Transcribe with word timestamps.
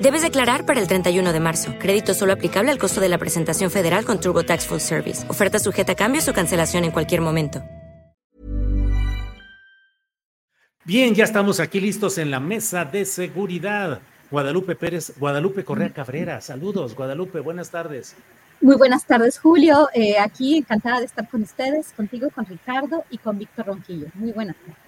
Debes 0.00 0.22
declarar 0.22 0.64
para 0.64 0.80
el 0.80 0.86
31 0.86 1.32
de 1.32 1.40
marzo. 1.40 1.74
Crédito 1.80 2.14
solo 2.14 2.32
aplicable 2.32 2.70
al 2.70 2.78
costo 2.78 3.00
de 3.00 3.08
la 3.08 3.18
presentación 3.18 3.68
federal 3.68 4.04
con 4.04 4.20
TurboTax 4.20 4.66
Full 4.66 4.78
Service. 4.78 5.28
Oferta 5.28 5.58
sujeta 5.58 5.92
a 5.92 5.96
cambios 5.96 6.28
o 6.28 6.32
cancelación 6.32 6.84
en 6.84 6.92
cualquier 6.92 7.20
momento. 7.20 7.64
Bien, 10.84 11.14
ya 11.14 11.24
estamos 11.24 11.58
aquí 11.58 11.80
listos 11.80 12.16
en 12.16 12.30
la 12.30 12.38
mesa 12.38 12.84
de 12.84 13.04
seguridad. 13.04 14.00
Guadalupe 14.30 14.76
Pérez, 14.76 15.12
Guadalupe 15.18 15.64
Correa 15.64 15.90
Cabrera. 15.90 16.40
Saludos, 16.40 16.94
Guadalupe, 16.94 17.40
buenas 17.40 17.70
tardes. 17.70 18.14
Muy 18.60 18.76
buenas 18.76 19.04
tardes, 19.04 19.38
Julio. 19.38 19.88
Eh, 19.92 20.16
aquí 20.18 20.56
encantada 20.56 21.00
de 21.00 21.06
estar 21.06 21.28
con 21.28 21.42
ustedes, 21.42 21.92
contigo, 21.92 22.30
con 22.30 22.46
Ricardo 22.46 23.04
y 23.10 23.18
con 23.18 23.36
Víctor 23.36 23.66
Ronquillo. 23.66 24.06
Muy 24.14 24.30
buenas 24.32 24.56
tardes. 24.56 24.87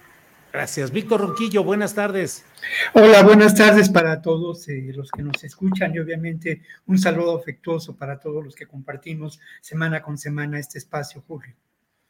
Gracias. 0.51 0.91
Víctor 0.91 1.21
Ronquillo, 1.21 1.63
buenas 1.63 1.95
tardes. 1.95 2.45
Hola, 2.93 3.23
buenas 3.23 3.55
tardes 3.55 3.89
para 3.89 4.21
todos 4.21 4.67
eh, 4.67 4.91
los 4.93 5.09
que 5.09 5.23
nos 5.23 5.41
escuchan 5.45 5.95
y 5.95 5.99
obviamente 5.99 6.61
un 6.87 6.97
saludo 6.97 7.37
afectuoso 7.37 7.95
para 7.95 8.19
todos 8.19 8.43
los 8.43 8.55
que 8.55 8.65
compartimos 8.65 9.39
semana 9.61 10.01
con 10.01 10.17
semana 10.17 10.59
este 10.59 10.77
espacio, 10.77 11.23
Julio. 11.25 11.55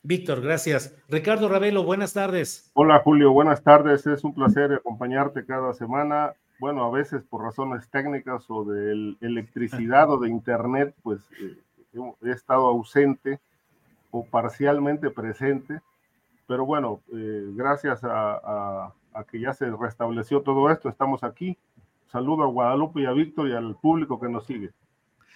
Víctor, 0.02 0.42
gracias. 0.42 0.96
Ricardo 1.08 1.50
Ravelo, 1.50 1.84
buenas 1.84 2.14
tardes. 2.14 2.72
Hola, 2.74 3.00
Julio, 3.04 3.32
buenas 3.32 3.62
tardes. 3.62 4.08
Es 4.08 4.24
un 4.24 4.34
placer 4.34 4.74
acompañarte 4.74 5.46
cada 5.46 5.74
semana. 5.74 6.34
Bueno, 6.60 6.84
a 6.84 6.92
veces 6.92 7.22
por 7.24 7.44
razones 7.44 7.88
técnicas 7.92 8.46
o 8.48 8.66
de 8.66 9.16
electricidad 9.22 10.10
o 10.10 10.18
de 10.18 10.30
internet, 10.30 10.96
pues 11.04 11.22
eh, 11.40 11.58
he 12.24 12.32
estado 12.32 12.66
ausente 12.66 13.40
o 14.10 14.26
parcialmente 14.26 15.12
presente 15.12 15.80
pero 16.52 16.66
bueno, 16.66 17.02
eh, 17.14 17.46
gracias 17.54 18.02
a, 18.04 18.94
que 19.32 19.40
ya 19.40 19.54
se 19.54 19.72
restableció 19.72 20.42
todo 20.42 20.70
esto, 20.70 20.90
estamos 20.90 21.24
aquí. 21.24 21.58
Saludo 22.12 22.44
a 22.44 22.48
Guadalupe 22.48 23.00
y 23.00 23.06
a 23.06 23.14
Víctor 23.14 23.48
y 23.48 23.54
al 23.54 23.78
público 23.78 24.20
que 24.20 24.28
nos 24.28 24.46
sigue. 24.46 24.72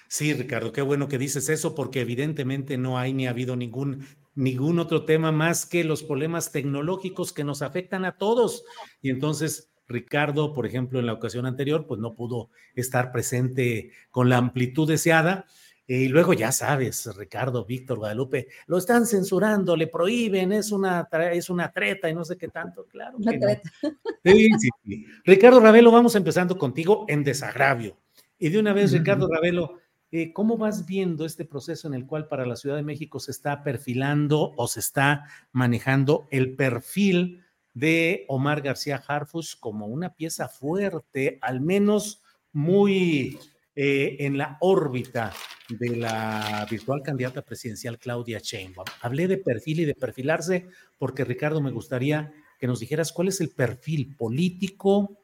Sí, 0.09 0.33
Ricardo, 0.33 0.73
qué 0.73 0.81
bueno 0.81 1.07
que 1.07 1.17
dices 1.17 1.47
eso, 1.47 1.73
porque 1.73 2.01
evidentemente 2.01 2.77
no 2.77 2.97
hay 2.97 3.13
ni 3.13 3.27
ha 3.27 3.29
habido 3.29 3.55
ningún, 3.55 4.05
ningún 4.33 4.77
otro 4.77 5.05
tema 5.05 5.31
más 5.31 5.65
que 5.65 5.85
los 5.85 6.03
problemas 6.03 6.51
tecnológicos 6.51 7.31
que 7.31 7.45
nos 7.45 7.61
afectan 7.61 8.03
a 8.03 8.17
todos. 8.17 8.65
Y 9.01 9.09
entonces, 9.09 9.71
Ricardo, 9.87 10.53
por 10.53 10.65
ejemplo, 10.65 10.99
en 10.99 11.05
la 11.05 11.13
ocasión 11.13 11.45
anterior, 11.45 11.85
pues 11.87 12.01
no 12.01 12.13
pudo 12.13 12.49
estar 12.75 13.13
presente 13.13 13.91
con 14.11 14.27
la 14.27 14.35
amplitud 14.35 14.85
deseada. 14.85 15.45
Y 15.87 16.07
luego 16.07 16.33
ya 16.33 16.51
sabes, 16.51 17.15
Ricardo, 17.15 17.63
Víctor, 17.63 17.99
Guadalupe, 17.99 18.47
lo 18.65 18.77
están 18.77 19.05
censurando, 19.05 19.75
le 19.75 19.85
prohíben, 19.85 20.51
es 20.51 20.71
una, 20.71 21.07
es 21.31 21.49
una 21.51 21.71
treta 21.71 22.09
y 22.09 22.15
no 22.15 22.25
sé 22.25 22.37
qué 22.37 22.47
tanto, 22.47 22.85
claro. 22.87 23.17
Sí, 24.23 24.49
sí, 24.57 24.69
sí. 24.83 25.05
Ricardo 25.23 25.59
Ravelo, 25.59 25.91
vamos 25.91 26.15
empezando 26.15 26.57
contigo 26.57 27.05
en 27.07 27.23
desagravio. 27.23 27.97
Y 28.39 28.49
de 28.49 28.57
una 28.57 28.73
vez, 28.73 28.91
Ricardo 28.91 29.29
Ravelo, 29.31 29.77
eh, 30.11 30.33
¿cómo 30.33 30.57
vas 30.57 30.87
viendo 30.87 31.25
este 31.25 31.45
proceso 31.45 31.87
en 31.87 31.93
el 31.93 32.07
cual 32.07 32.27
para 32.27 32.47
la 32.47 32.55
Ciudad 32.55 32.75
de 32.75 32.81
México 32.81 33.19
se 33.19 33.29
está 33.29 33.63
perfilando 33.63 34.53
o 34.57 34.67
se 34.67 34.79
está 34.79 35.25
manejando 35.51 36.27
el 36.31 36.55
perfil 36.55 37.43
de 37.75 38.25
Omar 38.27 38.61
García 38.61 39.03
Harfus 39.07 39.55
como 39.55 39.85
una 39.85 40.15
pieza 40.15 40.47
fuerte, 40.47 41.37
al 41.41 41.61
menos 41.61 42.23
muy 42.51 43.37
eh, 43.75 44.15
en 44.21 44.39
la 44.39 44.57
órbita 44.61 45.31
de 45.69 45.95
la 45.95 46.65
virtual 46.69 47.01
candidata 47.01 47.41
presidencial 47.41 47.97
Claudia 47.97 48.39
Sheinbaum. 48.39 48.85
Hablé 49.01 49.27
de 49.27 49.37
perfil 49.37 49.81
y 49.81 49.85
de 49.85 49.95
perfilarse 49.95 50.67
porque 50.97 51.25
Ricardo 51.25 51.61
me 51.61 51.71
gustaría 51.71 52.31
que 52.59 52.67
nos 52.67 52.79
dijeras 52.79 53.11
cuál 53.11 53.29
es 53.29 53.41
el 53.41 53.49
perfil 53.49 54.15
político, 54.15 55.17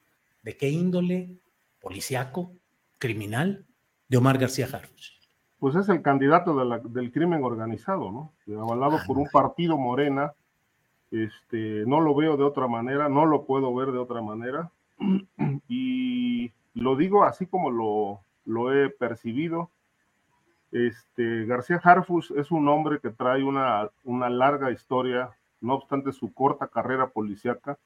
de 0.43 0.57
qué 0.57 0.69
índole, 0.69 1.37
policiaco, 1.79 2.53
criminal 2.97 3.65
de 4.07 4.17
Omar 4.17 4.37
García 4.37 4.67
Harfuch. 4.71 5.11
Pues 5.59 5.75
es 5.75 5.89
el 5.89 6.01
candidato 6.01 6.55
del 6.89 7.11
crimen 7.11 7.43
organizado, 7.43 8.11
¿no? 8.11 8.33
Avalado 8.59 8.99
por 9.05 9.17
un 9.17 9.27
partido 9.31 9.77
morena. 9.77 10.33
Este, 11.11 11.83
no 11.85 11.99
lo 11.99 12.15
veo 12.15 12.35
de 12.35 12.43
otra 12.43 12.67
manera, 12.67 13.09
no 13.09 13.25
lo 13.25 13.45
puedo 13.45 13.73
ver 13.75 13.91
de 13.91 13.99
otra 13.99 14.21
manera. 14.21 14.71
Y 15.67 16.51
lo 16.73 16.95
digo 16.95 17.23
así 17.23 17.45
como 17.45 17.69
lo, 17.69 18.21
lo 18.45 18.73
he 18.73 18.89
percibido. 18.89 19.69
Este, 20.71 21.45
García 21.45 21.81
Harfus 21.83 22.31
es 22.31 22.49
un 22.49 22.67
hombre 22.69 22.99
que 22.99 23.09
trae 23.09 23.43
una, 23.43 23.89
larga 24.29 24.71
historia, 24.71 25.31
no 25.59 25.75
obstante 25.75 26.13
su 26.13 26.33
corta 26.33 26.67
carrera 26.67 27.09
policíaca, 27.09 27.77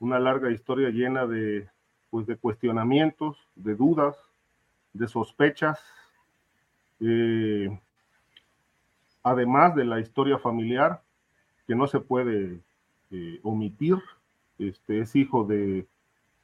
una 0.00 0.18
larga 0.18 0.50
historia 0.50 0.88
llena 0.88 1.26
de, 1.26 1.68
pues, 2.10 2.26
cuestionamientos, 2.40 3.36
de 3.54 3.74
dudas, 3.74 4.16
de 4.94 5.06
sospechas, 5.06 5.78
eh, 7.00 7.78
además 9.22 9.74
de 9.74 9.84
la 9.84 10.00
historia 10.00 10.38
familiar 10.38 11.02
que 11.66 11.74
no 11.74 11.86
se 11.86 12.00
puede 12.00 12.60
eh, 13.10 13.40
omitir. 13.42 13.96
Este, 14.58 15.00
es 15.00 15.16
hijo 15.16 15.44
de 15.44 15.86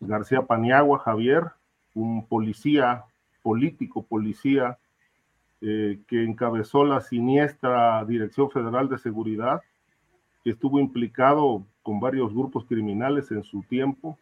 García 0.01 0.43
Paniagua, 0.43 0.99
Javier, 0.99 1.53
un 1.95 2.27
policía 2.27 3.05
político, 3.43 4.03
policía, 4.03 4.79
eh, 5.61 6.01
que 6.07 6.25
encabezó 6.25 6.85
la 6.85 7.01
siniestra 7.01 8.05
Dirección 8.05 8.51
Federal 8.51 8.89
de 8.89 8.99
Seguridad, 8.99 9.61
que 10.43 10.51
estuvo 10.51 10.81
implicado 10.81 11.65
con 11.83 12.01
varios 12.01 12.33
grupos 12.33 12.65
criminales 12.65 13.31
en 13.31 13.43
su 13.43 13.63
tiempo, 13.63 14.19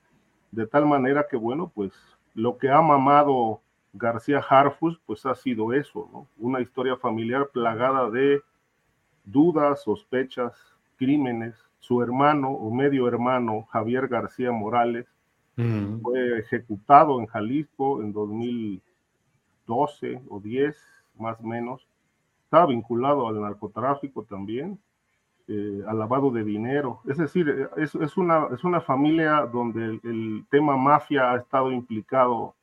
de 0.51 0.67
tal 0.67 0.87
manera 0.87 1.27
que, 1.31 1.37
bueno, 1.37 1.71
pues 1.75 1.93
lo 2.35 2.59
que 2.59 2.71
ha 2.71 2.81
mamado 2.81 3.61
García 3.93 4.39
Harfus, 4.39 5.01
pues 5.07 5.27
ha 5.27 5.35
sido 5.35 5.73
eso, 5.73 6.09
¿no? 6.13 6.27
Una 6.39 6.61
historia 6.61 6.97
familiar 6.97 7.49
plagada 7.53 8.11
de 8.11 8.41
dudas, 9.25 9.83
sospechas, 9.83 10.55
crímenes. 10.97 11.55
Su 11.81 12.03
hermano 12.03 12.51
o 12.51 12.75
medio 12.75 13.07
hermano, 13.07 13.63
Javier 13.71 14.09
García 14.09 14.51
Morales, 14.51 15.07
mm. 15.57 16.01
fue 16.01 16.39
ejecutado 16.41 17.21
en 17.21 17.27
Jalisco 17.27 18.03
en 18.03 18.13
2000 18.13 18.83
12 19.69 20.23
o 20.29 20.41
10 20.41 20.77
más 21.21 21.39
o 21.41 21.45
menos. 21.45 21.87
Estaba 22.45 22.67
vinculado 22.67 23.29
al 23.29 23.41
narcotráfico 23.41 24.25
también, 24.25 24.79
eh, 25.49 25.83
al 25.87 25.99
lavado 25.99 26.31
de 26.31 26.45
dinero. 26.45 27.01
Es 27.07 27.19
decir, 27.19 27.49
eh, 27.49 27.69
es, 27.77 27.95
es, 27.95 28.17
una, 28.17 28.49
es 28.53 28.65
una 28.65 28.81
familia 28.81 29.47
donde 29.47 30.01
el, 30.03 30.45
tema 30.51 30.77
mafia 30.77 31.33
ha 31.33 31.37
estado 31.37 31.73
implicado 31.73 32.55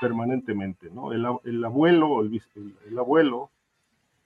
permanentemente, 0.00 0.90
¿no? 0.90 1.12
El, 1.12 1.26
el 1.44 1.64
abuelo, 1.64 2.22
el, 2.22 2.40
el, 2.86 2.98
abuelo, 2.98 3.50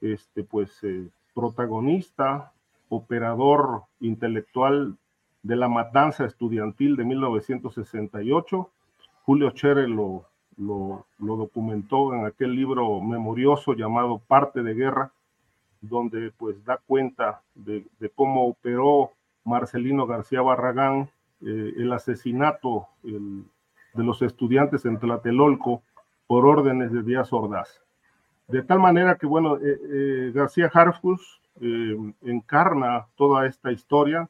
este, 0.01 0.45
pues, 0.45 0.83
eh, 0.85 1.09
protagonista, 1.35 2.53
operador 2.89 3.83
intelectual 4.01 4.97
de 5.43 5.57
la 5.57 5.69
matanza 5.69 6.25
estudiantil 6.25 6.97
de 6.97 7.05
1968. 7.05 8.71
Julio 9.25 9.51
Chere 9.51 9.89
lo, 9.89 10.27
lo, 10.57 11.07
documentó 11.19 12.15
en 12.15 12.25
aquel 12.25 12.55
libro 12.55 13.01
memorioso 13.01 13.75
llamado 13.75 14.19
Parte 14.27 14.63
de 14.63 14.75
Guerra, 14.75 15.13
donde 15.81 16.33
pues 16.37 16.65
da 16.65 16.79
cuenta 16.79 17.43
de, 17.55 17.85
cómo 18.15 18.47
operó 18.47 19.13
Marcelino 19.45 20.07
García 20.07 20.43
Barragán 20.43 21.11
eh, 21.43 21.75
el 21.77 21.93
asesinato 21.93 22.89
de 23.03 24.05
los 24.05 24.23
estudiantes 24.23 24.85
en 24.85 24.99
Tlatelolco 24.99 25.83
por 26.27 26.47
órdenes 26.47 26.93
de 26.93 27.03
Díaz 27.03 27.33
Ordaz. 27.33 27.83
De 28.49 28.63
tal 28.63 28.79
manera 28.79 29.17
que, 29.17 29.27
bueno, 29.27 29.57
eh, 29.59 29.79
eh, 29.91 30.33
García 30.35 30.71
Harfus 30.73 31.41
encarna 32.23 33.07
toda 33.17 33.47
esta 33.47 33.73
historia, 33.73 34.29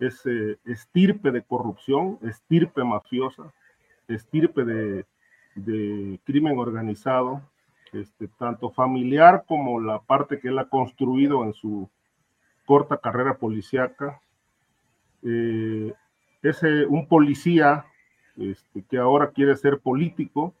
es 0.00 0.24
estirpe 0.64 1.30
de 1.30 1.42
corrupción, 1.42 2.18
estirpe 2.22 2.82
mafiosa, 2.82 3.52
estirpe 4.08 4.64
de, 4.64 5.06
de 5.58 6.20
crimen 6.24 6.58
organizado, 6.58 7.42
este, 7.92 8.28
tanto 8.28 8.70
familiar 8.70 9.44
como 9.46 9.80
la 9.80 10.00
parte 10.00 10.38
que 10.38 10.48
él 10.48 10.58
ha 10.58 10.68
construido 10.68 11.44
en 11.44 11.54
su 11.54 11.88
corta 12.66 12.98
carrera 12.98 13.38
policíaca. 13.38 14.20
Eh, 15.22 15.92
es 16.42 16.62
un 16.88 17.06
policía 17.08 17.86
este, 18.36 18.84
que 18.84 18.98
ahora 18.98 19.30
quiere 19.30 19.56
ser 19.56 19.80
político. 19.80 20.54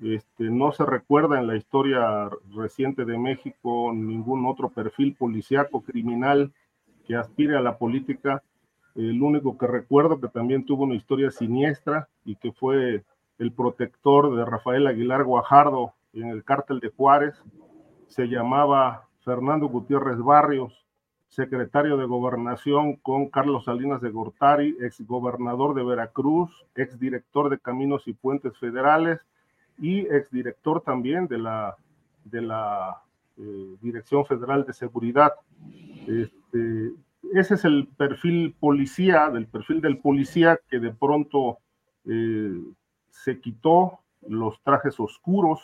Este, 0.00 0.44
no 0.44 0.72
se 0.72 0.84
recuerda 0.84 1.38
en 1.38 1.46
la 1.46 1.56
historia 1.56 2.28
reciente 2.54 3.04
de 3.04 3.18
México 3.18 3.92
ningún 3.94 4.46
otro 4.46 4.68
perfil 4.68 5.14
policíaco 5.14 5.82
criminal 5.82 6.52
que 7.06 7.16
aspire 7.16 7.56
a 7.56 7.60
la 7.60 7.78
política. 7.78 8.42
El 8.94 9.22
único 9.22 9.56
que 9.56 9.66
recuerdo 9.66 10.20
que 10.20 10.28
también 10.28 10.64
tuvo 10.64 10.84
una 10.84 10.94
historia 10.94 11.30
siniestra 11.30 12.08
y 12.24 12.36
que 12.36 12.52
fue 12.52 13.04
el 13.42 13.52
protector 13.52 14.36
de 14.36 14.44
Rafael 14.44 14.86
Aguilar 14.86 15.24
Guajardo 15.24 15.94
en 16.12 16.28
el 16.28 16.44
cártel 16.44 16.78
de 16.78 16.90
Juárez, 16.90 17.34
se 18.06 18.26
llamaba 18.28 19.08
Fernando 19.24 19.66
Gutiérrez 19.66 20.18
Barrios, 20.18 20.86
secretario 21.26 21.96
de 21.96 22.06
gobernación 22.06 22.96
con 22.96 23.30
Carlos 23.30 23.64
Salinas 23.64 24.00
de 24.00 24.10
Gortari, 24.10 24.76
ex 24.80 25.04
gobernador 25.06 25.74
de 25.74 25.82
Veracruz, 25.82 26.50
ex 26.76 27.00
director 27.00 27.50
de 27.50 27.58
Caminos 27.58 28.06
y 28.06 28.12
Puentes 28.12 28.56
Federales 28.58 29.18
y 29.78 30.00
ex 30.00 30.30
director 30.30 30.80
también 30.80 31.26
de 31.26 31.38
la, 31.38 31.76
de 32.24 32.42
la 32.42 33.02
eh, 33.38 33.76
Dirección 33.80 34.24
Federal 34.24 34.64
de 34.66 34.72
Seguridad. 34.72 35.32
Este, 36.06 36.92
ese 37.32 37.54
es 37.54 37.64
el 37.64 37.88
perfil 37.96 38.54
policía, 38.60 39.30
del 39.30 39.46
perfil 39.46 39.80
del 39.80 39.98
policía 39.98 40.60
que 40.68 40.78
de 40.78 40.92
pronto 40.92 41.58
eh, 42.04 42.60
se 43.12 43.40
quitó 43.40 44.00
los 44.26 44.60
trajes 44.62 44.98
oscuros, 44.98 45.60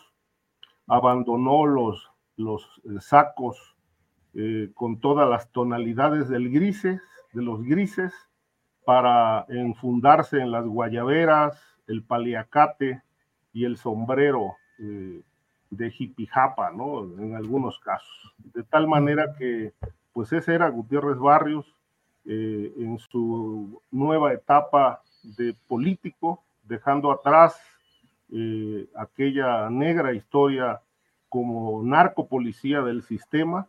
abandonó 0.86 1.66
los, 1.66 2.10
los 2.36 2.62
eh, 2.84 3.00
sacos 3.00 3.74
eh, 4.34 4.70
con 4.74 5.00
todas 5.00 5.28
las 5.28 5.50
tonalidades 5.50 6.28
del 6.28 6.50
grises, 6.50 7.00
de 7.32 7.42
los 7.42 7.62
grises, 7.64 8.12
para 8.84 9.44
enfundarse 9.48 10.38
en 10.38 10.50
las 10.50 10.64
guayaberas, 10.66 11.60
el 11.86 12.02
paliacate 12.02 13.02
y 13.52 13.64
el 13.64 13.76
sombrero 13.76 14.56
eh, 14.78 15.22
de 15.70 15.90
jipijapa, 15.90 16.70
¿no? 16.70 17.02
En 17.18 17.34
algunos 17.34 17.78
casos. 17.80 18.34
De 18.38 18.62
tal 18.62 18.86
manera 18.88 19.34
que, 19.38 19.74
pues 20.12 20.32
ese 20.32 20.54
era 20.54 20.68
Gutiérrez 20.68 21.18
Barrios 21.18 21.74
en 22.24 22.98
su 22.98 23.80
nueva 23.90 24.34
etapa 24.34 25.02
de 25.22 25.54
político, 25.66 26.44
dejando 26.68 27.10
atrás 27.10 27.60
eh, 28.30 28.86
aquella 28.94 29.70
negra 29.70 30.12
historia 30.12 30.80
como 31.28 31.82
narcopolicía 31.82 32.82
del 32.82 33.02
sistema, 33.02 33.68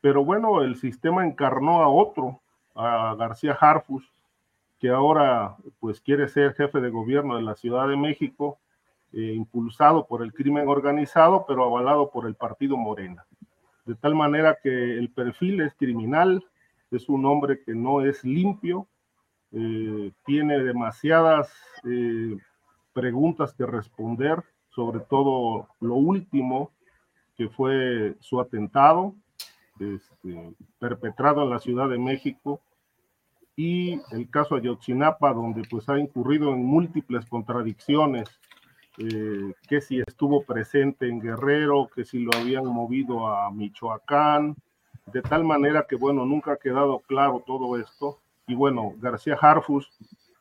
pero 0.00 0.24
bueno, 0.24 0.62
el 0.62 0.76
sistema 0.76 1.26
encarnó 1.26 1.82
a 1.82 1.88
otro, 1.88 2.40
a 2.74 3.14
García 3.18 3.56
Harfus, 3.60 4.04
que 4.78 4.90
ahora 4.90 5.56
pues 5.80 6.00
quiere 6.00 6.28
ser 6.28 6.54
jefe 6.54 6.80
de 6.80 6.90
gobierno 6.90 7.36
de 7.36 7.42
la 7.42 7.54
Ciudad 7.54 7.88
de 7.88 7.96
México, 7.96 8.58
eh, 9.12 9.32
impulsado 9.34 10.06
por 10.06 10.22
el 10.22 10.32
crimen 10.32 10.68
organizado, 10.68 11.44
pero 11.48 11.64
avalado 11.64 12.10
por 12.10 12.26
el 12.26 12.34
partido 12.34 12.76
Morena. 12.76 13.24
De 13.84 13.94
tal 13.94 14.14
manera 14.14 14.58
que 14.62 14.98
el 14.98 15.10
perfil 15.10 15.60
es 15.60 15.74
criminal, 15.74 16.44
es 16.90 17.08
un 17.08 17.24
hombre 17.24 17.62
que 17.62 17.74
no 17.74 18.02
es 18.02 18.24
limpio, 18.24 18.86
eh, 19.52 20.12
tiene 20.24 20.58
demasiadas 20.62 21.52
preguntas 22.92 23.54
que 23.54 23.66
responder, 23.66 24.42
sobre 24.70 25.00
todo 25.00 25.68
lo 25.80 25.94
último, 25.94 26.72
que 27.36 27.48
fue 27.48 28.16
su 28.20 28.40
atentado 28.40 29.14
este, 29.78 30.54
perpetrado 30.78 31.42
en 31.42 31.50
la 31.50 31.58
Ciudad 31.58 31.88
de 31.88 31.98
México 31.98 32.62
y 33.56 34.00
el 34.10 34.28
caso 34.30 34.54
Ayotzinapa, 34.54 35.32
donde 35.32 35.62
pues 35.68 35.88
ha 35.88 35.98
incurrido 35.98 36.52
en 36.52 36.64
múltiples 36.64 37.26
contradicciones, 37.26 38.28
eh, 38.98 39.52
que 39.68 39.80
si 39.80 40.00
estuvo 40.00 40.44
presente 40.44 41.08
en 41.08 41.20
Guerrero, 41.20 41.88
que 41.94 42.04
si 42.04 42.18
lo 42.20 42.30
habían 42.36 42.66
movido 42.66 43.28
a 43.28 43.50
Michoacán, 43.50 44.56
de 45.06 45.22
tal 45.22 45.44
manera 45.44 45.86
que 45.88 45.96
bueno, 45.96 46.24
nunca 46.26 46.52
ha 46.52 46.56
quedado 46.58 47.00
claro 47.00 47.42
todo 47.46 47.78
esto. 47.78 48.20
Y 48.46 48.54
bueno, 48.54 48.94
García 49.00 49.36
Harfus 49.40 49.90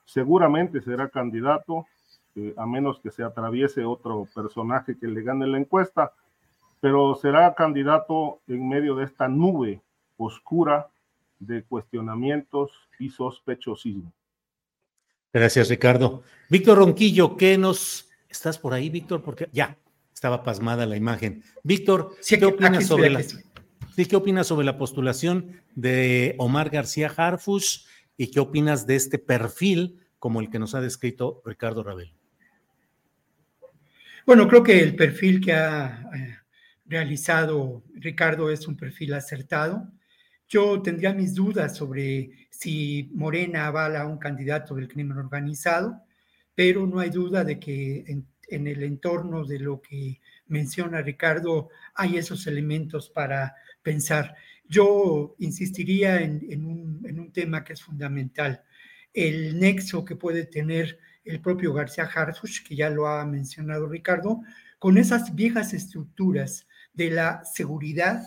seguramente 0.06 0.82
será 0.82 1.10
candidato, 1.10 1.88
a 2.58 2.66
menos 2.66 3.00
que 3.00 3.12
se 3.12 3.24
atraviese 3.24 3.84
otro 3.84 4.28
personaje 4.34 4.98
que 4.98 5.08
le 5.08 5.24
gane 5.24 5.48
la 5.48 5.58
encuesta, 5.58 6.12
pero 6.82 7.16
será 7.16 7.56
candidato 7.56 8.42
en 8.48 8.68
medio 8.68 8.96
de 8.96 9.06
esta 9.06 9.28
nube 9.28 9.82
oscura 10.18 10.88
de 11.40 11.64
cuestionamientos 11.64 12.72
y 13.00 13.10
sospechosismo. 13.10 14.12
Gracias, 15.34 15.70
Ricardo. 15.70 16.24
Víctor 16.50 16.78
Ronquillo, 16.78 17.36
¿qué 17.36 17.58
nos... 17.58 18.10
¿Estás 18.30 18.58
por 18.58 18.74
ahí, 18.74 18.90
Víctor? 18.90 19.22
Porque 19.22 19.50
ya 19.52 19.78
estaba 20.14 20.44
pasmada 20.44 20.86
la 20.86 20.96
imagen. 20.96 21.44
Víctor, 21.64 22.16
¿qué 22.28 22.46
opinas 22.46 22.86
sobre 22.86 23.10
la... 23.10 23.24
¿qué 24.04 24.16
opinas 24.16 24.48
sobre 24.48 24.66
la 24.66 24.78
postulación 24.78 25.62
de 25.74 26.36
Omar 26.38 26.70
García 26.70 27.12
Harfush 27.16 27.86
y 28.18 28.32
qué 28.32 28.40
opinas 28.40 28.86
de 28.88 28.96
este 28.96 29.20
perfil 29.20 30.00
como 30.20 30.42
el 30.42 30.50
que 30.50 30.60
nos 30.60 30.76
ha 30.76 30.82
descrito 30.82 31.42
Ricardo 31.46 31.84
Rabel? 31.84 32.14
Bueno, 34.26 34.48
creo 34.48 34.64
que 34.64 34.82
el 34.82 34.96
perfil 34.96 35.40
que 35.40 35.54
ha 35.54 36.10
eh, 36.16 36.38
realizado 36.86 37.84
Ricardo 37.94 38.50
es 38.50 38.68
un 38.68 38.76
perfil 38.76 39.14
acertado. 39.14 39.88
Yo 40.48 40.82
tendría 40.82 41.14
mis 41.14 41.36
dudas 41.36 41.76
sobre 41.76 42.48
si 42.50 43.10
Morena 43.14 43.68
avala 43.68 44.02
a 44.02 44.08
un 44.08 44.18
candidato 44.18 44.76
del 44.76 44.88
crimen 44.88 45.18
organizado, 45.18 46.02
pero 46.54 46.88
no 46.88 47.00
hay 47.00 47.10
duda 47.10 47.44
de 47.44 47.60
que 47.60 48.06
en, 48.08 48.68
el 48.68 48.84
entorno 48.84 49.44
de 49.44 49.60
lo 49.60 49.82
que 49.82 50.20
menciona 50.48 51.02
Ricardo 51.02 51.70
hay 51.96 52.18
esos 52.18 52.48
elementos 52.48 53.10
para 53.10 53.56
pensar. 53.82 54.36
Yo 54.68 55.36
insistiría 55.40 56.22
en, 56.22 56.66
un, 56.66 57.32
tema 57.32 57.64
que 57.64 57.74
es 57.74 57.82
fundamental, 57.82 58.64
el 59.14 59.60
nexo 59.60 60.06
que 60.06 60.16
puede 60.16 60.46
tener 60.46 60.98
el 61.24 61.42
propio 61.42 61.74
García 61.74 62.06
Harfuch, 62.06 62.64
que 62.64 62.76
ya 62.76 62.90
lo 62.90 63.08
ha 63.08 63.26
mencionado 63.26 63.88
Ricardo, 63.88 64.42
con 64.80 64.98
esas 64.98 65.36
viejas 65.36 65.74
estructuras 65.74 66.68
de 66.94 67.12
la 67.12 67.44
seguridad, 67.44 68.24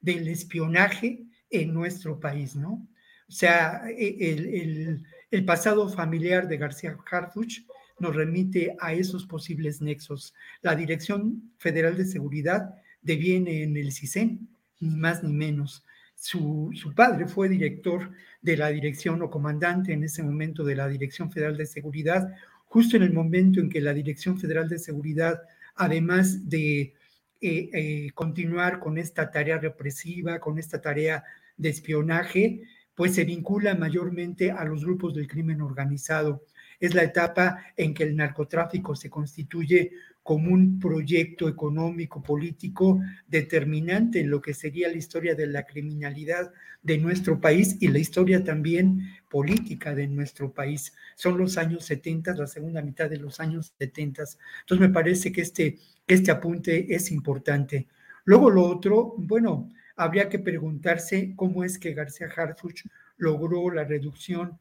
del 0.00 0.28
espionaje 0.28 1.24
en 1.50 1.72
nuestro 1.72 2.20
país, 2.20 2.54
¿no? 2.56 2.86
O 3.28 3.32
sea, 3.32 3.82
e, 3.88 5.00
el, 5.30 5.44
pasado 5.44 5.88
familiar 5.88 6.46
de 6.46 6.58
García 6.58 6.96
Harfuch 7.10 7.62
nos 7.98 8.14
remite 8.14 8.76
a 8.80 8.92
esos 8.92 9.26
posibles 9.26 9.80
nexos. 9.80 10.34
La 10.62 10.76
Dirección 10.76 11.52
Federal 11.58 11.96
de 11.96 12.04
Seguridad 12.04 12.74
deviene 13.02 13.62
en 13.62 13.76
el 13.76 13.92
CISEN, 13.92 14.48
ni 14.80 14.96
más 14.96 15.22
ni 15.22 15.32
menos. 15.32 15.84
Su, 16.14 16.70
su, 16.74 16.94
padre 16.94 17.26
fue 17.26 17.48
director 17.48 18.10
de 18.40 18.56
la 18.56 18.68
dirección 18.68 19.20
o 19.22 19.30
comandante 19.30 19.92
en 19.92 20.04
ese 20.04 20.22
momento 20.22 20.64
de 20.64 20.76
la 20.76 20.88
Dirección 20.88 21.30
Federal 21.30 21.56
de 21.56 21.66
Seguridad, 21.66 22.34
justo 22.64 22.96
en 22.96 23.02
el 23.02 23.12
momento 23.12 23.60
en 23.60 23.68
que 23.68 23.80
la 23.80 23.92
Dirección 23.92 24.38
Federal 24.38 24.68
de 24.68 24.78
Seguridad, 24.78 25.42
además 25.74 26.48
de 26.48 26.94
eh, 27.40 27.70
eh, 27.72 28.10
continuar 28.14 28.80
con 28.80 28.96
esta 28.96 29.30
tarea 29.30 29.58
represiva, 29.58 30.38
con 30.38 30.58
esta 30.58 30.80
tarea 30.80 31.24
de 31.56 31.68
espionaje, 31.68 32.62
pues 32.94 33.14
se 33.14 33.24
vincula 33.24 33.74
mayormente 33.74 34.50
a 34.50 34.64
los 34.64 34.84
grupos 34.84 35.14
del 35.14 35.28
crimen 35.28 35.60
organizado. 35.60 36.46
Es 36.80 36.94
la 36.94 37.02
etapa 37.02 37.58
en 37.76 37.92
que 37.92 38.04
el 38.04 38.16
narcotráfico 38.16 38.96
se 38.96 39.10
constituye 39.10 39.92
como 40.24 40.54
un 40.54 40.80
proyecto 40.80 41.48
económico, 41.50 42.22
político 42.22 42.98
determinante 43.28 44.20
en 44.20 44.30
lo 44.30 44.40
que 44.40 44.54
sería 44.54 44.88
la 44.88 44.96
historia 44.96 45.34
de 45.34 45.46
la 45.46 45.66
criminalidad 45.66 46.50
de 46.82 46.96
nuestro 46.96 47.40
país 47.42 47.76
y 47.80 47.88
la 47.88 47.98
historia 47.98 48.42
también 48.42 49.02
política 49.28 49.94
de 49.94 50.08
nuestro 50.08 50.52
país. 50.52 50.94
Son 51.14 51.36
los 51.36 51.58
años 51.58 51.84
70, 51.84 52.34
la 52.36 52.46
segunda 52.46 52.80
mitad 52.80 53.10
de 53.10 53.18
los 53.18 53.38
años 53.38 53.74
70. 53.78 54.24
Entonces 54.62 54.88
me 54.88 54.92
parece 54.92 55.30
que 55.30 55.42
este, 55.42 55.78
este 56.06 56.30
apunte 56.30 56.94
es 56.94 57.12
importante. 57.12 57.86
Luego 58.24 58.48
lo 58.48 58.64
otro, 58.64 59.14
bueno, 59.18 59.70
habría 59.94 60.30
que 60.30 60.38
preguntarse 60.38 61.34
cómo 61.36 61.64
es 61.64 61.78
que 61.78 61.92
García 61.92 62.28
Harfuch 62.34 62.86
logró 63.18 63.70
la 63.70 63.84
reducción 63.84 64.58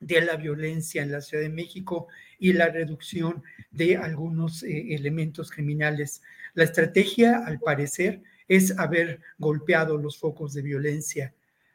de 0.00 0.20
la 0.20 0.36
violencia 0.36 1.02
en 1.02 1.12
la 1.12 1.20
Ciudad 1.20 1.42
de 1.42 1.50
México 1.50 2.08
y 2.38 2.52
la 2.52 2.68
reducción 2.68 3.42
de 3.70 3.96
algunos 3.96 4.62
eh, 4.62 4.94
elementos 4.94 5.50
criminales. 5.50 6.22
La 6.54 6.64
estrategia, 6.64 7.44
al 7.44 7.60
parecer, 7.60 8.22
es 8.48 8.78
haber 8.78 9.20
golpeado 9.38 9.96
los 9.98 10.18
focos 10.18 10.54
de 10.54 10.62
violencia. 10.62 11.34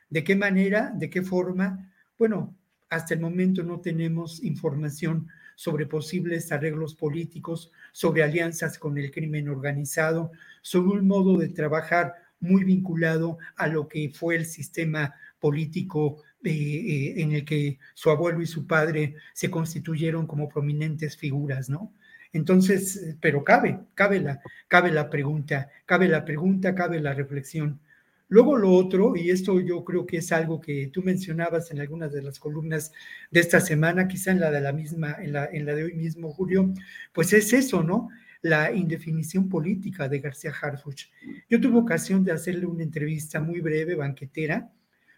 ¿De 0.10 0.24
qué 0.24 0.36
manera? 0.36 0.92
¿De 0.96 1.10
qué 1.10 1.22
forma? 1.22 1.92
Bueno, 2.18 2.56
hasta 2.90 3.14
el 3.14 3.22
momento 3.22 3.64
no 3.64 3.80
tenemos 3.80 4.44
información 4.44 5.28
sobre 5.56 5.86
posibles 5.86 6.52
arreglos 6.52 6.96
políticos, 6.96 7.72
sobre 7.92 8.24
alianzas 8.24 8.78
con 8.78 8.98
el 8.98 9.12
crimen 9.12 9.48
organizado, 9.48 10.32
sobre 10.62 11.00
un 11.00 11.08
modo 11.08 11.38
de 11.38 11.50
trabajar 11.50 12.16
muy 12.40 12.64
vinculado 12.64 13.38
a 13.56 13.68
lo 13.68 13.88
que 13.88 14.12
fue 14.14 14.36
el 14.36 14.46
sistema 14.46 15.16
político 15.40 16.22
eh, 16.44 16.50
eh, 16.52 17.22
en 17.22 17.34
el 17.34 17.46
que 17.46 17.78
su 17.94 18.10
abuelo 18.10 18.42
y 18.42 18.48
su 18.48 18.66
padre 18.66 19.16
se 19.34 19.52
constituyeron 19.52 20.26
como 20.26 20.50
prominentes 20.50 21.16
figuras, 21.16 21.70
¿no? 21.70 21.94
Entonces, 22.34 23.16
pero 23.22 23.44
cabe, 23.44 23.80
cabe 23.94 24.20
la, 24.20 24.42
cabe 24.68 24.92
la 24.92 25.10
pregunta, 25.10 25.70
cabe 25.86 26.08
la 26.08 26.26
pregunta, 26.26 26.74
cabe 26.74 27.00
la 27.00 27.14
reflexión. 27.14 27.80
Luego 28.28 28.58
lo 28.58 28.72
otro, 28.72 29.16
y 29.18 29.30
esto 29.30 29.60
yo 29.60 29.84
creo 29.84 30.06
que 30.06 30.18
es 30.18 30.32
algo 30.32 30.62
que 30.62 30.88
tú 30.88 31.04
mencionabas 31.04 31.70
en 31.72 31.82
algunas 31.82 32.14
de 32.14 32.22
las 32.22 32.40
columnas 32.40 32.94
de 33.30 33.42
esta 33.42 33.60
semana, 33.60 34.08
quizá 34.08 34.32
en 34.32 34.40
la 34.40 34.50
de 34.50 34.62
la 34.62 34.72
misma, 34.72 35.18
en 35.20 35.34
la, 35.34 35.46
en 35.46 35.66
la 35.66 35.76
de 35.76 35.84
hoy 35.84 35.94
mismo, 35.96 36.32
Julio, 36.32 36.74
pues 37.14 37.34
es 37.34 37.52
eso, 37.52 37.84
¿no? 37.84 38.08
La 38.42 38.72
indefinición 38.72 39.50
política 39.50 40.08
de 40.08 40.22
García 40.22 40.54
Harfuch. 40.60 41.12
Yo 41.50 41.60
tuve 41.60 41.78
ocasión 41.78 42.24
de 42.24 42.32
hacerle 42.32 42.66
una 42.66 42.84
entrevista 42.84 43.42
muy 43.42 43.60
breve, 43.60 43.96
banquetera, 43.96 44.72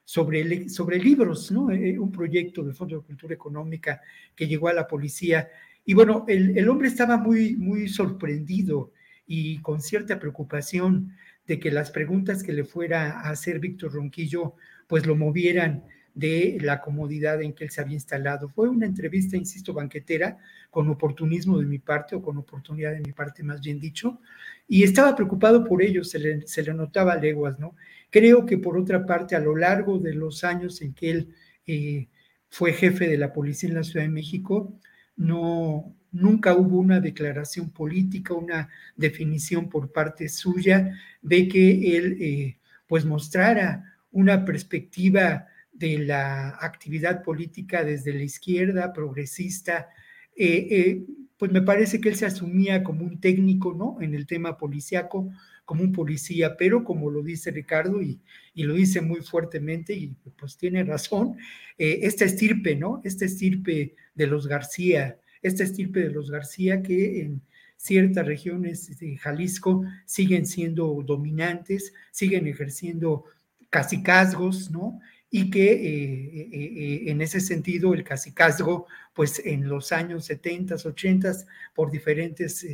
sobre, 0.05 0.69
sobre 0.69 0.99
libros, 0.99 1.51
¿no? 1.51 1.71
Eh, 1.71 1.97
un 1.97 2.11
proyecto 2.11 2.63
del 2.63 2.73
Fondo 2.73 2.97
de 2.97 3.05
Cultura 3.05 3.33
Económica 3.33 4.01
que 4.35 4.47
llegó 4.47 4.67
a 4.67 4.73
la 4.73 4.87
policía. 4.87 5.49
Y 5.85 5.93
bueno, 5.93 6.25
el, 6.27 6.57
el 6.57 6.69
hombre 6.69 6.87
estaba 6.87 7.17
muy, 7.17 7.55
muy 7.55 7.87
sorprendido 7.87 8.91
y 9.25 9.59
con 9.61 9.81
cierta 9.81 10.19
preocupación 10.19 11.13
de 11.47 11.59
que 11.59 11.71
las 11.71 11.91
preguntas 11.91 12.43
que 12.43 12.53
le 12.53 12.63
fuera 12.63 13.19
a 13.21 13.29
hacer 13.29 13.59
Víctor 13.59 13.93
Ronquillo, 13.93 14.55
pues 14.87 15.05
lo 15.05 15.15
movieran 15.15 15.83
de 16.13 16.57
la 16.61 16.79
comodidad 16.79 17.41
en 17.41 17.53
que 17.53 17.63
él 17.65 17.69
se 17.71 17.81
había 17.81 17.95
instalado. 17.95 18.47
Fue 18.49 18.69
una 18.69 18.85
entrevista, 18.85 19.35
insisto, 19.35 19.73
banquetera, 19.73 20.37
con 20.69 20.87
oportunismo 20.89 21.57
de 21.57 21.65
mi 21.65 21.79
parte, 21.79 22.15
o 22.15 22.21
con 22.21 22.37
oportunidad 22.37 22.91
de 22.91 23.01
mi 23.01 23.11
parte, 23.11 23.43
más 23.43 23.61
bien 23.61 23.79
dicho, 23.79 24.19
y 24.67 24.83
estaba 24.83 25.15
preocupado 25.15 25.63
por 25.63 25.81
ello, 25.81 26.03
se 26.03 26.19
le, 26.19 26.47
se 26.47 26.63
le 26.63 26.73
notaba 26.73 27.15
leguas, 27.15 27.59
¿no? 27.59 27.75
Creo 28.13 28.45
que 28.45 28.59
por 28.59 28.77
otra 28.77 29.07
parte, 29.07 29.35
a 29.35 29.39
lo 29.39 29.55
largo 29.55 29.97
de 29.97 30.13
los 30.13 30.43
años 30.43 30.83
en 30.83 30.93
que 30.93 31.09
él 31.09 31.35
eh, 31.65 32.09
fue 32.47 32.71
jefe 32.71 33.07
de 33.07 33.17
la 33.17 33.33
policía 33.33 33.69
en 33.69 33.75
la 33.75 33.83
Ciudad 33.83 34.05
de 34.05 34.11
México, 34.11 34.79
no, 35.15 35.95
nunca 36.11 36.53
hubo 36.53 36.77
una 36.77 36.99
declaración 36.99 37.71
política, 37.71 38.35
una 38.35 38.69
definición 38.95 39.67
por 39.67 39.91
parte 39.91 40.29
suya 40.29 40.95
de 41.23 41.47
que 41.47 41.97
él 41.97 42.17
eh, 42.21 42.59
pues 42.85 43.03
mostrara 43.03 43.95
una 44.11 44.45
perspectiva 44.45 45.47
de 45.71 45.97
la 45.97 46.49
actividad 46.49 47.23
política 47.23 47.83
desde 47.83 48.13
la 48.13 48.21
izquierda 48.21 48.93
progresista. 48.93 49.89
Eh, 50.37 51.03
pues 51.43 51.51
me 51.51 51.61
parece 51.61 51.99
que 51.99 52.07
él 52.07 52.15
se 52.15 52.25
asumía 52.25 52.85
como 52.85 53.03
un 53.03 53.19
técnico, 53.19 53.73
¿no? 53.73 53.97
En 53.99 54.15
el 54.15 54.25
tema 54.27 54.57
policiaco, 54.57 55.29
como 55.65 55.83
un 55.83 55.91
policía, 55.91 56.55
pero 56.55 56.85
como 56.85 57.11
lo 57.11 57.21
dice 57.21 57.51
Ricardo 57.51 58.01
y, 58.01 58.21
lo 58.55 58.73
dice 58.75 59.01
muy 59.01 59.19
fuertemente 59.19 59.93
y 59.93 60.15
pues 60.37 60.55
tiene 60.55 60.85
razón, 60.85 61.35
esta 61.77 62.23
estirpe, 62.23 62.77
¿no? 62.77 63.01
Esta 63.03 63.25
estirpe 63.25 63.93
de 64.15 64.27
los 64.27 64.47
García, 64.47 65.19
esta 65.41 65.65
estirpe 65.65 65.99
de 65.99 66.11
los 66.11 66.31
García 66.31 66.81
que 66.81 67.19
en 67.19 67.41
ciertas 67.75 68.25
regiones 68.25 68.97
de 68.97 69.17
Jalisco 69.17 69.83
siguen 70.05 70.45
siendo 70.45 71.03
dominantes, 71.05 71.93
siguen 72.11 72.47
ejerciendo 72.47 73.25
cacicazgos, 73.69 74.71
¿no? 74.71 75.01
Y 75.35 75.49
que 75.49 75.73
eh, 75.73 76.41
eh, 76.41 76.49
eh, 76.53 77.03
en 77.07 77.21
ese 77.21 77.39
sentido 77.39 77.95
el 77.95 78.03
cacicazgo, 78.03 78.85
pues 79.15 79.41
en 79.43 79.67
los 79.67 79.91
años 79.91 80.25
70, 80.25 80.75
80, 80.75 81.33
por 81.73 81.89
diferentes 81.89 82.65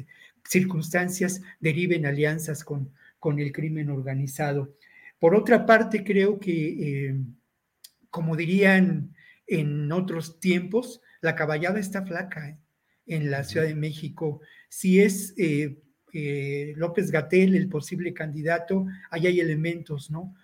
circunstancias, 0.43 1.41
deriven 1.61 2.05
alianzas 2.05 2.65
con, 2.65 2.91
con 3.17 3.39
el 3.39 3.53
crimen 3.53 3.89
organizado. 3.89 4.75
Por 5.19 5.35
otra 5.35 5.65
parte, 5.65 6.03
creo 6.03 6.37
que, 6.39 7.15
como 8.09 8.35
dirían 8.35 9.13
en 9.47 9.91
otros 9.91 10.39
tiempos, 10.39 11.01
la 11.21 11.35
caballada 11.35 11.79
está 11.79 12.05
flaca 12.05 12.49
¿eh? 12.49 12.57
en 13.07 13.31
la 13.31 13.43
Ciudad 13.43 13.65
de 13.65 13.75
México. 13.75 14.41
Si 14.69 15.01
es 15.01 15.33
eh, 15.37 15.77
eh, 16.13 16.73
López 16.75 17.11
Gatel 17.11 17.55
el 17.55 17.67
posible 17.67 18.13
candidato, 18.13 18.85
ahí 19.09 19.27
hay 19.27 19.39
elementos, 19.39 20.11
¿no? 20.11 20.35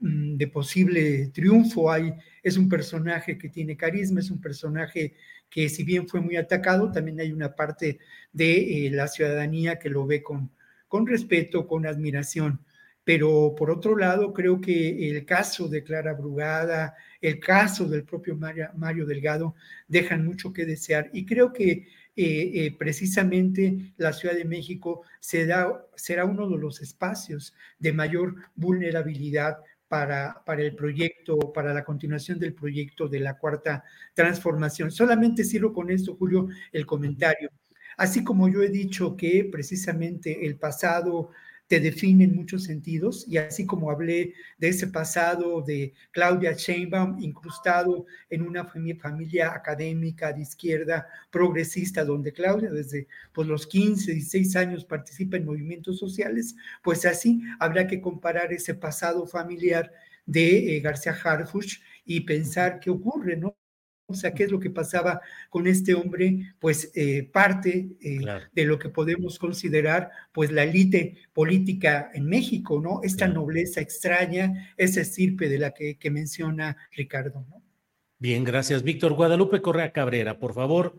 Mm, 0.00 0.36
de 0.36 0.48
posible 0.48 1.28
triunfo. 1.32 1.90
Hay, 1.90 2.12
es 2.42 2.56
un 2.56 2.68
personaje 2.68 3.38
que 3.38 3.48
tiene 3.48 3.76
carisma, 3.76 4.20
es 4.20 4.30
un 4.30 4.40
personaje 4.40 5.14
que 5.48 5.68
si 5.68 5.84
bien 5.84 6.08
fue 6.08 6.20
muy 6.20 6.36
atacado, 6.36 6.90
también 6.90 7.20
hay 7.20 7.32
una 7.32 7.54
parte 7.54 7.98
de 8.32 8.88
la 8.92 9.06
ciudadanía 9.08 9.78
que 9.78 9.88
lo 9.90 10.06
ve 10.06 10.22
con, 10.22 10.50
con 10.88 11.06
respeto, 11.06 11.66
con 11.66 11.86
admiración. 11.86 12.60
Pero 13.04 13.54
por 13.56 13.70
otro 13.70 13.96
lado, 13.96 14.32
creo 14.32 14.60
que 14.60 15.10
el 15.10 15.24
caso 15.26 15.68
de 15.68 15.84
Clara 15.84 16.14
Brugada, 16.14 16.94
el 17.20 17.38
caso 17.38 17.86
del 17.86 18.04
propio 18.04 18.36
Mario, 18.36 19.06
Delgado 19.06 19.54
dejan 19.86 20.24
mucho 20.24 20.52
que 20.52 20.64
desear. 20.64 21.10
Y 21.12 21.26
creo 21.26 21.52
que 21.52 21.86
eh, 22.16 22.50
eh, 22.54 22.76
precisamente 22.78 23.92
la 23.98 24.12
Ciudad 24.12 24.34
de 24.34 24.44
México 24.44 25.02
será 25.20 26.24
uno 26.24 26.48
de 26.48 26.58
los 26.58 26.80
espacios 26.80 27.54
de 27.78 27.92
mayor 27.92 28.36
vulnerabilidad 28.54 29.58
para, 29.94 30.42
para, 30.44 30.60
el 30.60 30.74
proyecto, 30.74 31.52
para 31.52 31.72
la 31.72 31.84
continuación 31.84 32.40
del 32.40 32.52
proyecto 32.52 33.06
de 33.06 33.20
la 33.20 33.38
cuarta 33.38 33.84
transformación. 34.12 34.90
Solamente 34.90 35.44
cierro 35.44 35.72
con 35.72 35.88
esto, 35.88 36.16
Julio, 36.16 36.48
el 36.72 36.84
comentario. 36.84 37.48
Así 37.96 38.24
como 38.24 38.48
yo 38.48 38.60
he 38.64 38.70
dicho 38.70 39.16
que 39.16 39.48
precisamente 39.52 40.46
el 40.46 40.56
pasado 40.56 41.30
te 41.66 41.80
define 41.80 42.24
en 42.24 42.36
muchos 42.36 42.64
sentidos 42.64 43.26
y 43.26 43.38
así 43.38 43.64
como 43.64 43.90
hablé 43.90 44.34
de 44.58 44.68
ese 44.68 44.86
pasado 44.88 45.62
de 45.62 45.94
Claudia 46.10 46.52
Sheinbaum 46.52 47.18
incrustado 47.20 48.06
en 48.28 48.42
una 48.42 48.66
familia 48.66 49.52
académica 49.54 50.32
de 50.32 50.42
izquierda 50.42 51.06
progresista 51.30 52.04
donde 52.04 52.32
Claudia 52.32 52.70
desde 52.70 53.08
pues, 53.32 53.48
los 53.48 53.66
15, 53.66 54.12
16 54.12 54.56
años 54.56 54.84
participa 54.84 55.36
en 55.36 55.46
movimientos 55.46 55.98
sociales, 55.98 56.54
pues 56.82 57.06
así 57.06 57.40
habrá 57.58 57.86
que 57.86 58.00
comparar 58.00 58.52
ese 58.52 58.74
pasado 58.74 59.26
familiar 59.26 59.90
de 60.26 60.76
eh, 60.76 60.80
García 60.80 61.12
Harfuch 61.12 61.80
y 62.04 62.20
pensar 62.20 62.80
qué 62.80 62.90
ocurre, 62.90 63.36
¿no? 63.36 63.56
O 64.06 64.14
sea, 64.14 64.34
qué 64.34 64.44
es 64.44 64.50
lo 64.50 64.60
que 64.60 64.70
pasaba 64.70 65.20
con 65.48 65.66
este 65.66 65.94
hombre, 65.94 66.54
pues 66.58 66.92
eh, 66.94 67.28
parte 67.32 67.88
eh, 68.00 68.20
de 68.52 68.64
lo 68.64 68.78
que 68.78 68.90
podemos 68.90 69.38
considerar, 69.38 70.10
pues 70.32 70.52
la 70.52 70.64
élite 70.64 71.16
política 71.32 72.10
en 72.12 72.26
México, 72.26 72.80
¿no? 72.80 73.00
Esta 73.02 73.28
nobleza 73.28 73.80
extraña, 73.80 74.74
esa 74.76 75.00
estirpe 75.00 75.48
de 75.48 75.58
la 75.58 75.70
que, 75.70 75.96
que 75.96 76.10
menciona 76.10 76.76
Ricardo, 76.92 77.46
¿no? 77.48 77.62
Bien, 78.18 78.44
gracias, 78.44 78.82
Víctor. 78.82 79.14
Guadalupe 79.14 79.60
Correa 79.60 79.92
Cabrera, 79.92 80.38
por 80.38 80.54
favor, 80.54 80.98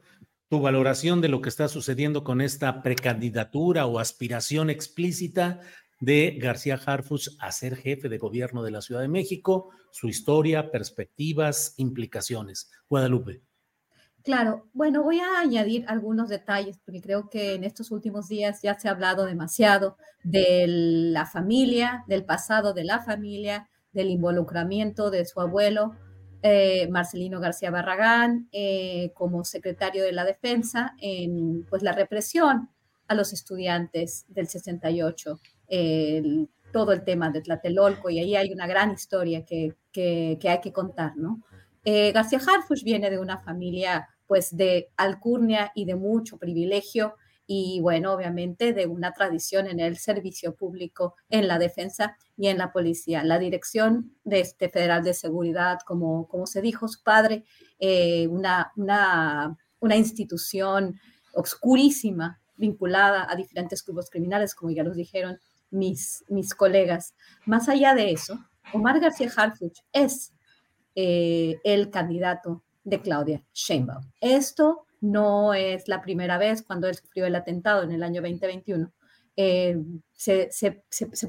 tu 0.50 0.62
valoración 0.62 1.22
de 1.22 1.30
lo 1.30 1.42
que 1.42 1.50
está 1.50 1.68
sucediendo 1.68 2.24
con 2.24 2.42
esta 2.42 2.84
precandidatura 2.84 3.86
o 3.86 4.00
aspiración 4.00 4.70
explícita 4.70 5.62
de 6.06 6.38
García 6.40 6.80
Harfuch 6.86 7.30
a 7.40 7.52
ser 7.52 7.76
jefe 7.76 8.10
de 8.10 8.20
gobierno 8.20 8.62
de 8.62 8.70
la 8.70 8.82
Ciudad 8.82 9.02
de 9.02 9.08
México, 9.08 9.72
su 9.92 10.08
historia, 10.08 10.70
perspectivas, 10.70 11.74
implicaciones. 11.78 12.70
Guadalupe. 12.88 13.42
Claro, 14.24 14.70
bueno, 14.74 15.02
voy 15.02 15.20
a 15.20 15.40
añadir 15.40 15.84
algunos 15.88 16.30
detalles 16.30 16.78
porque 16.86 17.02
creo 17.02 17.28
que 17.30 17.56
en 17.56 17.64
estos 17.64 17.90
últimos 17.90 18.28
días 18.28 18.62
ya 18.62 18.78
se 18.80 18.88
ha 18.88 18.92
hablado 18.92 19.26
demasiado 19.26 19.98
de 20.24 20.66
la 20.68 21.26
familia, 21.26 22.04
del 22.08 22.24
pasado 22.24 22.74
de 22.74 22.84
la 22.84 23.02
familia, 23.02 23.68
del 23.92 24.10
involucramiento 24.10 25.10
de 25.10 25.26
su 25.26 25.42
abuelo, 25.42 25.96
eh, 26.44 26.88
Marcelino 26.90 27.40
García 27.40 27.72
Barragán, 27.72 28.48
eh, 28.52 29.12
como 29.16 29.44
secretario 29.44 30.04
de 30.04 30.12
la 30.12 30.24
defensa 30.24 30.94
en 31.00 31.66
pues, 31.68 31.82
la 31.82 31.94
represión 31.94 32.70
a 33.08 33.16
los 33.16 33.34
estudiantes 33.34 34.26
del 34.28 34.48
68 34.48 35.40
todo 36.72 36.92
el 36.92 37.06
tema 37.06 37.30
de 37.30 37.42
Tlatelolco 37.42 38.10
y 38.10 38.20
ahí 38.20 38.36
hay 38.36 38.52
una 38.52 38.68
gran 38.68 38.92
historia 38.92 39.46
que, 39.46 39.76
que, 39.92 40.38
hay 40.44 40.60
que 40.60 40.74
contar, 40.74 41.16
¿no? 41.16 41.42
Eh, 41.86 42.12
García 42.12 42.40
Harfuch 42.40 42.84
viene 42.84 43.10
de 43.10 43.20
una 43.20 43.40
familia 43.40 44.10
pues 44.28 44.58
de 44.58 44.90
alcurnia 44.98 45.72
y 45.74 45.86
de 45.86 45.96
mucho 45.96 46.38
privilegio 46.38 47.16
y 47.48 47.80
bueno, 47.80 48.12
obviamente 48.12 48.74
de 48.74 48.88
una 48.88 49.14
tradición 49.14 49.68
en 49.68 49.80
el 49.80 49.98
servicio 49.98 50.56
público, 50.56 51.16
en 51.30 51.48
la 51.48 51.60
defensa 51.60 52.18
y 52.36 52.48
en 52.48 52.58
la 52.58 52.72
policía. 52.74 53.24
La 53.24 53.40
dirección 53.40 54.14
de 54.24 54.40
este 54.42 54.68
Federal 54.68 55.04
de 55.04 55.14
Seguridad, 55.14 55.80
como, 55.86 56.28
como 56.28 56.48
se 56.48 56.62
dijo 56.62 56.88
su 56.88 57.04
padre, 57.04 57.46
eh, 57.80 58.28
una, 58.28 58.72
una, 58.76 59.56
una 59.80 59.96
institución 59.96 61.00
obscurísima 61.34 62.42
vinculada 62.58 63.28
a 63.30 63.36
diferentes 63.36 63.86
grupos 63.86 64.10
criminales, 64.10 64.56
como 64.56 64.72
ya 64.72 64.84
los 64.84 64.96
dijeron 64.96 65.40
mis, 65.76 66.24
mis 66.30 66.56
colegas. 66.56 67.14
Más 67.46 67.70
allá 67.70 67.94
de 67.94 68.12
eso, 68.12 68.40
Omar 68.74 69.00
García 69.00 69.32
Harfuch 69.36 69.80
es 69.92 70.34
eh, 70.96 71.60
el 71.64 71.90
candidato 71.90 72.64
de 72.84 73.02
Claudia 73.02 73.44
Sheinbaum. 73.54 74.12
Esto 74.22 74.86
no 75.02 75.54
es 75.54 75.88
la 75.88 76.02
primera 76.02 76.38
vez 76.38 76.64
cuando 76.64 76.88
él 76.88 76.96
sufrió 76.96 77.26
el 77.26 77.36
atentado 77.36 77.84
en 77.84 77.92
el 77.92 78.04
año 78.04 78.22
2021. 78.22 78.92
Eh, 79.38 79.78
se, 80.14 80.50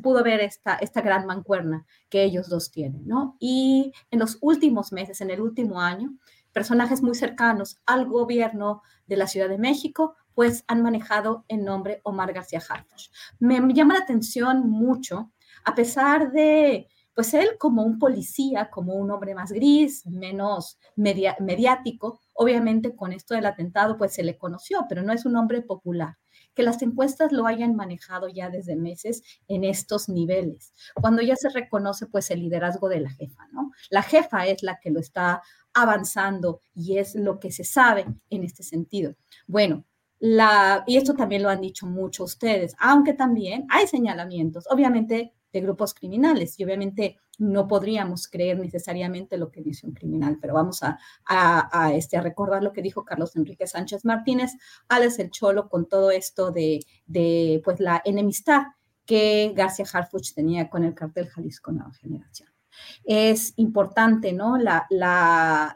pudo 0.00 0.22
ver 0.22 0.40
esta, 0.40 0.76
esta 0.76 1.00
gran 1.00 1.26
mancuerna 1.26 1.84
que 2.08 2.22
ellos 2.22 2.48
dos 2.48 2.70
tienen, 2.70 3.06
¿no? 3.06 3.36
Y 3.40 3.92
en 4.12 4.20
los 4.20 4.38
últimos 4.40 4.92
meses, 4.92 5.20
en 5.20 5.30
el 5.30 5.40
último 5.40 5.80
año, 5.80 6.16
personajes 6.52 7.02
muy 7.02 7.16
cercanos 7.16 7.80
al 7.84 8.06
gobierno 8.06 8.82
de 9.06 9.16
la 9.16 9.26
Ciudad 9.26 9.48
de 9.48 9.58
México, 9.58 10.14
pues 10.37 10.64
han 10.69 10.83
manejado 10.83 11.47
el 11.49 11.64
nombre 11.64 12.02
Omar 12.05 12.35
García 12.35 12.61
Harfuch. 12.69 13.11
Me, 13.38 13.59
llama 13.73 13.95
la 13.95 14.00
atención 14.00 14.69
mucho, 14.69 15.33
a 15.64 15.75
pesar 15.75 16.31
de, 16.31 16.88
pues 17.14 17.33
él 17.33 17.57
como 17.59 17.85
un 17.85 17.99
policía, 17.99 18.69
como 18.71 18.97
un 18.97 19.11
hombre 19.11 19.35
más 19.35 19.50
gris, 19.50 20.07
menos 20.07 20.78
mediático, 20.95 22.21
obviamente 22.35 22.95
con 22.95 23.14
esto 23.14 23.35
del 23.35 23.47
atentado, 23.47 23.97
pues 23.97 24.12
se 24.12 24.23
le 24.23 24.37
conoció, 24.37 24.85
pero 24.90 25.02
no 25.02 25.14
es 25.14 25.25
un 25.25 25.37
hombre 25.37 25.62
popular 25.62 26.19
que 26.55 26.62
las 26.62 26.81
encuestas 26.83 27.33
lo 27.33 27.47
hayan 27.47 27.75
manejado 27.75 28.28
ya 28.28 28.50
desde 28.50 28.76
meses 28.76 29.23
en 29.49 29.64
estos 29.64 30.09
niveles, 30.09 30.73
cuando 30.95 31.23
ya 31.23 31.37
se 31.37 31.50
reconoce 31.50 32.07
pues 32.07 32.31
el 32.31 32.40
liderazgo 32.40 32.88
de 32.88 33.00
la 33.00 33.11
jefa, 33.11 33.47
¿no? 33.52 33.73
La 33.90 34.02
jefa 34.02 34.47
es 34.47 34.62
la 34.62 34.81
que 34.81 34.90
lo 34.90 35.00
está 35.00 35.43
avanzando 35.75 36.61
y 36.75 36.99
es 36.99 37.14
lo 37.14 37.40
que 37.40 37.52
se 37.52 37.64
sabe 37.64 38.07
en 38.31 38.45
este 38.45 38.62
sentido. 38.62 39.14
Bueno, 39.47 39.85
la, 40.18 40.85
y 40.87 40.96
esto 40.96 41.14
también 41.14 41.42
lo 41.42 41.50
han 41.50 41.61
dicho 41.61 41.87
mucho 41.87 42.25
ustedes, 42.25 42.75
aunque 42.78 43.12
también 43.12 43.66
hay 43.68 43.87
señalamientos, 43.87 44.64
obviamente, 44.70 45.35
de 45.52 45.61
grupos 45.61 45.94
criminales 45.94 46.58
y 46.58 46.64
obviamente 46.64 47.18
no 47.38 47.66
podríamos 47.68 48.28
creer 48.28 48.58
necesariamente 48.58 49.37
lo 49.37 49.50
que 49.50 49.62
dice 49.62 49.87
un 49.87 49.92
criminal, 49.92 50.38
pero 50.40 50.54
vamos 50.54 50.82
a, 50.82 50.99
a, 51.26 51.92
este, 51.94 52.16
a 52.16 52.23
recordar 52.23 52.62
lo 52.62 52.73
que 52.73 52.82
dijo 52.82 53.04
Carlos 53.04 53.37
Enrique 53.37 53.66
Sánchez 53.66 54.04
Martínez, 54.04 54.52
Alex 54.88 55.18
el 55.18 55.30
Cholo, 55.30 55.68
con 55.68 55.87
todo 55.87 56.11
esto 56.11 56.50
de, 56.50 56.80
de 57.06 57.61
pues, 57.64 57.80
la 57.80 58.00
enemistad 58.04 58.62
que 59.04 59.52
García 59.54 59.87
Harfuch 59.92 60.35
tenía 60.35 60.68
con 60.68 60.85
el 60.85 60.94
cartel 60.94 61.28
Jalisco 61.28 61.73
Nueva 61.73 61.92
Generación 61.92 62.55
es 63.04 63.52
importante, 63.56 64.33
¿no? 64.33 64.56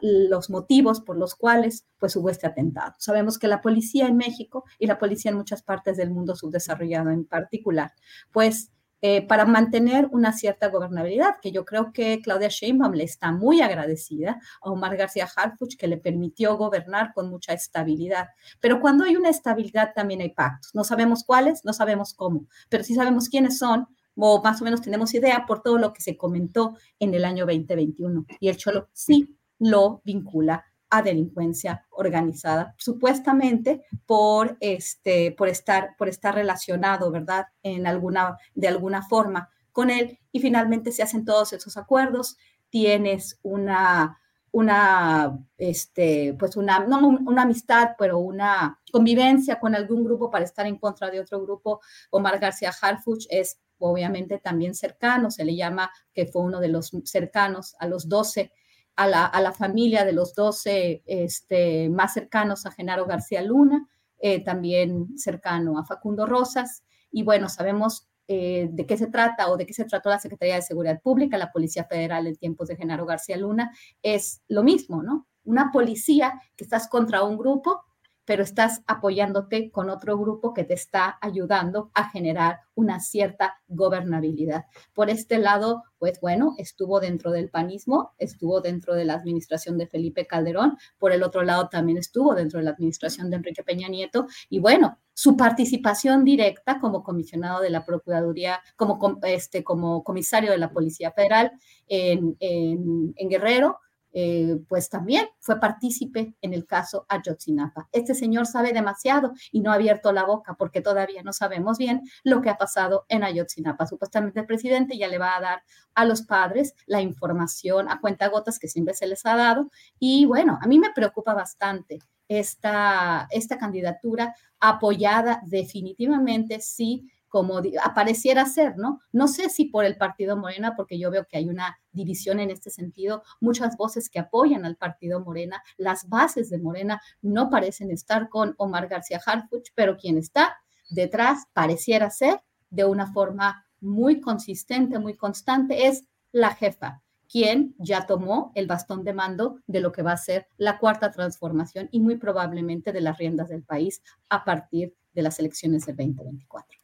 Los 0.01 0.49
motivos 0.49 1.01
por 1.01 1.17
los 1.17 1.35
cuales 1.35 1.85
pues 1.97 2.15
hubo 2.15 2.29
este 2.29 2.47
atentado. 2.47 2.93
Sabemos 2.97 3.37
que 3.37 3.47
la 3.47 3.61
policía 3.61 4.07
en 4.07 4.17
México 4.17 4.65
y 4.79 4.87
la 4.87 4.97
policía 4.97 5.31
en 5.31 5.37
muchas 5.37 5.61
partes 5.61 5.97
del 5.97 6.11
mundo 6.11 6.35
subdesarrollado 6.35 7.11
en 7.11 7.25
particular, 7.25 7.93
pues 8.31 8.71
eh, 9.03 9.25
para 9.25 9.45
mantener 9.45 10.07
una 10.11 10.31
cierta 10.31 10.69
gobernabilidad, 10.69 11.37
que 11.41 11.51
yo 11.51 11.65
creo 11.65 11.91
que 11.91 12.21
Claudia 12.21 12.49
Sheinbaum 12.49 12.93
le 12.93 13.03
está 13.03 13.31
muy 13.31 13.59
agradecida 13.61 14.39
a 14.61 14.69
Omar 14.69 14.95
García 14.95 15.27
Harfuch, 15.35 15.75
que 15.75 15.87
le 15.87 15.97
permitió 15.97 16.55
gobernar 16.55 17.11
con 17.15 17.27
mucha 17.27 17.53
estabilidad. 17.53 18.27
Pero 18.59 18.79
cuando 18.79 19.03
hay 19.03 19.15
una 19.15 19.29
estabilidad 19.29 19.93
también 19.95 20.21
hay 20.21 20.29
pactos. 20.29 20.75
No 20.75 20.83
sabemos 20.83 21.23
cuáles, 21.23 21.65
no 21.65 21.73
sabemos 21.73 22.13
cómo, 22.13 22.45
pero 22.69 22.83
sí 22.83 22.93
sabemos 22.93 23.27
quiénes 23.27 23.57
son 23.57 23.87
o 24.15 24.41
más 24.41 24.61
o 24.61 24.65
menos 24.65 24.81
tenemos 24.81 25.13
idea 25.13 25.45
por 25.47 25.61
todo 25.61 25.77
lo 25.77 25.93
que 25.93 26.01
se 26.01 26.17
comentó 26.17 26.77
en 26.99 27.13
el 27.13 27.25
año 27.25 27.45
2021. 27.45 28.25
Y 28.39 28.49
el 28.49 28.57
Cholo 28.57 28.89
sí 28.93 29.37
lo 29.59 30.01
vincula 30.03 30.65
a 30.91 31.01
delincuencia 31.01 31.85
organizada, 31.89 32.75
supuestamente 32.77 33.85
por, 34.05 34.57
este, 34.59 35.31
por, 35.31 35.47
estar, 35.47 35.95
por 35.97 36.09
estar 36.09 36.35
relacionado, 36.35 37.09
¿verdad? 37.11 37.45
En 37.63 37.87
alguna, 37.87 38.37
de 38.55 38.67
alguna 38.67 39.01
forma 39.01 39.49
con 39.71 39.89
él. 39.89 40.19
Y 40.33 40.41
finalmente 40.41 40.91
se 40.91 41.01
hacen 41.01 41.23
todos 41.23 41.53
esos 41.53 41.77
acuerdos, 41.77 42.37
tienes 42.69 43.39
una, 43.41 44.19
una, 44.51 45.39
este, 45.57 46.35
pues 46.37 46.57
una, 46.57 46.79
no 46.79 47.07
una 47.07 47.43
amistad, 47.43 47.91
pero 47.97 48.19
una 48.19 48.79
convivencia 48.91 49.59
con 49.59 49.75
algún 49.75 50.03
grupo 50.03 50.29
para 50.29 50.43
estar 50.43 50.67
en 50.67 50.77
contra 50.77 51.09
de 51.09 51.21
otro 51.21 51.41
grupo. 51.41 51.79
Omar 52.09 52.37
García 52.39 52.73
Harfuch 52.81 53.27
es 53.29 53.59
obviamente 53.89 54.37
también 54.39 54.73
cercano, 54.75 55.31
se 55.31 55.45
le 55.45 55.55
llama 55.55 55.91
que 56.13 56.27
fue 56.27 56.43
uno 56.43 56.59
de 56.59 56.67
los 56.67 56.91
cercanos 57.05 57.75
a 57.79 57.87
los 57.87 58.07
12, 58.07 58.51
a 58.95 59.07
la, 59.07 59.25
a 59.25 59.41
la 59.41 59.51
familia 59.51 60.05
de 60.05 60.13
los 60.13 60.35
12 60.35 61.03
este, 61.05 61.89
más 61.89 62.13
cercanos 62.13 62.65
a 62.65 62.71
Genaro 62.71 63.05
García 63.05 63.41
Luna, 63.41 63.87
eh, 64.19 64.43
también 64.43 65.17
cercano 65.17 65.79
a 65.79 65.85
Facundo 65.85 66.25
Rosas. 66.25 66.83
Y 67.11 67.23
bueno, 67.23 67.49
sabemos 67.49 68.07
eh, 68.27 68.69
de 68.71 68.85
qué 68.85 68.95
se 68.95 69.07
trata 69.07 69.49
o 69.49 69.57
de 69.57 69.65
qué 69.65 69.73
se 69.73 69.83
trató 69.85 70.09
la 70.09 70.19
Secretaría 70.19 70.55
de 70.55 70.61
Seguridad 70.61 71.01
Pública, 71.01 71.37
la 71.37 71.51
Policía 71.51 71.83
Federal 71.85 72.27
en 72.27 72.35
tiempos 72.35 72.67
de 72.67 72.77
Genaro 72.77 73.05
García 73.05 73.35
Luna, 73.35 73.71
es 74.03 74.41
lo 74.47 74.63
mismo, 74.63 75.03
¿no? 75.03 75.27
Una 75.43 75.71
policía 75.71 76.39
que 76.55 76.63
estás 76.63 76.87
contra 76.87 77.23
un 77.23 77.37
grupo 77.37 77.81
pero 78.25 78.43
estás 78.43 78.81
apoyándote 78.87 79.71
con 79.71 79.89
otro 79.89 80.17
grupo 80.17 80.53
que 80.53 80.63
te 80.63 80.73
está 80.73 81.17
ayudando 81.21 81.91
a 81.93 82.09
generar 82.09 82.59
una 82.75 82.99
cierta 82.99 83.55
gobernabilidad. 83.67 84.65
Por 84.93 85.09
este 85.09 85.37
lado, 85.37 85.83
pues 85.97 86.19
bueno, 86.21 86.55
estuvo 86.57 86.99
dentro 86.99 87.31
del 87.31 87.49
panismo, 87.49 88.13
estuvo 88.17 88.61
dentro 88.61 88.95
de 88.95 89.05
la 89.05 89.13
administración 89.13 89.77
de 89.77 89.87
Felipe 89.87 90.27
Calderón, 90.27 90.77
por 90.97 91.11
el 91.11 91.23
otro 91.23 91.43
lado 91.43 91.69
también 91.69 91.97
estuvo 91.97 92.35
dentro 92.35 92.59
de 92.59 92.65
la 92.65 92.71
administración 92.71 93.29
de 93.29 93.37
Enrique 93.37 93.63
Peña 93.63 93.87
Nieto, 93.87 94.27
y 94.49 94.59
bueno, 94.59 94.99
su 95.13 95.35
participación 95.35 96.23
directa 96.23 96.79
como 96.79 97.03
comisionado 97.03 97.61
de 97.61 97.69
la 97.69 97.85
Procuraduría, 97.85 98.61
como, 98.75 99.19
este, 99.23 99.63
como 99.63 100.03
comisario 100.03 100.51
de 100.51 100.57
la 100.57 100.71
Policía 100.71 101.11
Federal 101.11 101.51
en, 101.87 102.35
en 102.39 103.29
Guerrero, 103.29 103.79
eh, 104.13 104.59
pues 104.67 104.89
también 104.89 105.27
fue 105.39 105.59
partícipe 105.59 106.35
en 106.41 106.53
el 106.53 106.65
caso 106.65 107.05
Ayotzinapa. 107.07 107.87
Este 107.91 108.13
señor 108.13 108.45
sabe 108.45 108.73
demasiado 108.73 109.33
y 109.51 109.61
no 109.61 109.71
ha 109.71 109.75
abierto 109.75 110.11
la 110.11 110.25
boca 110.25 110.55
porque 110.55 110.81
todavía 110.81 111.23
no 111.23 111.33
sabemos 111.33 111.77
bien 111.77 112.01
lo 112.23 112.41
que 112.41 112.49
ha 112.49 112.57
pasado 112.57 113.05
en 113.09 113.23
Ayotzinapa. 113.23 113.87
Supuestamente 113.87 114.39
el 114.39 114.45
presidente 114.45 114.97
ya 114.97 115.07
le 115.07 115.17
va 115.17 115.37
a 115.37 115.41
dar 115.41 115.63
a 115.95 116.05
los 116.05 116.23
padres 116.23 116.75
la 116.85 117.01
información 117.01 117.89
a 117.89 117.99
cuenta 117.99 118.27
gotas 118.29 118.59
que 118.59 118.67
siempre 118.67 118.93
se 118.93 119.07
les 119.07 119.25
ha 119.25 119.35
dado. 119.35 119.69
Y 119.99 120.25
bueno, 120.25 120.59
a 120.61 120.67
mí 120.67 120.79
me 120.79 120.91
preocupa 120.93 121.33
bastante 121.33 121.99
esta, 122.27 123.27
esta 123.31 123.57
candidatura 123.57 124.35
apoyada 124.59 125.41
definitivamente, 125.45 126.61
sí, 126.61 127.09
como 127.31 127.61
apareciera 127.81 128.45
ser, 128.45 128.77
¿no? 128.77 128.99
No 129.13 129.29
sé 129.29 129.49
si 129.49 129.63
por 129.63 129.85
el 129.85 129.95
partido 129.95 130.35
Morena, 130.35 130.75
porque 130.75 130.99
yo 130.99 131.09
veo 131.09 131.25
que 131.25 131.37
hay 131.37 131.47
una 131.47 131.79
división 131.93 132.41
en 132.41 132.51
este 132.51 132.69
sentido, 132.69 133.23
muchas 133.39 133.77
voces 133.77 134.09
que 134.09 134.19
apoyan 134.19 134.65
al 134.65 134.75
partido 134.75 135.21
Morena, 135.21 135.63
las 135.77 136.09
bases 136.09 136.49
de 136.49 136.59
Morena 136.59 137.01
no 137.21 137.49
parecen 137.49 137.89
estar 137.89 138.27
con 138.27 138.53
Omar 138.57 138.89
García 138.89 139.21
Harfuch, 139.25 139.69
pero 139.75 139.95
quien 139.95 140.17
está 140.17 140.57
detrás 140.89 141.45
pareciera 141.53 142.09
ser 142.09 142.41
de 142.69 142.83
una 142.83 143.07
forma 143.13 143.65
muy 143.79 144.19
consistente, 144.19 144.99
muy 144.99 145.15
constante, 145.15 145.87
es 145.87 146.03
la 146.33 146.53
jefa, 146.53 147.01
quien 147.31 147.75
ya 147.77 148.07
tomó 148.07 148.51
el 148.55 148.67
bastón 148.67 149.05
de 149.05 149.13
mando 149.13 149.61
de 149.67 149.79
lo 149.79 149.93
que 149.93 150.01
va 150.01 150.11
a 150.11 150.17
ser 150.17 150.47
la 150.57 150.79
cuarta 150.79 151.11
transformación 151.11 151.87
y 151.93 152.01
muy 152.01 152.17
probablemente 152.17 152.91
de 152.91 152.99
las 152.99 153.17
riendas 153.17 153.47
del 153.47 153.63
país 153.63 154.01
a 154.27 154.43
partir 154.43 154.93
de 155.13 155.21
las 155.21 155.39
elecciones 155.39 155.85
del 155.85 155.95
2024. 155.95 156.80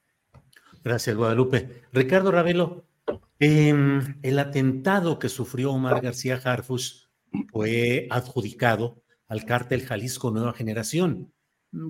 Gracias, 0.84 1.16
Guadalupe. 1.16 1.84
Ricardo 1.92 2.32
Ravelo, 2.32 2.86
em, 3.40 4.18
el 4.22 4.40
atentado 4.40 5.20
que 5.20 5.30
sufrió 5.30 5.72
Omar 5.72 6.02
García 6.02 6.40
Harfus 6.44 7.10
fue 7.52 8.08
adjudicado 8.10 9.04
al 9.28 9.46
cártel 9.46 9.86
Jalisco 9.86 10.32
Nueva 10.32 10.54
Generación, 10.54 11.34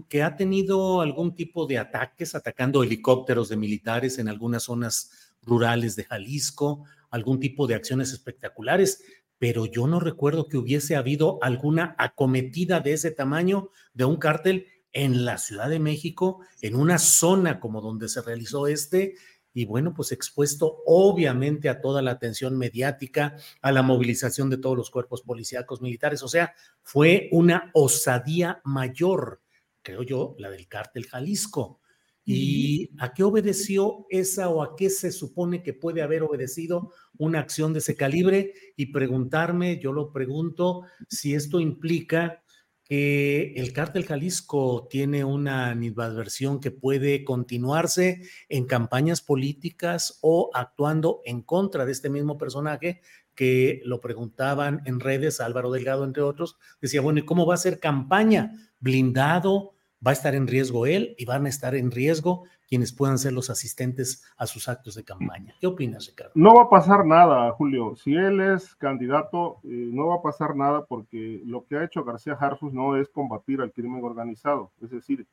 que 0.09 0.23
ha 0.23 0.35
tenido 0.35 1.01
algún 1.01 1.35
tipo 1.35 1.67
de 1.67 1.77
ataques, 1.77 2.35
atacando 2.35 2.83
helicópteros 2.83 3.49
de 3.49 3.57
militares 3.57 4.17
en 4.17 4.27
algunas 4.27 4.63
zonas 4.63 5.35
rurales 5.43 5.95
de 5.95 6.03
Jalisco, 6.03 6.83
algún 7.09 7.39
tipo 7.39 7.67
de 7.67 7.75
acciones 7.75 8.11
espectaculares, 8.11 9.03
pero 9.37 9.65
yo 9.65 9.87
no 9.87 9.99
recuerdo 9.99 10.47
que 10.47 10.57
hubiese 10.57 10.95
habido 10.95 11.37
alguna 11.41 11.95
acometida 11.97 12.79
de 12.79 12.93
ese 12.93 13.11
tamaño 13.11 13.69
de 13.93 14.05
un 14.05 14.17
cártel 14.17 14.65
en 14.97 15.25
la 15.25 15.37
Ciudad 15.37 15.69
de 15.69 15.77
México, 15.77 16.39
en 16.59 16.75
una 16.75 16.97
zona 16.97 17.59
como 17.59 17.81
donde 17.81 18.09
se 18.09 18.23
realizó 18.23 18.65
este, 18.65 19.13
y 19.53 19.65
bueno, 19.65 19.93
pues 19.93 20.11
expuesto 20.11 20.81
obviamente 20.87 21.69
a 21.69 21.81
toda 21.81 22.01
la 22.01 22.11
atención 22.11 22.57
mediática, 22.57 23.35
a 23.61 23.71
la 23.71 23.83
movilización 23.83 24.49
de 24.49 24.57
todos 24.57 24.75
los 24.75 24.89
cuerpos 24.89 25.21
policíacos 25.21 25.83
militares, 25.83 26.23
o 26.23 26.27
sea, 26.27 26.55
fue 26.81 27.29
una 27.31 27.69
osadía 27.75 28.59
mayor, 28.63 29.41
creo 29.83 30.01
yo, 30.01 30.35
la 30.39 30.49
del 30.49 30.67
cártel 30.67 31.05
Jalisco. 31.05 31.79
¿Y 32.25 32.89
a 32.97 33.13
qué 33.13 33.23
obedeció 33.23 34.05
esa 34.09 34.49
o 34.49 34.61
a 34.61 34.75
qué 34.75 34.89
se 34.89 35.11
supone 35.11 35.63
que 35.63 35.73
puede 35.73 36.01
haber 36.01 36.23
obedecido 36.23 36.91
una 37.17 37.39
acción 37.39 37.71
de 37.71 37.79
ese 37.79 37.95
calibre? 37.95 38.53
Y 38.75 38.87
preguntarme, 38.87 39.79
yo 39.79 39.93
lo 39.93 40.11
pregunto, 40.11 40.81
si 41.07 41.35
esto 41.35 41.61
implica 41.61 42.43
que 42.87 43.53
el 43.57 43.73
cártel 43.73 44.05
Jalisco 44.05 44.87
tiene 44.89 45.25
una 45.25 45.69
animadversión 45.69 46.61
que 46.61 46.71
puede 46.71 47.25
continuarse 47.25 48.21
en 48.47 48.65
campañas 48.65 49.21
políticas 49.21 50.19
o 50.21 50.49
actuando 50.53 51.21
en 51.25 51.41
contra 51.41 51.85
de 51.85 51.91
este 51.91 52.09
mismo 52.09 52.37
personaje 52.37 53.01
que 53.35 53.81
lo 53.83 53.99
preguntaban 53.99 54.81
en 54.85 54.99
redes, 54.99 55.41
Álvaro 55.41 55.69
Delgado, 55.71 56.05
entre 56.05 56.23
otros, 56.23 56.57
decía, 56.81 57.01
bueno, 57.01 57.19
¿y 57.19 57.25
cómo 57.25 57.45
va 57.45 57.53
a 57.53 57.57
ser 57.57 57.79
campaña? 57.79 58.53
¿Blindado? 58.79 59.76
¿Va 60.05 60.11
a 60.11 60.13
estar 60.13 60.35
en 60.35 60.47
riesgo 60.47 60.85
él 60.85 61.15
y 61.17 61.25
van 61.25 61.45
a 61.45 61.49
estar 61.49 61.75
en 61.75 61.91
riesgo 61.91 62.45
quienes 62.67 62.93
puedan 62.93 63.17
ser 63.17 63.33
los 63.33 63.49
asistentes 63.49 64.23
a 64.37 64.45
sus 64.45 64.67
actos 64.67 64.95
de 64.95 65.03
campaña. 65.03 65.55
¿Qué 65.59 65.67
opinas, 65.67 66.07
Ricardo? 66.07 66.33
No 66.35 66.55
va 66.55 66.63
a 66.63 66.69
pasar 66.69 67.05
nada, 67.05 67.51
Julio. 67.53 67.95
Si 67.95 68.13
él 68.13 68.41
es 68.41 68.75
candidato, 68.75 69.59
eh, 69.63 69.89
no 69.91 70.07
va 70.07 70.15
a 70.15 70.21
pasar 70.21 70.55
nada 70.55 70.85
porque 70.85 71.41
lo 71.45 71.65
que 71.65 71.77
ha 71.77 71.85
hecho 71.85 72.03
García 72.03 72.33
Harfus 72.33 72.73
no 72.73 72.97
es 72.97 73.07
combatir 73.09 73.61
al 73.61 73.71
crimen 73.71 74.03
organizado. 74.03 74.71
Es 74.81 74.91
decir, 74.91 75.25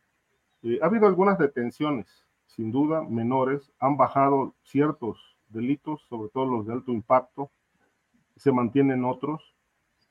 eh, 0.62 0.79
ha 0.81 0.87
habido 0.87 1.07
algunas 1.07 1.38
detenciones, 1.38 2.24
sin 2.46 2.70
duda, 2.70 3.03
menores, 3.03 3.72
han 3.81 3.96
bajado 3.96 4.55
ciertos 4.62 5.18
delitos, 5.48 6.03
sobre 6.09 6.31
todo 6.31 6.46
los 6.46 6.66
de 6.66 6.72
alto 6.72 6.92
impacto, 6.92 7.50
se 8.37 8.53
mantienen 8.53 9.05
otros, 9.05 9.54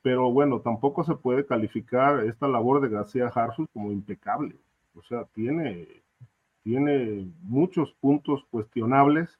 pero 0.04 0.30
bueno, 0.30 0.60
tampoco 0.60 1.02
se 1.02 1.14
puede 1.14 1.46
calificar 1.46 2.24
esta 2.26 2.46
labor 2.46 2.82
de 2.82 2.90
García 2.90 3.28
Harfus 3.34 3.66
como 3.72 3.90
impecable. 3.90 4.54
O 4.94 5.02
sea, 5.02 5.24
tiene 5.32 5.88
tiene 6.62 7.26
muchos 7.42 7.94
puntos 8.02 8.44
cuestionables 8.50 9.38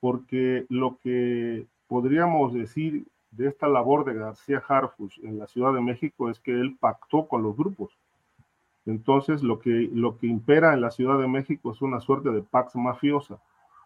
porque 0.00 0.66
lo 0.68 0.98
que 1.02 1.66
podríamos 1.88 2.52
decir 2.52 3.06
de 3.30 3.48
esta 3.48 3.66
labor 3.66 4.04
de 4.04 4.12
García 4.12 4.62
Harfus 4.68 5.18
en 5.22 5.38
la 5.38 5.46
Ciudad 5.46 5.72
de 5.72 5.80
México 5.80 6.28
es 6.28 6.38
que 6.38 6.52
él 6.52 6.76
pactó 6.78 7.26
con 7.26 7.42
los 7.42 7.56
grupos. 7.56 7.96
Entonces, 8.84 9.42
lo 9.42 9.58
que, 9.58 9.88
lo 9.90 10.18
que 10.18 10.26
impera 10.26 10.74
en 10.74 10.82
la 10.82 10.90
Ciudad 10.90 11.18
de 11.18 11.28
México 11.28 11.72
es 11.72 11.80
una 11.80 12.00
suerte 12.00 12.28
de 12.28 12.42
pax 12.42 12.76
mafiosa. 12.76 13.38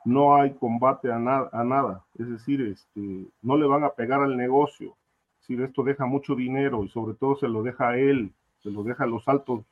No 0.05 0.35
hay 0.35 0.55
combate 0.55 1.13
a, 1.13 1.17
a 1.17 1.65
nada. 1.65 2.05
Es 2.19 2.29
decir, 2.29 2.61
este, 2.63 3.27
no 3.41 3.57
le 3.57 3.67
van 3.69 3.85
a 3.85 3.91
pegar 3.91 4.21
al 4.21 4.37
negocio. 4.37 4.98
Decir, 5.49 5.65
esto 5.65 5.83
deja 5.83 6.05
mucho 6.05 6.35
dinero 6.35 6.85
y 6.85 6.89
sobre 6.89 7.15
todo 7.15 7.35
se 7.37 7.49
lo 7.49 7.63
deja 7.63 7.89
a 7.89 7.97
él, 7.97 8.33
se 8.63 8.71
lo 8.71 8.83
deja 8.83 9.05
a 9.05 9.07
los 9.07 9.27
altos 9.29 9.65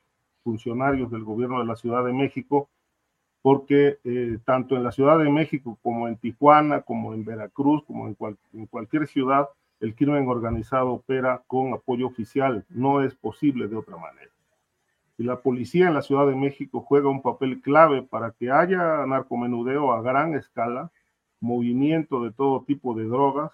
funcionarios 0.43 1.11
del 1.11 1.23
gobierno 1.23 1.59
de 1.59 1.65
la 1.65 1.75
Ciudad 1.75 2.03
de 2.03 2.13
México 2.13 2.67
porque 3.43 3.99
eh, 4.03 4.39
tanto 4.43 4.75
en 4.75 4.83
la 4.83 4.91
Ciudad 4.91 5.19
de 5.19 5.29
México 5.29 5.77
como 5.83 6.07
en 6.07 6.17
Tijuana, 6.17 6.81
como 6.81 7.13
en 7.13 7.23
Veracruz, 7.23 7.83
como 7.85 8.07
en, 8.07 8.17
en, 8.53 8.65
cualquier 8.65 9.07
ciudad, 9.07 9.49
el 9.79 9.93
crimen 9.93 10.27
organizado 10.27 10.93
opera 10.93 11.43
con 11.45 11.73
apoyo 11.73 12.07
oficial. 12.07 12.65
No 12.69 13.03
es 13.03 13.13
posible 13.13 13.67
de 13.67 13.75
otra 13.75 13.97
manera. 13.97 14.31
Y 15.19 15.23
la 15.23 15.41
policía 15.41 15.87
en 15.87 15.93
la 15.93 16.01
Ciudad 16.01 16.25
de 16.25 16.35
México 16.35 16.81
juega 16.81 17.07
un 17.09 17.21
papel 17.21 17.61
clave 17.61 18.01
para 18.01 18.31
que 18.31 18.49
haya 18.49 19.05
narcomenudeo 19.05 19.91
a 19.91 20.01
gran 20.01 20.33
escala, 20.33 20.91
movimiento 21.39 22.23
de 22.23 22.31
todo 22.31 22.63
tipo 22.63 22.95
de 22.95 23.05
drogas, 23.05 23.51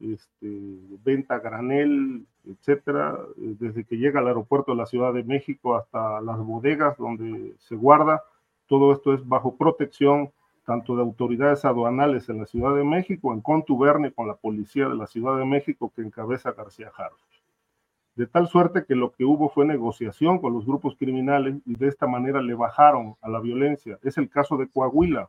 este, 0.00 0.78
venta 1.04 1.38
granel, 1.38 2.26
etcétera, 2.44 3.18
desde 3.36 3.84
que 3.84 3.96
llega 3.96 4.20
al 4.20 4.28
aeropuerto 4.28 4.72
de 4.72 4.78
la 4.78 4.86
Ciudad 4.86 5.12
de 5.12 5.24
México 5.24 5.76
hasta 5.76 6.20
las 6.20 6.38
bodegas 6.38 6.96
donde 6.98 7.54
se 7.58 7.74
guarda 7.74 8.22
todo 8.66 8.92
esto 8.92 9.12
es 9.12 9.26
bajo 9.26 9.56
protección 9.56 10.32
tanto 10.64 10.96
de 10.96 11.02
autoridades 11.02 11.64
aduanales 11.66 12.28
en 12.30 12.38
la 12.38 12.46
Ciudad 12.46 12.74
de 12.74 12.84
México, 12.84 13.34
en 13.34 13.42
contubernio 13.42 14.14
con 14.14 14.26
la 14.26 14.34
policía 14.34 14.88
de 14.88 14.94
la 14.94 15.06
Ciudad 15.06 15.36
de 15.36 15.44
México 15.44 15.92
que 15.94 16.00
encabeza 16.00 16.52
García 16.52 16.90
Harfuch. 16.96 17.42
De 18.14 18.26
tal 18.26 18.48
suerte 18.48 18.86
que 18.86 18.94
lo 18.94 19.12
que 19.12 19.24
hubo 19.24 19.50
fue 19.50 19.66
negociación 19.66 20.38
con 20.38 20.54
los 20.54 20.64
grupos 20.64 20.96
criminales 20.96 21.56
y 21.66 21.74
de 21.74 21.88
esta 21.88 22.06
manera 22.06 22.40
le 22.40 22.54
bajaron 22.54 23.16
a 23.20 23.28
la 23.28 23.40
violencia. 23.40 23.98
Es 24.02 24.16
el 24.16 24.30
caso 24.30 24.56
de 24.56 24.68
Coahuila. 24.68 25.28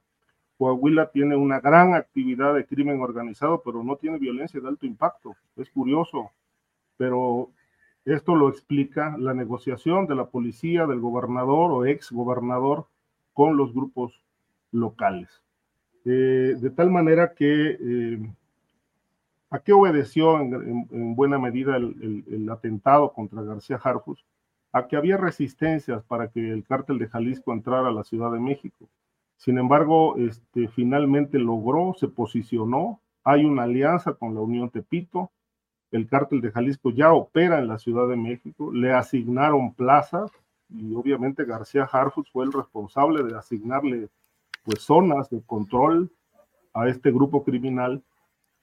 Coahuila 0.58 1.12
tiene 1.12 1.36
una 1.36 1.60
gran 1.60 1.94
actividad 1.94 2.54
de 2.54 2.65
crimen 2.65 3.02
organizado, 3.02 3.62
pero 3.63 3.84
no 3.84 3.98
tiene 3.98 4.20
violencia 4.20 4.60
de 4.62 4.68
alto 4.68 4.86
impacto. 4.86 5.36
Es 5.58 5.70
curioso, 5.70 6.32
pero 6.98 7.50
esto 8.06 8.36
lo 8.36 8.50
explica 8.50 9.18
la 9.18 9.34
negociación 9.34 10.06
de 10.06 10.15
la 10.15 10.26
policía, 10.26 10.86
del 10.86 11.00
gobernador 11.00 11.72
o 11.72 11.86
ex 11.86 12.12
gobernador 12.12 12.86
con 13.34 13.58
los 13.58 13.74
grupos 13.74 14.22
locales. 14.72 15.41
Eh, 16.06 16.56
de 16.60 16.70
tal 16.70 16.91
manera 16.91 17.34
que, 17.34 17.78
eh, 17.82 18.30
¿a 19.50 19.60
qué 19.60 19.74
obedeció 19.74 20.39
en, 20.39 21.15
buena 21.15 21.39
medida 21.39 21.78
el, 21.78 22.48
atentado 22.52 23.12
contra 23.12 23.41
García 23.41 23.80
Harfus? 23.84 24.24
A 24.72 24.88
que 24.88 24.98
había 24.98 25.18
resistencias 25.18 26.04
para 26.04 26.30
que 26.30 26.52
el 26.52 26.63
cártel 26.63 27.00
de 27.00 27.08
Jalisco 27.08 27.54
entrara 27.54 27.88
a 27.88 27.91
la 27.91 28.04
Ciudad 28.04 28.32
de 28.32 28.39
México. 28.39 28.88
Sin 29.38 29.58
embargo, 29.58 30.15
este, 30.17 30.67
finalmente 30.69 31.38
logró, 31.39 31.95
se 32.00 32.08
posicionó, 32.08 33.00
hay 33.24 33.45
una 33.45 33.63
alianza 33.63 34.13
con 34.13 34.34
la 34.34 34.41
Unión 34.41 34.69
Tepito, 34.69 35.32
el 35.91 36.08
cártel 36.08 36.41
de 36.41 36.52
Jalisco 36.52 36.91
ya 36.91 37.13
opera 37.13 37.60
en 37.60 37.67
la 37.67 37.78
Ciudad 37.78 38.08
de 38.08 38.15
México, 38.15 38.71
le 38.74 38.93
asignaron 38.93 39.74
plazas, 39.74 40.32
y 40.69 40.93
obviamente 40.95 41.45
García 41.45 41.88
Harfus 41.91 42.30
fue 42.32 42.45
el 42.45 42.52
responsable 42.52 43.24
de 43.24 43.38
asignarle 43.38 44.10
pues 44.63 44.82
zonas 44.82 45.30
de 45.30 45.41
control 45.43 46.12
a 46.74 46.88
este 46.88 47.12
grupo 47.12 47.43
criminal 47.43 48.04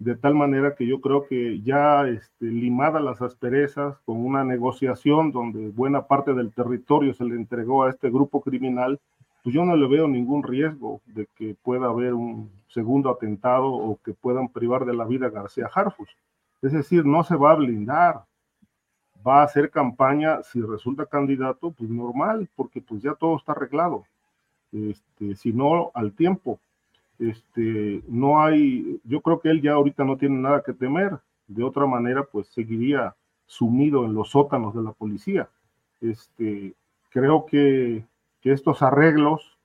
de 0.03 0.17
tal 0.17 0.35
manera 0.35 0.75
que 0.75 0.87
yo 0.87 1.01
creo 1.01 1.27
que 1.27 1.61
ya 1.61 2.09
este, 2.09 2.47
limadas 2.47 3.03
las 3.03 3.23
asperezas 3.23 3.97
con 4.05 4.17
una 4.17 4.43
negociación 4.43 5.31
donde 5.31 5.69
buena 5.69 6.07
parte 6.09 6.35
del 6.35 6.53
territorio 6.53 7.15
se 7.15 7.25
le 7.25 7.37
entregó 7.37 7.85
a 7.85 7.91
este 7.91 8.11
grupo 8.11 8.41
criminal, 8.43 9.01
pues 9.43 9.55
yo 9.55 9.65
no 9.65 9.77
le 9.77 9.89
veo 9.89 10.07
ningún 10.07 10.43
riesgo 10.43 11.01
de 11.07 11.27
que 11.35 11.57
pueda 11.63 11.87
haber 11.87 12.15
un 12.15 12.51
segundo 12.69 13.11
atentado 13.11 13.67
o 13.67 13.99
que 14.03 14.15
puedan 14.15 14.49
privar 14.49 14.85
de 14.85 14.95
la 14.95 15.05
vida 15.05 15.27
a 15.27 15.31
García 15.31 15.69
Harfus. 15.73 16.09
Es 16.63 16.73
decir, 16.73 17.05
no 17.05 17.25
se 17.25 17.37
va 17.37 17.53
a 17.53 17.57
blindar, 17.57 18.25
va 19.27 19.41
a 19.41 19.45
hacer 19.45 19.71
campaña, 19.71 20.43
si 20.43 20.61
resulta 20.61 21.07
candidato, 21.07 21.73
pues 21.73 21.91
normal, 21.91 22.49
porque 22.55 22.81
pues 22.81 23.03
ya 23.03 23.15
todo 23.15 23.37
está 23.37 23.53
arreglado. 23.53 24.05
Este, 24.73 25.35
si 25.37 25.53
no, 25.53 25.91
al 25.95 26.13
tiempo. 26.13 26.61
Este, 27.19 28.03
no 28.09 28.41
hay, 28.41 29.01
yo 29.05 29.21
creo 29.21 29.41
que 29.41 29.51
él 29.51 29.61
ya 29.61 29.73
ahorita 29.73 30.05
no 30.05 30.17
tiene 30.17 30.37
nada 30.37 30.63
que 30.63 30.73
temer. 30.73 31.19
De 31.47 31.63
otra 31.63 31.87
manera, 31.87 32.25
pues 32.25 32.47
seguiría 32.49 33.15
sumido 33.47 34.05
en 34.05 34.15
los 34.15 34.31
sótanos 34.31 34.75
de 34.75 34.83
la 34.83 34.93
policía. 34.93 35.49
Este, 36.01 36.75
creo 37.11 37.45
que, 37.47 38.05
que 38.43 38.53
estos 38.53 38.83
arreglos, 38.83 39.57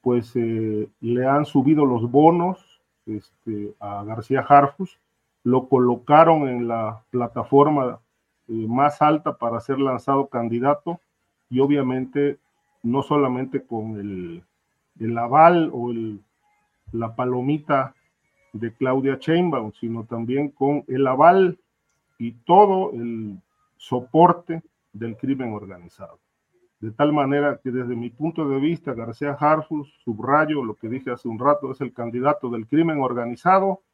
pues 0.00 0.34
eh, 0.34 0.88
le 1.00 1.26
han 1.26 1.44
subido 1.44 1.86
los 1.86 2.10
bonos 2.10 2.82
este, 3.06 3.74
a 3.78 4.02
García 4.04 4.40
Harfus, 4.40 4.98
lo 5.44 5.68
colocaron 5.68 6.48
en 6.48 6.66
la 6.66 7.04
plataforma 7.10 8.00
eh, 8.48 8.66
más 8.68 9.02
alta 9.02 9.36
para 9.36 9.60
ser 9.60 9.78
lanzado 9.78 10.28
candidato 10.28 11.00
y 11.50 11.60
obviamente 11.60 12.38
no 12.82 13.02
solamente 13.02 13.64
con 13.64 14.00
el, 14.00 14.42
el 14.98 15.18
aval 15.18 15.70
o 15.72 15.90
el, 15.90 16.20
la 16.92 17.14
palomita 17.14 17.94
de 18.52 18.72
Claudia 18.74 19.18
Sheinbaum, 19.20 19.72
sino 19.72 20.04
también 20.04 20.50
con 20.50 20.84
el 20.88 21.06
aval 21.06 21.58
y 22.18 22.32
todo 22.32 22.92
el 22.92 23.38
soporte 23.76 24.62
del 24.92 25.16
crimen 25.16 25.52
organizado. 25.52 26.18
De 26.82 26.90
tal 26.90 27.12
manera 27.12 27.60
que 27.62 27.70
desde 27.70 27.94
mi 27.94 28.10
punto 28.10 28.48
de 28.48 28.58
vista, 28.58 28.92
García 28.92 29.36
Harfus, 29.38 29.88
subrayo 30.04 30.64
lo 30.64 30.74
que 30.74 30.88
dije 30.88 31.12
hace 31.12 31.28
un 31.28 31.38
rato, 31.38 31.70
es 31.70 31.80
el 31.80 31.92
candidato 31.92 32.50
del 32.50 32.66
crimen 32.66 32.98
organizado, 33.00 33.84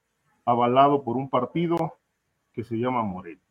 avalado 0.46 1.04
por 1.04 1.18
un 1.18 1.28
partido 1.28 1.98
que 2.50 2.64
se 2.64 2.76
llama 2.76 3.02
Moreno. 3.02 3.42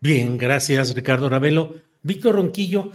Bien, 0.00 0.36
gracias 0.36 0.92
Ricardo 0.92 1.28
Ravelo. 1.28 1.76
Víctor 2.02 2.34
Ronquillo, 2.34 2.90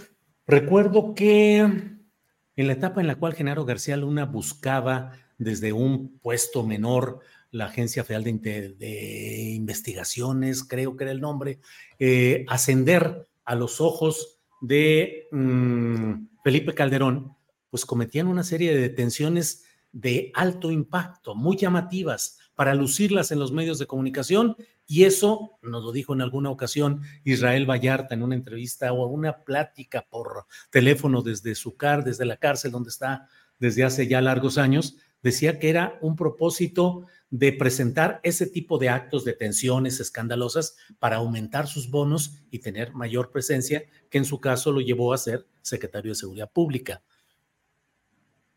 recuerdo 0.45 1.15
que 1.15 1.59
en 1.59 2.67
la 2.67 2.73
etapa 2.73 2.99
en 2.99 3.07
la 3.07 3.15
cual 3.15 3.35
Genaro 3.35 3.63
García 3.63 3.95
Luna 3.95 4.25
buscaba 4.25 5.13
desde 5.37 5.71
un 5.71 6.19
puesto 6.19 6.65
menor 6.65 7.21
la 7.51 7.67
Agencia 7.67 8.03
Federal 8.03 8.25
de, 8.25 9.53
Investigaciones, 9.55 10.65
creo 10.65 10.97
que 10.97 11.05
era 11.05 11.13
el 11.13 11.21
nombre, 11.21 11.59
eh, 11.99 12.45
ascender 12.49 13.28
a 13.49 13.55
los 13.55 13.81
ojos 13.81 14.37
de 14.61 15.27
mm, 15.31 16.27
Felipe 16.43 16.75
Calderón, 16.75 17.35
pues 17.71 17.83
cometían 17.83 18.27
una 18.27 18.43
serie 18.43 18.71
de 18.75 18.79
detenciones 18.79 19.65
de 19.91 20.31
alto 20.35 20.69
impacto, 20.69 21.33
muy 21.33 21.57
llamativas, 21.57 22.37
para 22.53 22.75
lucirlas 22.75 23.31
en 23.31 23.39
los 23.39 23.51
medios 23.51 23.79
de 23.79 23.87
comunicación 23.87 24.55
y 24.85 25.05
eso 25.05 25.57
nos 25.63 25.83
lo 25.83 25.91
dijo 25.91 26.13
en 26.13 26.21
alguna 26.21 26.51
ocasión 26.51 27.01
Israel 27.23 27.67
Vallarta 27.67 28.13
en 28.13 28.21
una 28.21 28.35
entrevista 28.35 28.93
o 28.93 29.07
una 29.07 29.43
plática 29.43 30.05
por 30.07 30.45
teléfono 30.69 31.23
desde 31.23 31.55
su 31.55 31.75
car, 31.75 32.03
desde 32.03 32.25
la 32.25 32.37
cárcel 32.37 32.71
donde 32.71 32.89
está 32.89 33.29
desde 33.57 33.83
hace 33.83 34.07
ya 34.07 34.21
largos 34.21 34.59
años, 34.59 34.97
decía 35.23 35.57
que 35.57 35.71
era 35.71 35.97
un 36.01 36.15
propósito 36.15 37.07
de 37.29 37.53
presentar 37.53 38.19
ese 38.23 38.47
tipo 38.47 38.77
de 38.77 38.89
actos 38.89 39.23
de 39.23 39.33
tensiones 39.33 39.99
escandalosas 39.99 40.75
para 40.99 41.17
aumentar 41.17 41.67
sus 41.67 41.89
bonos 41.89 42.41
y 42.49 42.59
tener 42.59 42.93
mayor 42.93 43.31
presencia, 43.31 43.83
que 44.09 44.17
en 44.17 44.25
su 44.25 44.39
caso 44.39 44.71
lo 44.71 44.81
llevó 44.81 45.13
a 45.13 45.17
ser 45.17 45.45
secretario 45.61 46.11
de 46.11 46.15
Seguridad 46.15 46.51
Pública. 46.51 47.03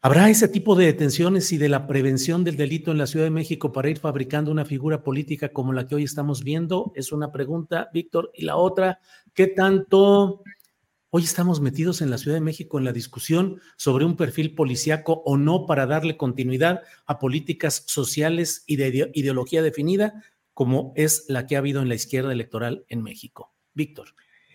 ¿Habrá 0.05 0.29
ese 0.29 0.49
tipo 0.49 0.75
de 0.75 0.87
detenciones 0.87 1.53
y 1.53 1.59
de 1.59 1.69
la 1.69 1.87
prevención 1.87 2.43
del 2.43 2.57
delito 2.57 2.91
en 2.91 2.99
la 2.99 3.07
Ciudad 3.07 3.27
de 3.27 3.31
México 3.31 3.71
para 3.71 3.89
ir 3.89 4.01
fabricando 4.01 4.51
una 4.51 4.65
figura 4.65 5.05
política 5.05 5.51
como 5.51 5.73
la 5.73 5.87
que 5.87 5.95
hoy 5.95 6.03
estamos 6.03 6.43
viendo? 6.43 6.93
Es 6.97 7.13
una 7.13 7.31
pregunta, 7.31 7.89
Víctor. 7.95 8.33
Y 8.35 8.45
la 8.45 8.57
otra, 8.57 8.99
¿qué 9.33 9.47
tanto 9.47 10.43
hoy 11.15 11.25
estamos 11.25 11.61
metidos 11.61 12.01
en 12.01 12.09
la 12.09 12.17
Ciudad 12.17 12.39
de 12.39 12.41
México 12.41 12.79
en 12.79 12.87
la 12.87 12.93
discusión 12.93 13.61
sobre 13.77 14.07
un 14.07 14.17
perfil 14.17 14.55
policíaco 14.55 15.23
o 15.27 15.37
no 15.37 15.67
para 15.67 15.85
darle 15.85 16.17
continuidad 16.17 16.81
a 17.05 17.19
políticas 17.19 17.85
sociales 17.87 18.65
y 18.67 18.77
de 18.77 19.11
ideología 19.13 19.61
definida 19.61 20.25
como 20.55 20.95
es 20.97 21.27
la 21.29 21.47
que 21.47 21.57
ha 21.57 21.59
habido 21.59 21.83
en 21.83 21.91
la 21.91 21.97
izquierda 21.97 22.33
electoral 22.33 22.87
en 22.89 23.03
México? 23.03 23.55
Víctor. 23.75 24.15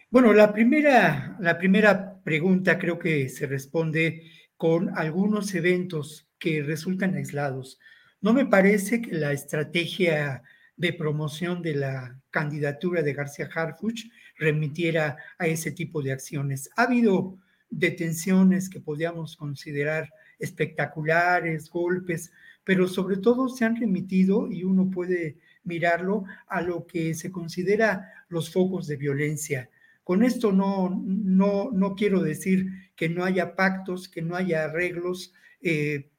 Bueno, 0.10 0.34
la 0.34 0.52
primera, 0.52 1.38
la 1.39 1.60
primera 1.60 2.24
pregunta 2.24 2.80
creo 2.80 2.98
que 2.98 3.30
se 3.30 3.46
responde 3.46 4.24
con 4.56 4.98
algunos 4.98 5.54
eventos 5.54 6.28
que 6.39 6.63
resultan 6.63 7.13
aislados. 7.13 7.78
No 8.20 8.34
me 8.34 8.48
parece 8.48 9.00
que 9.04 9.12
la 9.12 9.32
estrategia 9.32 10.41
de 10.76 10.93
promoción 10.93 11.62
de 11.62 11.76
la 11.76 12.20
candidatura 12.32 13.04
de 13.04 13.13
García 13.13 13.48
Harfuch 13.54 14.06
remitiera 14.38 15.17
a 15.38 15.47
ese 15.47 15.71
tipo 15.71 16.02
de 16.02 16.12
acciones. 16.12 16.69
Ha 16.76 16.84
habido 16.84 17.38
detenciones 17.69 18.69
que 18.69 18.80
podríamos 18.80 19.36
considerar 19.36 20.10
espectaculares, 20.39 21.69
golpes, 21.69 22.32
pero 22.63 22.88
sobre 22.88 23.17
todo 23.17 23.50
se 23.50 23.65
han 23.65 23.76
remitido 23.76 24.52
y 24.52 24.63
uno 24.63 24.89
puede 24.89 25.38
mirarlo 25.63 26.26
a 26.47 26.62
lo 26.62 26.86
que 26.86 27.13
se 27.13 27.32
considera 27.32 28.12
los 28.30 28.52
focos 28.52 28.88
de 28.88 28.97
violencia. 28.97 29.69
Con 30.04 30.23
esto 30.23 30.52
no, 30.52 30.89
no, 31.06 31.69
no 31.71 31.95
quiero 31.95 32.21
decir 32.21 32.67
que 32.95 33.10
no 33.10 33.26
haya 33.26 33.56
pactos, 33.56 34.08
que 34.08 34.21
no 34.21 34.36
haya 34.36 34.63
arreglos. 34.63 35.34
Eh, 35.62 36.10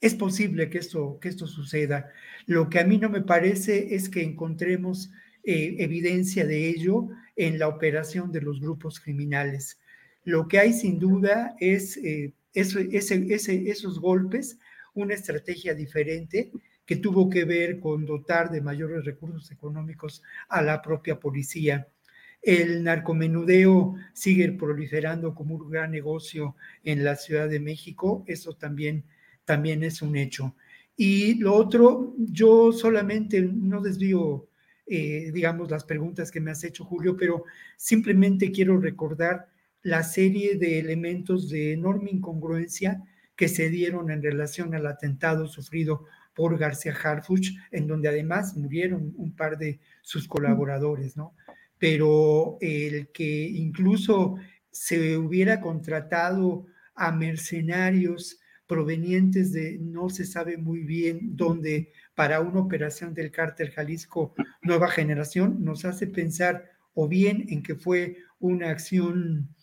es 0.00 0.14
posible 0.14 0.70
que 0.70 0.78
esto, 0.78 1.18
que 1.20 1.28
esto 1.28 1.48
suceda. 1.48 2.10
Lo 2.46 2.70
que 2.70 2.78
a 2.78 2.84
mí 2.84 2.98
no 2.98 3.10
me 3.10 3.22
parece 3.22 3.94
es 3.96 4.08
que 4.08 4.22
encontremos 4.22 5.10
eh, 5.44 5.76
evidencia 5.78 6.46
de 6.46 6.68
ello 6.68 7.08
en 7.36 7.58
la 7.58 7.68
operación 7.68 8.32
de 8.32 8.40
los 8.40 8.60
grupos 8.60 9.00
criminales. 9.00 9.78
Lo 10.24 10.48
que 10.48 10.58
hay 10.58 10.72
sin 10.72 10.98
duda 10.98 11.56
es 11.58 11.96
eh, 11.98 12.34
esos 12.52 14.00
golpes, 14.00 14.58
una 14.94 15.14
estrategia 15.14 15.74
diferente 15.74 16.50
que 16.84 16.96
tuvo 16.96 17.28
que 17.28 17.44
ver 17.44 17.80
con 17.80 18.06
dotar 18.06 18.50
de 18.50 18.62
mayores 18.62 19.04
recursos 19.04 19.50
económicos 19.50 20.22
a 20.48 20.62
la 20.62 20.80
propia 20.80 21.20
policía. 21.20 21.86
El 22.40 22.82
narcomenudeo 22.82 23.94
sigue 24.14 24.52
proliferando 24.52 25.34
como 25.34 25.56
un 25.56 25.70
gran 25.70 25.90
negocio 25.90 26.56
en 26.84 27.04
la 27.04 27.16
Ciudad 27.16 27.48
de 27.48 27.60
México, 27.60 28.24
eso 28.26 28.54
también, 28.54 29.04
también 29.44 29.82
es 29.82 30.02
un 30.02 30.16
hecho. 30.16 30.54
Y 30.96 31.34
lo 31.34 31.54
otro, 31.54 32.14
yo 32.16 32.72
solamente 32.72 33.40
no 33.42 33.80
desvío, 33.80 34.48
eh, 34.88 35.30
digamos, 35.32 35.70
las 35.70 35.84
preguntas 35.84 36.30
que 36.30 36.40
me 36.40 36.50
has 36.50 36.64
hecho, 36.64 36.84
Julio, 36.84 37.16
pero 37.16 37.44
simplemente 37.76 38.50
quiero 38.50 38.78
recordar 38.78 39.48
la 39.82 40.02
serie 40.02 40.56
de 40.56 40.78
elementos 40.78 41.48
de 41.48 41.72
enorme 41.72 42.10
incongruencia 42.10 43.02
que 43.36 43.48
se 43.48 43.68
dieron 43.68 44.10
en 44.10 44.22
relación 44.22 44.74
al 44.74 44.86
atentado 44.86 45.46
sufrido 45.46 46.06
por 46.34 46.58
García 46.58 46.94
Harfuch, 46.94 47.50
en 47.70 47.86
donde 47.86 48.08
además 48.08 48.56
murieron 48.56 49.14
un 49.16 49.34
par 49.34 49.58
de 49.58 49.80
sus 50.02 50.26
colaboradores, 50.28 51.16
¿no? 51.16 51.34
pero 51.78 52.58
el 52.60 53.08
que 53.08 53.48
incluso 53.48 54.36
se 54.70 55.16
hubiera 55.16 55.60
contratado 55.60 56.66
a 56.94 57.12
mercenarios 57.12 58.40
provenientes 58.66 59.52
de 59.52 59.78
no 59.78 60.10
se 60.10 60.26
sabe 60.26 60.58
muy 60.58 60.80
bien 60.80 61.36
dónde 61.36 61.92
para 62.18 62.40
una 62.40 62.58
operación 62.58 63.14
del 63.14 63.30
cártel 63.30 63.70
Jalisco 63.70 64.34
Nueva 64.60 64.90
Generación 64.90 65.64
nos 65.64 65.84
hace 65.84 66.08
pensar 66.08 66.68
o 66.92 67.06
bien 67.06 67.46
en 67.48 67.62
que 67.62 67.76
fue 67.76 68.16
una 68.40 68.70
acción, 68.70 69.54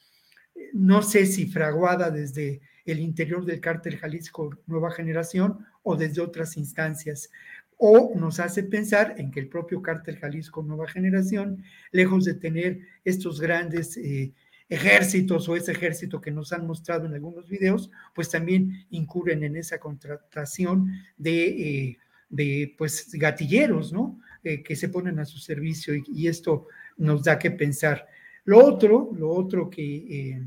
no 0.72 1.02
sé 1.02 1.26
si 1.26 1.48
fraguada 1.48 2.12
desde 2.12 2.62
el 2.86 3.02
interior 3.02 3.44
del 3.44 3.60
cártel 3.60 3.98
Jalisco 3.98 4.58
Nueva 4.68 4.90
Generación 4.92 5.66
o 5.84 5.98
desde 5.98 6.22
otras 6.22 6.56
instancias 6.56 7.30
o 7.76 8.14
nos 8.16 8.40
hace 8.40 8.64
pensar 8.64 9.16
en 9.18 9.32
que 9.32 9.42
el 9.42 9.50
propio 9.50 9.82
cártel 9.82 10.18
Jalisco 10.18 10.64
Nueva 10.64 10.88
Generación, 10.88 11.62
lejos 11.92 12.24
de 12.24 12.36
tener 12.36 12.80
estos 13.04 13.42
grandes 13.42 13.98
eh, 13.98 14.32
ejércitos 14.70 15.50
o 15.50 15.58
ese 15.58 15.74
ejército 15.74 16.22
que 16.22 16.32
nos 16.32 16.54
han 16.54 16.66
mostrado 16.66 17.06
en 17.06 17.16
algunos 17.16 17.50
videos, 17.50 17.92
pues 18.14 18.30
también 18.30 18.86
incurren 18.92 19.44
en 19.44 19.58
esa 19.58 19.78
contratación 19.78 20.90
de, 21.18 21.48
eh, 21.48 21.98
de 22.30 22.74
pues 22.78 23.12
gatilleros, 23.14 23.94
¿no? 23.94 24.20
Eh, 24.44 24.62
que 24.64 24.76
se 24.76 24.90
ponen 24.90 25.20
a 25.20 25.26
su 25.26 25.40
servicio 25.40 25.94
y, 25.96 26.28
esto 26.28 26.68
nos 26.98 27.24
da 27.24 27.40
que 27.40 27.52
pensar. 27.52 28.08
Lo 28.44 28.64
otro, 28.64 29.12
lo 29.18 29.30
otro 29.32 29.70
que, 29.70 30.44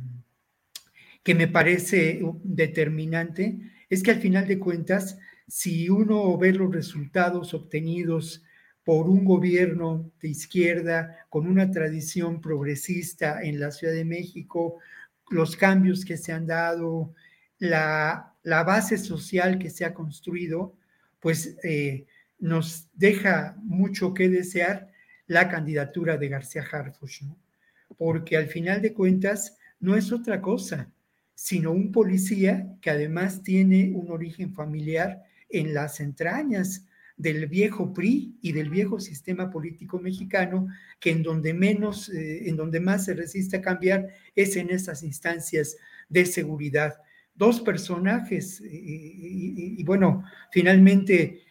que 1.22 1.34
me 1.34 1.48
parece 1.48 2.20
determinante 2.44 3.58
es 3.90 4.02
que 4.02 4.12
al 4.12 4.20
final 4.20 4.46
de 4.46 4.58
cuentas, 4.58 5.18
si 5.48 5.88
uno 5.88 6.38
ve 6.38 6.52
los 6.52 6.72
resultados 6.72 7.54
obtenidos 7.54 8.44
por 8.88 9.10
un 9.10 9.24
gobierno 9.24 10.10
de 10.18 10.28
izquierda 10.28 11.26
con 11.28 11.46
una 11.46 11.70
tradición 11.70 12.40
progresista 12.40 13.42
en 13.42 13.60
la 13.60 13.70
Ciudad 13.70 13.92
de 13.92 14.06
México, 14.06 14.78
los 15.28 15.56
cambios 15.56 16.06
que 16.06 16.16
se 16.16 16.32
han 16.32 16.46
dado, 16.46 17.12
la, 17.58 18.34
base 18.42 18.96
social 18.96 19.58
que 19.58 19.68
se 19.68 19.84
ha 19.84 19.92
construido, 19.92 20.74
pues 21.20 21.56
eh, 21.62 22.06
nos 22.38 22.88
deja 22.94 23.56
mucho 23.62 24.14
que 24.14 24.28
desear 24.28 24.90
la 25.26 25.48
candidatura 25.48 26.16
de 26.16 26.28
García 26.28 26.64
Harfuch, 26.70 27.22
porque 27.96 28.36
al 28.36 28.48
final 28.48 28.80
de 28.80 28.92
cuentas 28.92 29.56
no 29.80 29.96
es 29.96 30.12
otra 30.12 30.40
cosa, 30.40 30.90
sino 31.34 31.70
un 31.70 31.92
policía 31.92 32.76
que 32.80 32.90
además 32.90 33.42
tiene 33.42 33.92
un 33.94 34.10
origen 34.10 34.54
familiar 34.54 35.22
en 35.48 35.74
las 35.74 36.00
entrañas 36.00 36.84
del 37.16 37.46
viejo 37.46 37.92
PRI 37.92 38.38
y 38.40 38.52
del 38.52 38.70
viejo 38.70 39.00
sistema 39.00 39.50
político 39.50 39.98
mexicano, 39.98 40.68
que 41.00 41.10
en 41.10 41.22
donde 41.22 41.52
menos, 41.52 42.08
eh, 42.08 42.48
en 42.48 42.56
donde 42.56 42.80
más 42.80 43.04
se 43.04 43.14
resiste 43.14 43.56
a 43.56 43.62
cambiar 43.62 44.08
es 44.34 44.56
en 44.56 44.70
esas 44.70 45.02
instancias 45.02 45.76
de 46.08 46.24
seguridad. 46.24 46.94
Dos 47.38 47.60
personajes, 47.60 48.60
eh, 48.60 48.68
y, 48.70 49.84
bueno, 49.84 50.24
finalmente, 50.52 51.44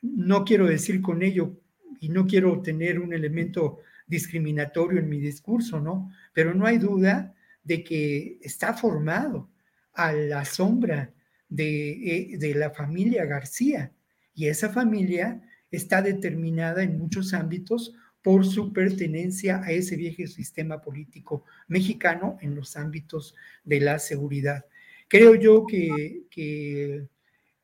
no 0.00 0.44
quiero 0.44 0.66
decir 0.66 1.02
con 1.02 1.22
ello, 1.22 1.60
y 2.00 2.08
no 2.08 2.26
quiero 2.26 2.62
tener 2.62 3.00
un 3.00 3.12
elemento 3.12 3.80
discriminatorio 4.06 5.00
en 5.00 5.08
mi 5.08 5.18
discurso, 5.18 5.80
¿no? 5.80 6.10
Pero 6.32 6.54
no 6.54 6.64
hay 6.64 6.78
duda 6.78 7.34
de 7.64 7.82
que 7.82 8.38
está 8.40 8.72
formado 8.72 9.50
a 9.92 10.12
la 10.12 10.44
sombra 10.44 11.12
eh, 11.58 12.36
de, 12.38 12.54
la 12.54 12.70
familia 12.70 13.24
García. 13.24 13.92
Y 14.34 14.46
esa 14.46 14.70
familia 14.70 15.42
está 15.70 16.02
determinada 16.02 16.82
en 16.82 16.98
muchos 16.98 17.34
ámbitos 17.34 17.94
por 18.22 18.44
su 18.44 18.72
pertenencia 18.72 19.62
a 19.62 19.70
ese 19.70 19.96
viejo 19.96 20.26
sistema 20.26 20.80
político 20.80 21.44
mexicano 21.68 22.36
en 22.40 22.54
los 22.54 22.76
ámbitos 22.76 23.34
de 23.64 23.80
la 23.80 23.98
seguridad. 23.98 24.66
Creo 25.08 25.34
yo 25.34 25.66
que, 25.66 26.24
que, 26.30 27.06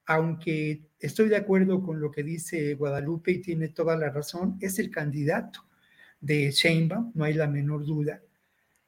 aunque 0.06 0.82
estoy 1.00 1.28
de 1.28 1.36
acuerdo 1.36 1.82
con 1.82 2.00
lo 2.00 2.10
que 2.10 2.22
dice 2.22 2.74
Guadalupe 2.74 3.32
y 3.32 3.42
tiene 3.42 3.68
toda 3.68 3.96
la 3.96 4.10
razón, 4.10 4.58
es 4.60 4.78
el 4.78 4.90
candidato 4.90 5.64
de 6.20 6.50
Sheinbaum, 6.50 7.12
no 7.14 7.24
hay 7.24 7.34
la 7.34 7.48
menor 7.48 7.84
duda, 7.84 8.22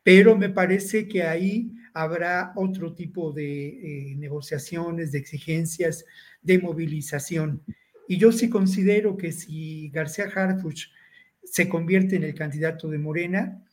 pero 0.03 0.37
me 0.37 0.51
parece 0.51 1.09
que 1.09 1.25
ahí 1.25 1.73
habrá 1.95 2.53
otro 2.57 2.95
tipo 2.95 3.33
de 3.33 3.69
eh, 4.11 4.14
negociaciones, 4.17 5.12
de 5.12 5.19
exigencias, 5.19 6.05
de 6.43 6.59
movilización. 6.59 7.62
Y 8.07 8.19
yo 8.19 8.31
sí 8.31 8.49
considero 8.51 9.17
que 9.17 9.33
si 9.33 9.88
García 9.90 10.27
Harfuch 10.27 10.88
se 11.43 11.69
convierte 11.69 12.17
en 12.17 12.25
el 12.25 12.35
candidato 12.35 12.88
de 12.88 12.99
Morena, 12.99 13.64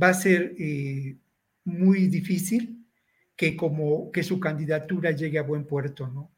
va 0.00 0.08
a 0.10 0.14
ser 0.14 0.54
eh, 0.58 1.16
muy 1.64 2.08
difícil 2.08 2.77
que 3.38 3.56
como 3.56 4.10
que 4.10 4.24
su 4.24 4.40
candidatura 4.40 5.12
llegue 5.12 5.38
a 5.38 5.42
buen 5.42 5.64
puerto, 5.64 6.08
¿no? 6.08 6.32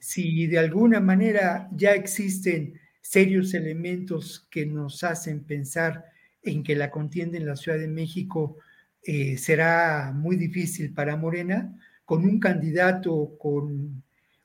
Si 0.00 0.46
de 0.46 0.58
alguna 0.58 1.00
manera 1.00 1.68
ya 1.70 1.92
existen 1.92 2.80
serios 3.02 3.52
elementos 3.52 4.48
que 4.50 4.64
nos 4.64 5.04
hacen 5.04 5.44
pensar 5.44 6.06
en 6.42 6.62
que 6.62 6.74
la 6.74 6.90
contienda 6.90 7.36
en 7.36 7.46
la 7.46 7.56
Ciudad 7.56 7.78
de 7.78 7.88
México 7.88 8.56
eh, 9.02 9.36
será 9.36 10.12
muy 10.14 10.36
difícil 10.36 10.94
para 10.94 11.16
Morena 11.16 11.76
con 12.06 12.24
un 12.24 12.40
candidato 12.40 13.36
con 13.38 14.02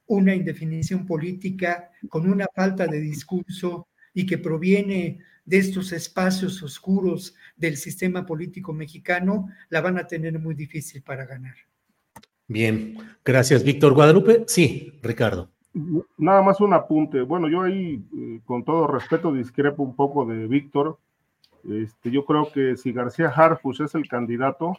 una 0.07 0.35
indefinición 0.35 1.05
política 1.05 1.91
con 2.09 2.29
una 2.29 2.47
falta 2.53 2.87
de 2.87 2.99
discurso 2.99 3.87
y 4.13 4.25
que 4.25 4.37
proviene 4.37 5.19
de 5.45 5.57
estos 5.57 5.93
espacios 5.93 6.61
oscuros 6.61 7.35
del 7.55 7.77
sistema 7.77 8.25
político 8.25 8.73
mexicano, 8.73 9.47
la 9.69 9.79
van 9.79 9.97
a 9.97 10.07
tener 10.07 10.37
muy 10.39 10.55
difícil 10.55 11.01
para 11.01 11.25
ganar. 11.25 11.55
Bien, 12.51 12.97
gracias, 13.23 13.63
Víctor 13.63 13.93
Guadalupe. 13.93 14.43
Sí, 14.45 14.99
Ricardo. 15.01 15.47
Nada 16.17 16.41
más 16.41 16.59
un 16.59 16.73
apunte. 16.73 17.21
Bueno, 17.21 17.47
yo 17.47 17.61
ahí, 17.61 18.03
eh, 18.17 18.41
con 18.43 18.65
todo 18.65 18.87
respeto, 18.87 19.31
discrepo 19.31 19.83
un 19.83 19.95
poco 19.95 20.25
de 20.25 20.47
Víctor. 20.47 20.97
Este, 21.63 22.11
yo 22.11 22.25
creo 22.25 22.51
que 22.51 22.75
si 22.75 22.91
García 22.91 23.29
Harfus 23.29 23.79
es 23.79 23.95
el 23.95 24.09
candidato, 24.09 24.77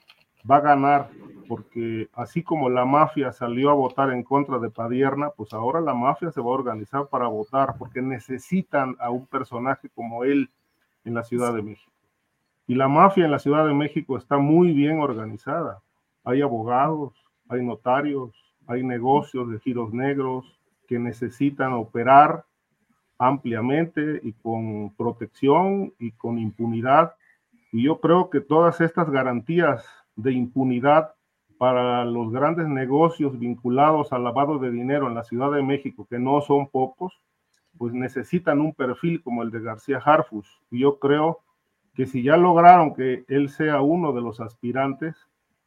va 0.48 0.56
a 0.56 0.60
ganar, 0.60 1.08
porque 1.48 2.10
así 2.12 2.42
como 2.42 2.68
la 2.68 2.84
mafia 2.84 3.32
salió 3.32 3.70
a 3.70 3.74
votar 3.74 4.12
en 4.12 4.22
contra 4.22 4.58
de 4.58 4.68
Padierna, 4.68 5.30
pues 5.30 5.54
ahora 5.54 5.80
la 5.80 5.94
mafia 5.94 6.30
se 6.30 6.42
va 6.42 6.48
a 6.48 6.58
organizar 6.58 7.06
para 7.06 7.28
votar, 7.28 7.76
porque 7.78 8.02
necesitan 8.02 8.96
a 9.00 9.08
un 9.08 9.24
personaje 9.26 9.88
como 9.94 10.24
él 10.24 10.50
en 11.06 11.14
la 11.14 11.24
Ciudad 11.24 11.54
de 11.54 11.62
México. 11.62 11.90
Y 12.66 12.74
la 12.74 12.88
mafia 12.88 13.24
en 13.24 13.30
la 13.30 13.38
Ciudad 13.38 13.66
de 13.66 13.72
México 13.72 14.18
está 14.18 14.36
muy 14.36 14.72
bien 14.72 15.00
organizada. 15.00 15.80
Hay 16.22 16.42
abogados, 16.42 17.21
hay 17.52 17.64
notarios, 17.64 18.30
hay 18.66 18.82
negocios 18.82 19.50
de 19.50 19.58
giros 19.60 19.92
negros 19.92 20.58
que 20.86 20.98
necesitan 20.98 21.72
operar 21.72 22.44
ampliamente 23.18 24.20
y 24.22 24.32
con 24.32 24.94
protección 24.96 25.92
y 25.98 26.12
con 26.12 26.38
impunidad. 26.38 27.14
Y 27.70 27.84
yo 27.84 28.00
creo 28.00 28.30
que 28.30 28.40
todas 28.40 28.80
estas 28.80 29.08
garantías 29.10 29.84
de 30.16 30.32
impunidad 30.32 31.14
para 31.58 32.04
los 32.04 32.32
grandes 32.32 32.66
negocios 32.66 33.38
vinculados 33.38 34.12
al 34.12 34.24
lavado 34.24 34.58
de 34.58 34.70
dinero 34.70 35.06
en 35.06 35.14
la 35.14 35.22
Ciudad 35.22 35.52
de 35.52 35.62
México, 35.62 36.06
que 36.10 36.18
no 36.18 36.40
son 36.40 36.68
pocos, 36.68 37.22
pues 37.78 37.94
necesitan 37.94 38.60
un 38.60 38.74
perfil 38.74 39.22
como 39.22 39.42
el 39.42 39.50
de 39.50 39.60
García 39.60 39.98
Harfus. 40.04 40.60
Y 40.70 40.80
yo 40.80 40.98
creo 40.98 41.38
que 41.94 42.06
si 42.06 42.22
ya 42.22 42.36
lograron 42.36 42.94
que 42.94 43.24
él 43.28 43.48
sea 43.48 43.80
uno 43.80 44.12
de 44.12 44.20
los 44.20 44.40
aspirantes, 44.40 45.14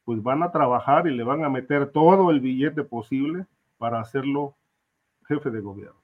pues 0.05 0.21
van 0.21 0.43
a 0.43 0.51
trabajar 0.51 1.07
y 1.07 1.15
le 1.15 1.23
van 1.23 1.43
a 1.43 1.49
meter 1.49 1.91
todo 1.91 2.31
el 2.31 2.39
billete 2.39 2.83
posible 2.83 3.45
para 3.77 3.99
hacerlo 3.99 4.55
jefe 5.27 5.49
de 5.49 5.59
gobierno. 5.59 5.99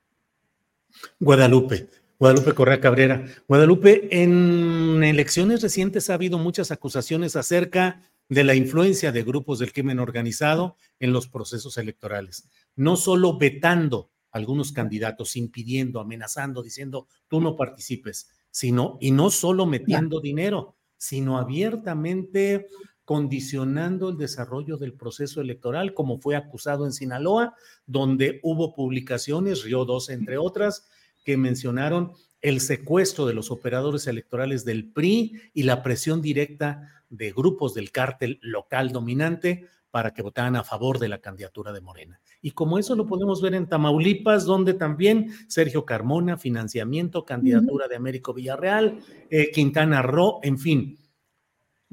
Guadalupe, 1.20 1.88
Guadalupe 2.20 2.54
Correa 2.54 2.82
Cabrera. 2.82 3.26
Guadalupe, 3.48 4.10
en 4.24 5.04
elecciones 5.04 5.62
recientes 5.62 6.10
ha 6.10 6.16
habido 6.16 6.38
muchas 6.38 6.72
acusaciones 6.72 7.36
acerca 7.36 8.02
de 8.28 8.44
la 8.44 8.56
influencia 8.56 9.12
de 9.12 9.24
grupos 9.24 9.60
del 9.60 9.74
crimen 9.74 10.00
organizado 10.00 10.76
en 11.00 11.14
los 11.14 11.28
procesos 11.28 11.78
electorales, 11.78 12.50
no 12.76 12.96
solo 12.96 13.38
vetando 13.38 14.10
algunos 14.32 14.72
candidatos, 14.72 15.36
impidiendo, 15.36 16.00
amenazando, 16.00 16.64
diciendo 16.64 17.08
tú 17.28 17.42
no 17.42 17.56
participes, 17.56 18.30
sino, 18.50 18.98
y 19.02 19.12
no 19.12 19.30
solo 19.30 19.66
metiendo 19.66 20.22
dinero, 20.22 20.76
sino 20.96 21.38
abiertamente 21.38 22.68
condicionando 23.06 24.10
el 24.10 24.18
desarrollo 24.18 24.78
del 24.78 24.94
proceso 24.94 25.42
electoral, 25.42 25.94
como 25.94 26.20
fue 26.20 26.36
acusado 26.36 26.86
en 26.86 26.94
Sinaloa, 26.94 27.56
donde 27.86 28.40
hubo 28.44 28.74
publicaciones, 28.74 29.64
Río 29.64 29.86
2 29.86 30.10
entre 30.10 30.38
otras, 30.38 30.88
que 31.24 31.38
mencionaron 31.38 32.14
el 32.42 32.60
secuestro 32.60 33.26
de 33.26 33.34
los 33.34 33.52
operadores 33.52 34.08
electorales 34.08 34.66
del 34.66 34.92
PRI 34.92 35.40
y 35.54 35.64
la 35.64 35.84
presión 35.84 36.22
directa 36.22 37.04
de 37.10 37.32
grupos 37.32 37.74
del 37.74 37.92
cártel 37.92 38.40
local 38.42 38.92
dominante 38.92 39.68
para 39.92 40.14
que 40.14 40.22
votaran 40.22 40.56
a 40.56 40.64
favor 40.64 40.98
de 40.98 41.10
la 41.10 41.20
candidatura 41.20 41.74
de 41.74 41.82
Morena. 41.82 42.20
Y 42.42 42.52
como 42.52 42.80
eso 42.80 42.96
lo 42.96 43.06
podemos 43.06 43.42
ver 43.42 43.54
en 43.54 43.68
Tamaulipas, 43.68 44.46
donde 44.46 44.74
también 44.74 45.32
Sergio 45.48 45.86
Carmona, 45.86 46.38
financiamiento, 46.38 47.26
candidatura 47.26 47.88
de 47.88 47.98
Américo 47.98 48.34
Villarreal, 48.34 49.00
eh, 49.30 49.52
Quintana 49.52 50.02
Roo, 50.02 50.40
en 50.42 50.58
fin. 50.58 50.98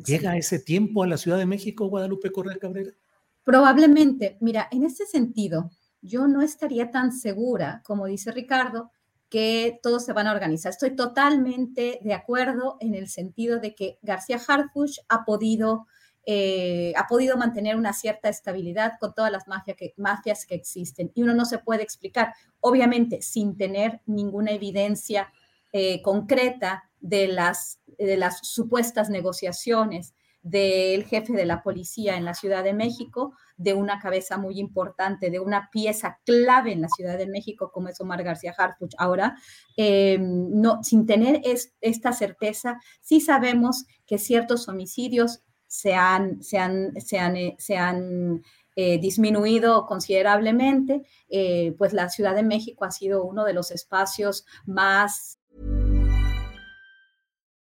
¿Llega 0.05 0.37
ese 0.37 0.61
tiempo 0.61 1.03
a 1.03 1.07
la 1.07 1.17
Ciudad 1.17 1.39
de 1.39 1.47
México, 1.47 1.89
Guadalupe 1.89 2.31
Correa 2.31 2.57
Cabrera? 2.59 2.93
Probablemente. 3.43 4.37
Mira, 4.41 4.69
en 4.71 4.85
ese 4.85 5.07
sentido, 5.07 5.71
yo 6.03 6.29
no 6.29 6.43
estaría 6.43 6.91
tan 6.91 7.13
segura, 7.13 7.83
como 7.85 8.07
dice 8.07 8.31
Ricardo, 8.31 8.91
que 9.29 9.81
todos 9.83 10.05
se 10.05 10.13
van 10.13 10.27
a 10.27 10.33
organizar. 10.33 10.71
Estoy 10.71 10.95
totalmente 10.95 11.99
de 12.03 12.15
acuerdo 12.15 12.77
en 12.81 12.95
el 12.95 13.09
sentido 13.09 13.59
de 13.59 13.75
que 13.75 13.99
García 14.03 14.41
Harfuch 14.47 14.99
ha 15.09 15.25
podido, 15.25 15.87
eh, 16.25 16.93
ha 16.97 17.07
podido 17.07 17.37
mantener 17.37 17.77
una 17.77 17.93
cierta 17.93 18.29
estabilidad 18.29 18.93
con 19.01 19.15
todas 19.15 19.33
las 19.33 19.45
que, 19.77 19.95
mafias 19.97 20.47
que 20.47 20.55
existen. 20.55 21.11
Y 21.15 21.23
uno 21.23 21.35
no 21.35 21.45
se 21.45 21.59
puede 21.59 21.83
explicar, 21.83 22.35
obviamente, 22.61 23.21
sin 23.21 23.57
tener 23.57 24.01
ninguna 24.07 24.53
evidencia 24.53 25.33
eh, 25.73 26.03
concreta 26.03 26.91
de 27.01 27.29
las, 27.29 27.81
de 27.99 28.17
las 28.17 28.41
supuestas 28.47 29.11
negociaciones 29.11 30.15
del 30.43 31.05
jefe 31.05 31.33
de 31.33 31.45
la 31.45 31.63
policía 31.63 32.17
en 32.17 32.25
la 32.25 32.35
Ciudad 32.35 32.65
de 32.65 32.73
México, 32.73 33.35
de 33.57 33.75
una 33.75 33.99
cabeza 33.99 34.39
muy 34.39 34.59
importante, 34.59 35.31
de 35.31 35.41
una 35.41 35.69
pieza 35.71 36.21
clave 36.25 36.73
en 36.73 36.81
la 36.81 36.89
Ciudad 36.89 37.19
de 37.19 37.27
México 37.27 37.71
como 37.73 37.89
es 37.89 38.01
Omar 38.01 38.23
García 38.23 38.55
Harfuch. 38.57 38.95
Ahora, 38.99 39.37
em, 39.77 40.49
no, 40.61 40.83
sin 40.83 41.07
tener 41.07 41.43
esta 41.81 42.13
certeza, 42.13 42.81
sí 43.01 43.21
sabemos 43.21 43.85
que 44.07 44.19
ciertos 44.19 44.69
homicidios 44.69 45.43
se 45.67 45.95
han, 45.95 46.43
se 46.43 46.59
han, 46.59 46.99
se 47.01 47.19
han, 47.19 47.37
eh, 47.37 47.57
se 47.59 47.77
han 47.77 48.43
eh, 48.77 48.99
disminuido 48.99 49.87
considerablemente, 49.87 51.03
eh, 51.29 51.75
pues 51.77 51.93
la 51.93 52.09
Ciudad 52.09 52.35
de 52.35 52.45
México 52.45 52.85
ha 52.85 52.91
sido 52.91 53.25
uno 53.25 53.45
de 53.45 53.53
los 53.53 53.71
espacios 53.71 54.47
más... 54.67 55.38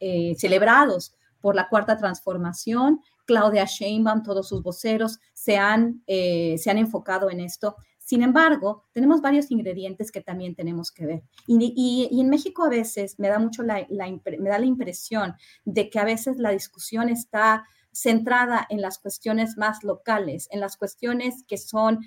Eh, 0.00 0.34
celebrados 0.38 1.14
por 1.40 1.54
la 1.54 1.68
cuarta 1.68 1.96
transformación. 1.96 3.00
Claudia 3.24 3.64
Sheinbaum, 3.64 4.22
todos 4.22 4.48
sus 4.48 4.62
voceros 4.62 5.20
se 5.32 5.56
han, 5.56 6.02
eh, 6.06 6.56
se 6.58 6.70
han 6.70 6.78
enfocado 6.78 7.30
en 7.30 7.40
esto. 7.40 7.76
Sin 7.98 8.22
embargo, 8.22 8.84
tenemos 8.92 9.20
varios 9.20 9.50
ingredientes 9.50 10.12
que 10.12 10.20
también 10.20 10.54
tenemos 10.54 10.92
que 10.92 11.06
ver. 11.06 11.22
Y, 11.46 12.08
en 12.12 12.28
México 12.28 12.64
a 12.64 12.68
veces 12.68 13.18
me 13.18 13.28
da 13.28 13.38
mucho 13.38 13.62
la, 13.62 13.86
me 13.88 14.48
da 14.48 14.58
la 14.58 14.66
impresión 14.66 15.34
de 15.64 15.90
que 15.90 15.98
a 15.98 16.04
veces 16.04 16.36
la 16.38 16.50
discusión 16.50 17.08
está 17.08 17.64
centrada 17.90 18.66
en 18.68 18.80
las 18.80 18.98
cuestiones 18.98 19.56
más 19.56 19.82
locales, 19.82 20.48
en 20.50 20.60
las 20.60 20.76
cuestiones 20.76 21.44
que 21.48 21.58
son 21.58 22.00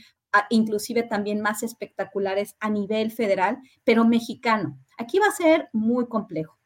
inclusive 0.49 1.03
también 1.03 1.41
más 1.41 1.63
espectaculares 1.63 2.55
a 2.59 2.69
nivel 2.69 3.11
federal, 3.11 3.57
pero 3.83 4.05
mexicano. 4.05 4.77
Aquí 4.97 5.17
va 5.17 5.27
a 5.27 5.31
ser 5.31 5.69
muy 5.73 6.07
complejo. 6.07 6.59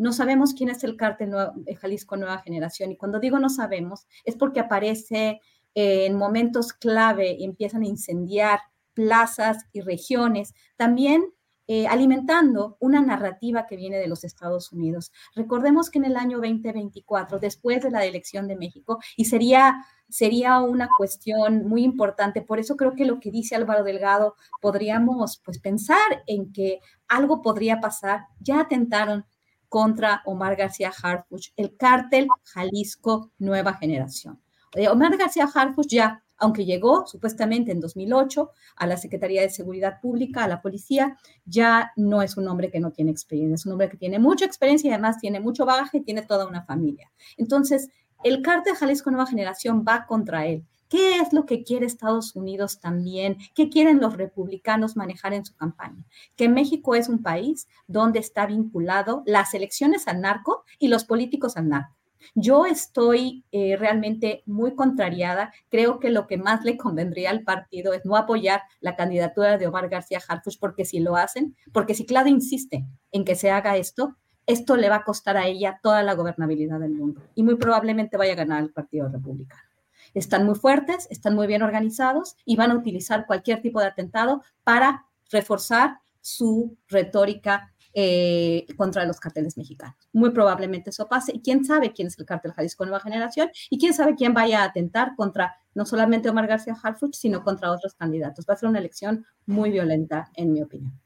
No 0.00 0.14
sabemos 0.14 0.54
quién 0.54 0.70
es 0.70 0.82
el 0.82 0.96
cártel 0.96 1.32
de 1.56 1.76
Jalisco 1.76 2.16
Nueva 2.16 2.38
Generación. 2.38 2.90
Y 2.90 2.96
cuando 2.96 3.20
digo 3.20 3.38
no 3.38 3.50
sabemos, 3.50 4.06
es 4.24 4.34
porque 4.34 4.60
aparece 4.60 5.40
eh, 5.74 6.06
en 6.06 6.16
momentos 6.16 6.72
clave 6.72 7.36
y 7.38 7.44
empiezan 7.44 7.82
a 7.82 7.86
incendiar 7.86 8.60
plazas 8.94 9.66
y 9.72 9.82
regiones. 9.82 10.54
También 10.76 11.34
eh, 11.66 11.86
alimentando 11.86 12.78
una 12.80 13.02
narrativa 13.02 13.66
que 13.66 13.76
viene 13.76 13.98
de 13.98 14.08
los 14.08 14.24
Estados 14.24 14.72
Unidos. 14.72 15.12
Recordemos 15.36 15.90
que 15.90 15.98
en 15.98 16.06
el 16.06 16.16
año 16.16 16.38
2024, 16.38 17.38
después 17.38 17.82
de 17.82 17.90
la 17.90 18.04
elección 18.06 18.48
de 18.48 18.56
México, 18.56 18.98
y 19.16 19.26
sería, 19.26 19.84
sería 20.08 20.60
una 20.60 20.88
cuestión 20.96 21.68
muy 21.68 21.84
importante, 21.84 22.40
por 22.40 22.58
eso 22.58 22.76
creo 22.76 22.96
que 22.96 23.04
lo 23.04 23.20
que 23.20 23.30
dice 23.30 23.54
Álvaro 23.54 23.84
Delgado, 23.84 24.34
podríamos 24.62 25.42
pues 25.44 25.60
pensar 25.60 26.24
en 26.26 26.52
que 26.52 26.80
algo 27.06 27.42
podría 27.42 27.80
pasar. 27.80 28.22
Ya 28.40 28.60
atentaron 28.60 29.26
contra 29.70 30.20
Omar 30.26 30.56
García 30.56 30.92
Harfuch, 31.02 31.52
el 31.56 31.78
cártel 31.78 32.28
Jalisco 32.44 33.30
Nueva 33.38 33.72
Generación. 33.72 34.38
Eh, 34.74 34.88
Omar 34.88 35.16
García 35.16 35.48
Harfuch 35.52 35.86
ya 35.88 36.22
aunque 36.40 36.64
llegó 36.64 37.06
supuestamente 37.06 37.70
en 37.70 37.80
2008 37.80 38.50
a 38.76 38.86
la 38.86 38.96
Secretaría 38.96 39.42
de 39.42 39.50
Seguridad 39.50 40.00
Pública, 40.00 40.42
a 40.42 40.48
la 40.48 40.62
policía, 40.62 41.18
ya 41.44 41.92
no 41.96 42.22
es 42.22 42.36
un 42.36 42.48
hombre 42.48 42.70
que 42.70 42.80
no 42.80 42.90
tiene 42.90 43.10
experiencia, 43.10 43.54
es 43.54 43.66
un 43.66 43.72
hombre 43.72 43.90
que 43.90 43.98
tiene 43.98 44.18
mucha 44.18 44.46
experiencia 44.46 44.88
y 44.88 44.92
además 44.92 45.18
tiene 45.18 45.38
mucho 45.38 45.66
bagaje 45.66 46.00
tiene 46.00 46.22
toda 46.22 46.46
una 46.46 46.64
familia. 46.64 47.12
Entonces, 47.36 47.90
el 48.24 48.42
cártel 48.42 48.74
Jalisco 48.74 49.10
Nueva 49.10 49.26
Generación 49.26 49.84
va 49.86 50.06
contra 50.06 50.46
él. 50.46 50.64
¿Qué 50.90 51.18
es 51.18 51.32
lo 51.32 51.46
que 51.46 51.62
quiere 51.62 51.86
Estados 51.86 52.34
Unidos 52.34 52.80
también? 52.80 53.38
¿Qué 53.54 53.70
quieren 53.70 54.00
los 54.00 54.16
republicanos 54.16 54.96
manejar 54.96 55.32
en 55.32 55.44
su 55.44 55.54
campaña? 55.54 56.04
Que 56.34 56.48
México 56.48 56.96
es 56.96 57.08
un 57.08 57.22
país 57.22 57.68
donde 57.86 58.18
está 58.18 58.44
vinculado 58.44 59.22
las 59.24 59.54
elecciones 59.54 60.08
al 60.08 60.20
narco 60.20 60.64
y 60.80 60.88
los 60.88 61.04
políticos 61.04 61.56
al 61.56 61.68
narco. 61.68 61.94
Yo 62.34 62.66
estoy 62.66 63.44
eh, 63.52 63.76
realmente 63.76 64.42
muy 64.46 64.74
contrariada. 64.74 65.52
Creo 65.68 66.00
que 66.00 66.10
lo 66.10 66.26
que 66.26 66.38
más 66.38 66.64
le 66.64 66.76
convendría 66.76 67.30
al 67.30 67.44
partido 67.44 67.92
es 67.92 68.04
no 68.04 68.16
apoyar 68.16 68.62
la 68.80 68.96
candidatura 68.96 69.58
de 69.58 69.68
Omar 69.68 69.88
García 69.88 70.20
Harfuch, 70.26 70.58
porque 70.58 70.84
si 70.84 70.98
lo 70.98 71.14
hacen, 71.14 71.54
porque 71.72 71.94
si 71.94 72.04
Claudia 72.04 72.32
insiste 72.32 72.84
en 73.12 73.24
que 73.24 73.36
se 73.36 73.52
haga 73.52 73.76
esto, 73.76 74.16
esto 74.44 74.76
le 74.76 74.88
va 74.88 74.96
a 74.96 75.04
costar 75.04 75.36
a 75.36 75.46
ella 75.46 75.78
toda 75.84 76.02
la 76.02 76.14
gobernabilidad 76.14 76.80
del 76.80 76.94
mundo 76.94 77.22
y 77.36 77.44
muy 77.44 77.54
probablemente 77.54 78.16
vaya 78.16 78.32
a 78.32 78.36
ganar 78.36 78.60
el 78.64 78.72
Partido 78.72 79.08
Republicano. 79.08 79.69
Están 80.14 80.46
muy 80.46 80.54
fuertes, 80.54 81.06
están 81.10 81.34
muy 81.34 81.46
bien 81.46 81.62
organizados 81.62 82.36
y 82.44 82.56
van 82.56 82.70
a 82.70 82.76
utilizar 82.76 83.26
cualquier 83.26 83.62
tipo 83.62 83.80
de 83.80 83.86
atentado 83.86 84.42
para 84.64 85.06
reforzar 85.30 85.98
su 86.20 86.76
retórica 86.88 87.72
eh, 87.92 88.66
contra 88.76 89.04
los 89.04 89.18
carteles 89.18 89.56
mexicanos. 89.56 89.96
Muy 90.12 90.30
probablemente 90.30 90.90
eso 90.90 91.08
pase. 91.08 91.32
Y 91.34 91.40
quién 91.40 91.64
sabe 91.64 91.92
quién 91.92 92.06
es 92.06 92.18
el 92.18 92.24
cartel 92.24 92.52
Jalisco 92.52 92.84
Nueva 92.84 93.00
Generación 93.00 93.50
y 93.68 93.78
quién 93.78 93.94
sabe 93.94 94.14
quién 94.14 94.32
vaya 94.32 94.62
a 94.62 94.66
atentar 94.66 95.16
contra 95.16 95.56
no 95.74 95.84
solamente 95.84 96.28
Omar 96.28 96.46
García 96.46 96.76
Harfuch, 96.80 97.14
sino 97.14 97.42
contra 97.42 97.72
otros 97.72 97.94
candidatos. 97.94 98.46
Va 98.48 98.54
a 98.54 98.56
ser 98.58 98.68
una 98.68 98.78
elección 98.78 99.26
muy 99.46 99.72
violenta, 99.72 100.30
en 100.34 100.52
mi 100.52 100.62
opinión. 100.62 101.00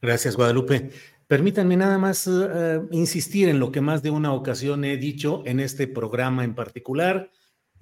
Gracias, 0.00 0.34
Guadalupe. 0.34 0.90
Permítanme 1.28 1.76
nada 1.76 1.98
más 1.98 2.26
eh, 2.28 2.80
insistir 2.90 3.48
en 3.48 3.60
lo 3.60 3.70
que 3.70 3.80
más 3.80 4.02
de 4.02 4.10
una 4.10 4.32
ocasión 4.32 4.84
he 4.84 4.96
dicho 4.96 5.42
en 5.46 5.60
este 5.60 5.86
programa 5.86 6.42
en 6.42 6.56
particular, 6.56 7.30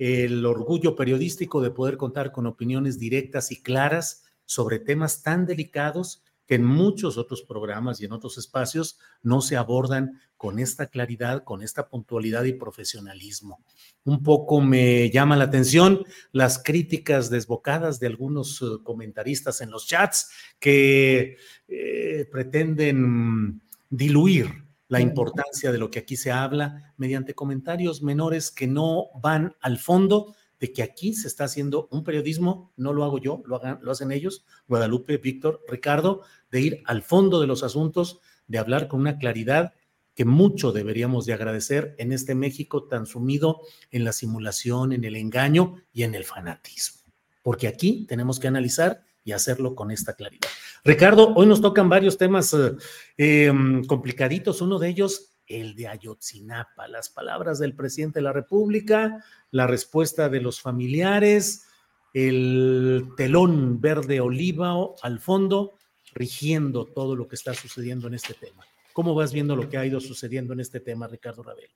el 0.00 0.46
orgullo 0.46 0.96
periodístico 0.96 1.60
de 1.60 1.70
poder 1.70 1.98
contar 1.98 2.32
con 2.32 2.46
opiniones 2.46 2.98
directas 2.98 3.52
y 3.52 3.60
claras 3.60 4.24
sobre 4.46 4.78
temas 4.78 5.22
tan 5.22 5.44
delicados 5.44 6.22
que 6.46 6.54
en 6.54 6.64
muchos 6.64 7.18
otros 7.18 7.42
programas 7.42 8.00
y 8.00 8.06
en 8.06 8.12
otros 8.12 8.38
espacios 8.38 8.98
no 9.22 9.42
se 9.42 9.58
abordan 9.58 10.18
con 10.38 10.58
esta 10.58 10.86
claridad, 10.86 11.44
con 11.44 11.62
esta 11.62 11.90
puntualidad 11.90 12.44
y 12.44 12.54
profesionalismo. 12.54 13.62
Un 14.04 14.22
poco 14.22 14.62
me 14.62 15.10
llama 15.10 15.36
la 15.36 15.44
atención 15.44 16.02
las 16.32 16.62
críticas 16.62 17.28
desbocadas 17.28 18.00
de 18.00 18.06
algunos 18.06 18.62
eh, 18.62 18.82
comentaristas 18.82 19.60
en 19.60 19.70
los 19.70 19.86
chats 19.86 20.30
que 20.58 21.36
eh, 21.68 22.26
pretenden 22.32 23.60
diluir 23.90 24.69
la 24.90 25.00
importancia 25.00 25.70
de 25.70 25.78
lo 25.78 25.88
que 25.88 26.00
aquí 26.00 26.16
se 26.16 26.32
habla 26.32 26.92
mediante 26.96 27.32
comentarios 27.32 28.02
menores 28.02 28.50
que 28.50 28.66
no 28.66 29.06
van 29.22 29.54
al 29.60 29.78
fondo 29.78 30.34
de 30.58 30.72
que 30.72 30.82
aquí 30.82 31.14
se 31.14 31.28
está 31.28 31.44
haciendo 31.44 31.88
un 31.92 32.02
periodismo, 32.02 32.72
no 32.76 32.92
lo 32.92 33.04
hago 33.04 33.18
yo, 33.18 33.40
lo, 33.46 33.56
hagan, 33.56 33.78
lo 33.82 33.92
hacen 33.92 34.10
ellos, 34.10 34.44
Guadalupe, 34.66 35.16
Víctor, 35.18 35.62
Ricardo, 35.68 36.22
de 36.50 36.60
ir 36.60 36.82
al 36.86 37.02
fondo 37.02 37.40
de 37.40 37.46
los 37.46 37.62
asuntos, 37.62 38.18
de 38.48 38.58
hablar 38.58 38.88
con 38.88 39.00
una 39.00 39.16
claridad 39.16 39.74
que 40.12 40.24
mucho 40.24 40.72
deberíamos 40.72 41.24
de 41.24 41.34
agradecer 41.34 41.94
en 41.98 42.12
este 42.12 42.34
México 42.34 42.88
tan 42.88 43.06
sumido 43.06 43.60
en 43.92 44.02
la 44.02 44.12
simulación, 44.12 44.92
en 44.92 45.04
el 45.04 45.14
engaño 45.14 45.76
y 45.92 46.02
en 46.02 46.16
el 46.16 46.24
fanatismo. 46.24 47.00
Porque 47.42 47.68
aquí 47.68 48.06
tenemos 48.08 48.40
que 48.40 48.48
analizar 48.48 49.04
y 49.24 49.32
hacerlo 49.32 49.74
con 49.74 49.90
esta 49.90 50.14
claridad. 50.14 50.48
Ricardo, 50.84 51.34
hoy 51.34 51.46
nos 51.46 51.60
tocan 51.60 51.88
varios 51.88 52.16
temas 52.16 52.54
eh, 52.54 52.76
em, 53.16 53.84
complicaditos. 53.84 54.60
Uno 54.60 54.78
de 54.78 54.88
ellos, 54.88 55.32
el 55.46 55.74
de 55.74 55.88
Ayotzinapa, 55.88 56.88
las 56.88 57.10
palabras 57.10 57.58
del 57.58 57.74
presidente 57.74 58.20
de 58.20 58.24
la 58.24 58.32
República, 58.32 59.22
la 59.50 59.66
respuesta 59.66 60.28
de 60.28 60.40
los 60.40 60.60
familiares, 60.60 61.66
el 62.14 63.08
telón 63.16 63.80
verde 63.80 64.20
oliva 64.20 64.74
al 65.02 65.20
fondo, 65.20 65.74
rigiendo 66.12 66.86
todo 66.86 67.14
lo 67.14 67.28
que 67.28 67.36
está 67.36 67.54
sucediendo 67.54 68.08
en 68.08 68.14
este 68.14 68.34
tema. 68.34 68.64
¿Cómo 68.92 69.14
vas 69.14 69.32
viendo 69.32 69.54
lo 69.54 69.68
que 69.68 69.78
ha 69.78 69.86
ido 69.86 70.00
sucediendo 70.00 70.52
en 70.52 70.60
este 70.60 70.80
tema, 70.80 71.06
Ricardo 71.06 71.42
Rabel? 71.42 71.70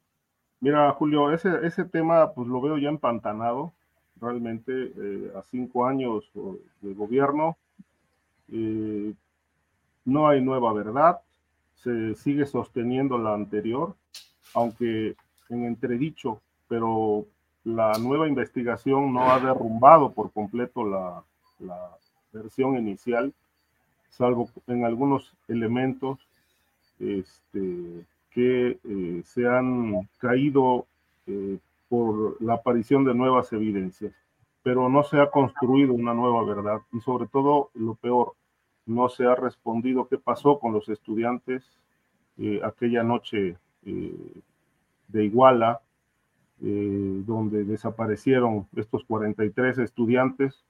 Mira, 0.61 0.91
Julio, 0.93 1.31
ese, 1.33 1.51
ese 1.63 1.85
tema 1.85 2.33
pues 2.33 2.49
lo 2.49 2.61
veo 2.61 2.79
ya 2.79 2.89
empantanado, 2.89 3.75
realmente 4.25 4.93
eh, 4.97 5.33
a 5.37 5.43
cinco 5.43 5.87
años 5.87 6.25
de 6.81 6.95
gobierno. 6.95 7.57
Eh, 8.51 9.15
no 10.05 10.29
hay 10.29 10.43
nueva 10.43 10.73
verdad, 10.73 11.21
se 11.77 12.15
sigue 12.15 12.47
sosteniendo 12.47 13.19
la 13.19 13.35
anterior, 13.35 13.95
aunque 14.55 15.17
en 15.49 15.65
entredicho, 15.65 16.41
pero 16.69 17.27
la 17.65 17.93
nueva 17.99 18.29
investigación 18.29 19.13
no 19.13 19.31
ha 19.31 19.41
derrumbado 19.41 20.13
por 20.13 20.31
completo 20.33 20.85
la, 20.85 21.23
versión 22.33 22.77
inicial, 22.77 23.33
salvo 24.11 24.51
en 24.67 24.85
algunos 24.85 25.33
elementos 25.47 26.19
este, 26.99 28.05
que 28.31 28.79
eh, 28.83 29.23
se 29.25 29.47
han 29.47 30.09
caído 30.19 30.87
por 31.89 32.41
la 32.43 32.55
aparición 32.55 33.05
de 33.05 33.15
nuevas 33.15 33.53
evidencias, 33.53 34.13
pero 34.63 34.89
no 34.89 35.03
se 35.05 35.21
ha 35.21 35.31
construido 35.31 35.93
una 35.93 36.15
nueva 36.15 36.45
verdad 36.45 36.81
y 36.93 37.01
sobre 37.01 37.27
todo 37.27 37.71
lo 37.75 37.95
peor, 37.95 38.35
no 38.87 39.09
se 39.09 39.25
ha 39.25 39.35
respondido 39.35 40.09
qué 40.09 40.19
pasó 40.19 40.59
con 40.59 40.73
los 40.73 40.89
estudiantes 40.89 41.65
eh, 42.39 42.61
aquella 42.65 43.03
noche 43.03 43.57
de 43.83 45.25
Iguala, 45.25 45.81
eh, 46.63 47.23
donde 47.27 47.65
desaparecieron 47.65 48.67
estos 48.75 49.05
43 49.05 49.79
estudiantes, 49.79 50.65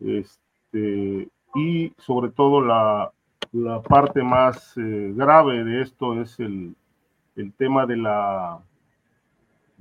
este, 0.00 1.28
y 1.54 1.92
sobre 1.98 2.30
todo 2.30 2.60
la, 2.60 3.12
la 3.52 3.82
parte 3.82 4.22
más 4.22 4.76
eh, 4.76 5.12
grave 5.14 5.64
de 5.64 5.82
esto 5.82 6.20
es 6.20 6.38
el, 6.40 6.74
el, 7.36 7.52
tema 7.52 7.86
de 7.86 7.96
la, 7.96 8.60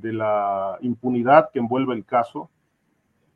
de 0.01 0.13
la 0.13 0.77
impunidad 0.81 1.49
que 1.51 1.59
envuelve 1.59 1.93
el 1.93 2.05
caso. 2.05 2.49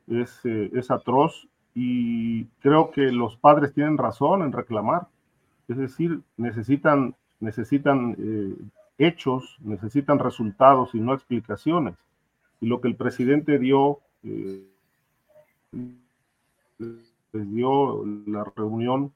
Es, 0.08 0.40
eh, 0.44 0.70
es 0.74 0.90
atroz 0.90 1.48
y 1.74 2.44
creo 2.60 2.90
que 2.90 3.10
los 3.10 3.36
padres 3.36 3.72
tienen 3.72 3.98
razón 3.98 4.42
en 4.42 4.52
reclamar. 4.52 5.08
Es 5.68 5.78
decir, 5.78 6.20
necesitan, 6.36 7.14
necesitan 7.40 8.16
hechos, 8.98 9.56
necesitan 9.60 10.18
resultados 10.18 10.94
y 10.94 11.00
no 11.00 11.14
explicaciones. 11.14 11.96
Y 12.60 12.66
lo 12.66 12.80
que 12.80 12.88
el 12.88 12.96
presidente 12.96 13.58
dio, 13.58 14.00
eh, 14.22 14.64
les 17.32 17.50
dio 17.52 18.04
la 18.26 18.44
reunión 18.56 19.12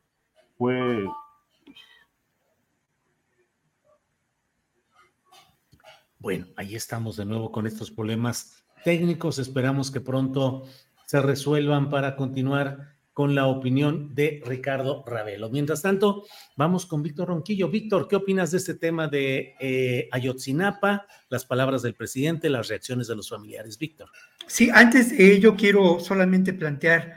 fue 0.56 1.06
Bueno, 6.20 6.48
ahí 6.56 6.74
estamos 6.74 7.16
de 7.16 7.24
nuevo 7.24 7.52
con 7.52 7.66
estos 7.66 7.92
problemas 7.92 8.64
técnicos. 8.84 9.38
Esperamos 9.38 9.92
que 9.92 10.00
pronto 10.00 10.64
se 11.06 11.22
resuelvan 11.22 11.90
para 11.90 12.16
continuar 12.16 12.96
con 13.12 13.36
la 13.36 13.46
opinión 13.46 14.14
de 14.14 14.42
Ricardo 14.44 15.04
Ravelo. 15.06 15.48
Mientras 15.48 15.82
tanto, 15.82 16.24
vamos 16.56 16.86
con 16.86 17.04
Víctor 17.04 17.28
Ronquillo. 17.28 17.68
Víctor, 17.68 18.08
¿qué 18.08 18.16
opinas 18.16 18.50
de 18.50 18.58
este 18.58 18.74
tema 18.74 19.06
de 19.06 19.54
eh, 19.60 20.08
Ayotzinapa, 20.10 21.06
las 21.28 21.44
palabras 21.44 21.82
del 21.82 21.94
presidente, 21.94 22.50
las 22.50 22.68
reacciones 22.68 23.06
de 23.06 23.16
los 23.16 23.28
familiares? 23.28 23.78
Víctor. 23.78 24.08
Sí, 24.46 24.70
antes 24.72 25.12
eh, 25.12 25.38
yo 25.38 25.54
quiero 25.54 26.00
solamente 26.00 26.52
plantear 26.52 27.14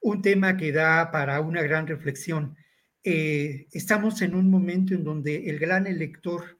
un 0.00 0.22
tema 0.22 0.56
que 0.56 0.70
da 0.70 1.10
para 1.10 1.40
una 1.40 1.62
gran 1.62 1.88
reflexión. 1.88 2.56
Eh, 3.02 3.66
estamos 3.72 4.22
en 4.22 4.34
un 4.36 4.48
momento 4.48 4.94
en 4.94 5.02
donde 5.02 5.50
el 5.50 5.58
gran 5.58 5.88
elector 5.88 6.56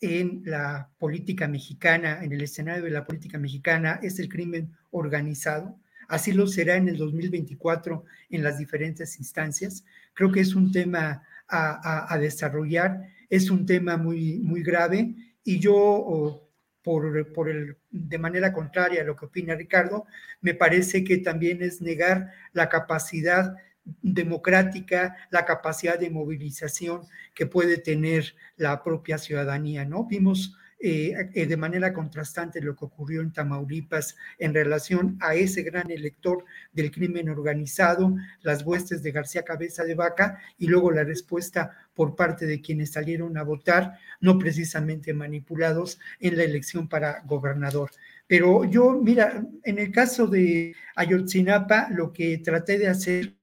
en 0.00 0.42
la 0.44 0.90
política 0.98 1.48
mexicana, 1.48 2.22
en 2.22 2.32
el 2.32 2.42
escenario 2.42 2.84
de 2.84 2.90
la 2.90 3.04
política 3.04 3.38
mexicana, 3.38 3.98
es 4.02 4.18
el 4.18 4.28
crimen 4.28 4.72
organizado 4.90 5.78
Así 6.08 6.32
lo 6.32 6.46
será 6.46 6.76
en 6.76 6.88
el 6.88 6.96
2024 6.96 8.04
en 8.30 8.42
las 8.42 8.58
diferentes 8.58 9.18
instancias. 9.18 9.84
creo 10.14 10.32
que 10.32 10.40
es 10.40 10.54
un 10.54 10.72
tema 10.72 11.22
a, 11.46 12.18
desarrollar, 12.18 13.08
es 13.30 13.50
un 13.50 13.64
tema 13.64 13.96
muy, 13.96 14.38
muy 14.38 14.62
grave 14.62 15.14
y 15.44 15.60
yo, 15.60 16.48
por, 16.82 17.32
por 17.32 17.48
el, 17.50 17.76
de 17.90 18.18
manera 18.18 18.52
contraria 18.52 19.02
a 19.02 19.04
lo 19.04 19.16
que 19.16 19.26
opina 19.26 19.54
Ricardo, 19.54 20.06
me 20.40 20.54
parece 20.54 21.04
que 21.04 21.18
también 21.18 21.62
es 21.62 21.80
negar 21.80 22.32
la 22.52 22.68
capacidad 22.68 23.54
democrática, 24.02 25.16
la 25.30 25.44
capacidad 25.44 25.98
de 25.98 26.10
movilización 26.10 27.02
que 27.34 27.46
puede 27.46 27.78
tener 27.78 28.34
la 28.56 28.82
propia 28.82 29.18
ciudadanía, 29.18 29.84
¿no? 29.84 30.04
Vimos 30.04 30.56
eh, 30.80 31.30
de 31.34 31.56
manera 31.56 31.92
contrastante 31.92 32.60
lo 32.60 32.76
que 32.76 32.84
ocurrió 32.84 33.20
en 33.20 33.32
Tamaulipas 33.32 34.16
en 34.38 34.54
relación 34.54 35.18
a 35.20 35.34
ese 35.34 35.62
gran 35.64 35.90
elector 35.90 36.44
del 36.72 36.92
crimen 36.92 37.28
organizado, 37.28 38.14
las 38.42 38.62
huestes 38.64 39.02
de 39.02 39.10
García 39.10 39.44
Cabeza 39.44 39.82
de 39.82 39.96
Vaca 39.96 40.38
y 40.56 40.68
luego 40.68 40.92
la 40.92 41.02
respuesta 41.02 41.72
por 41.94 42.14
parte 42.14 42.46
de 42.46 42.60
quienes 42.60 42.92
salieron 42.92 43.36
a 43.36 43.42
votar, 43.42 43.98
no 44.20 44.38
precisamente 44.38 45.12
manipulados 45.12 45.98
en 46.20 46.36
la 46.36 46.44
elección 46.44 46.88
para 46.88 47.22
gobernador. 47.22 47.90
Pero 48.28 48.64
yo, 48.64 48.92
mira, 48.92 49.44
en 49.64 49.78
el 49.80 49.90
caso 49.90 50.28
de 50.28 50.76
Ayotzinapa, 50.94 51.88
lo 51.90 52.12
que 52.12 52.38
traté 52.38 52.78
de 52.78 52.86
hacer 52.86 53.37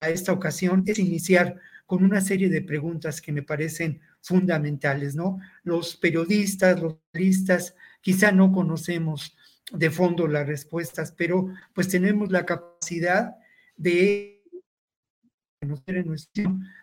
a 0.00 0.10
esta 0.10 0.32
ocasión 0.32 0.84
es 0.86 0.98
iniciar 0.98 1.56
con 1.86 2.04
una 2.04 2.20
serie 2.20 2.48
de 2.48 2.62
preguntas 2.62 3.20
que 3.20 3.32
me 3.32 3.42
parecen 3.42 4.00
fundamentales, 4.20 5.14
¿no? 5.14 5.38
Los 5.62 5.96
periodistas, 5.96 6.80
los 6.80 6.96
periodistas, 7.10 7.74
quizá 8.00 8.30
no 8.30 8.52
conocemos 8.52 9.36
de 9.72 9.90
fondo 9.90 10.26
las 10.26 10.46
respuestas, 10.46 11.12
pero 11.12 11.48
pues 11.74 11.88
tenemos 11.88 12.30
la 12.30 12.44
capacidad 12.44 13.36
de 13.76 14.38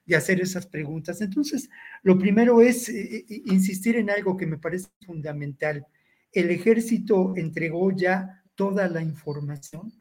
de 0.05 0.15
hacer 0.15 0.41
esas 0.41 0.67
preguntas. 0.67 1.21
Entonces, 1.21 1.69
lo 2.03 2.17
primero 2.17 2.61
es 2.61 2.89
eh, 2.89 3.25
eh, 3.29 3.41
insistir 3.45 3.95
en 3.95 4.09
algo 4.09 4.35
que 4.35 4.45
me 4.45 4.57
parece 4.57 4.89
fundamental. 5.05 5.85
¿El 6.31 6.51
ejército 6.51 7.33
entregó 7.37 7.91
ya 7.91 8.43
toda 8.55 8.87
la 8.89 9.01
información? 9.01 9.93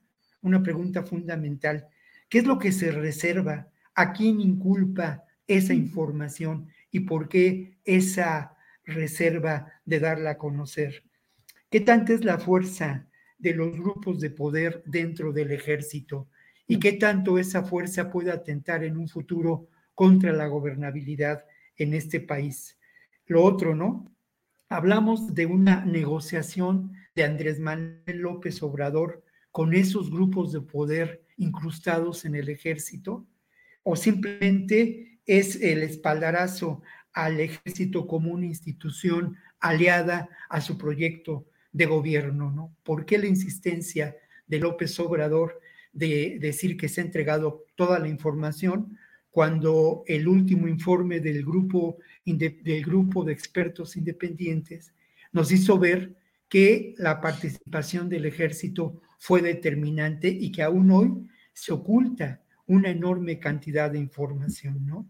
Una 0.43 0.63
pregunta 0.63 1.03
fundamental. 1.03 1.87
¿Qué 2.35 2.41
es 2.41 2.47
lo 2.49 2.59
que 2.59 2.73
se 2.73 2.91
reserva? 2.91 3.69
¿A 3.95 4.13
quién 4.13 4.41
inculpa 4.41 5.23
esa 5.47 5.73
información? 5.73 6.69
y 6.91 7.01
por 7.01 7.29
qué 7.29 7.79
esa 7.85 8.57
reserva 8.85 9.73
de 9.85 10.01
darla 10.01 10.31
a 10.31 10.39
conocer. 10.39 11.05
¿Qué 11.71 11.81
tanta 11.81 12.13
es 12.13 12.25
la 12.25 12.39
fuerza 12.39 13.07
de 13.39 13.55
los 13.55 13.73
grupos 13.77 14.19
de 14.21 14.31
poder 14.31 14.83
dentro 14.85 15.33
del 15.33 15.53
ejército? 15.53 16.29
¿Y 16.67 16.81
qué 16.81 16.93
tanto 16.93 17.39
esa 17.39 17.63
fuerza 17.63 18.11
puede 18.11 18.31
atentar 18.31 18.83
en 18.83 18.97
un 18.97 19.09
futuro 19.09 19.69
contra 19.95 20.33
la 20.33 20.49
gobernabilidad 20.49 21.45
en 21.77 21.95
este 21.95 22.19
país? 22.19 22.79
Lo 23.27 23.45
otro, 23.45 23.77
¿no? 23.77 24.13
Hablamos 24.69 25.35
de 25.35 25.47
una 25.47 25.85
negociación 25.85 26.93
de 27.15 27.25
Andrés 27.25 27.61
Manuel 27.61 28.19
López 28.19 28.61
Obrador 28.63 29.24
con 29.55 29.73
esos 29.73 30.11
grupos 30.11 30.51
de 30.51 30.61
poder 30.63 31.23
incrustados 31.37 32.25
en 32.25 32.35
el 32.35 32.49
ejército, 32.49 33.25
o 33.85 33.95
simplemente 33.95 35.21
es 35.27 35.63
el 35.63 35.85
espaldarazo 35.85 36.83
al 37.13 37.39
ejército 37.39 38.09
como 38.09 38.33
una 38.33 38.47
institución 38.47 39.37
aliada 39.61 40.29
a 40.49 40.61
su 40.61 40.77
proyecto 40.77 41.47
de 41.71 41.87
gobierno, 41.87 42.51
¿no? 42.51 42.75
¿Por 42.83 43.07
qué 43.07 43.17
la 43.17 43.29
insistencia 43.29 44.17
de 44.49 44.59
López 44.59 44.99
Obrador 44.99 45.61
de 45.93 46.39
decir 46.41 46.77
que 46.77 46.89
se 46.89 47.01
ha 47.01 47.05
entregado 47.05 47.65
toda 47.77 48.01
la 48.01 48.09
información 48.09 48.99
cuando 49.31 50.03
el 50.09 50.27
último 50.27 50.67
informe 50.67 51.21
del 51.21 51.45
grupo, 51.45 51.99
del 52.25 52.85
grupo 52.85 53.23
de 53.23 53.33
expertos 53.33 53.97
independientes 53.97 54.93
nos 55.31 55.53
hizo 55.53 55.79
ver 55.79 56.17
que 56.49 56.97
la 56.99 57.21
participación 57.21 58.09
del 58.09 58.27
ejército 58.27 59.01
fue 59.25 59.41
determinante 59.41 60.29
y 60.29 60.53
que 60.53 60.63
aún 60.63 60.91
hoy 60.91 61.27
se 61.55 61.73
oculta 61.73 62.43
una 62.67 62.91
enorme 62.91 63.39
cantidad 63.39 63.91
de 63.91 63.99
información, 63.99 64.85
¿no? 64.85 65.09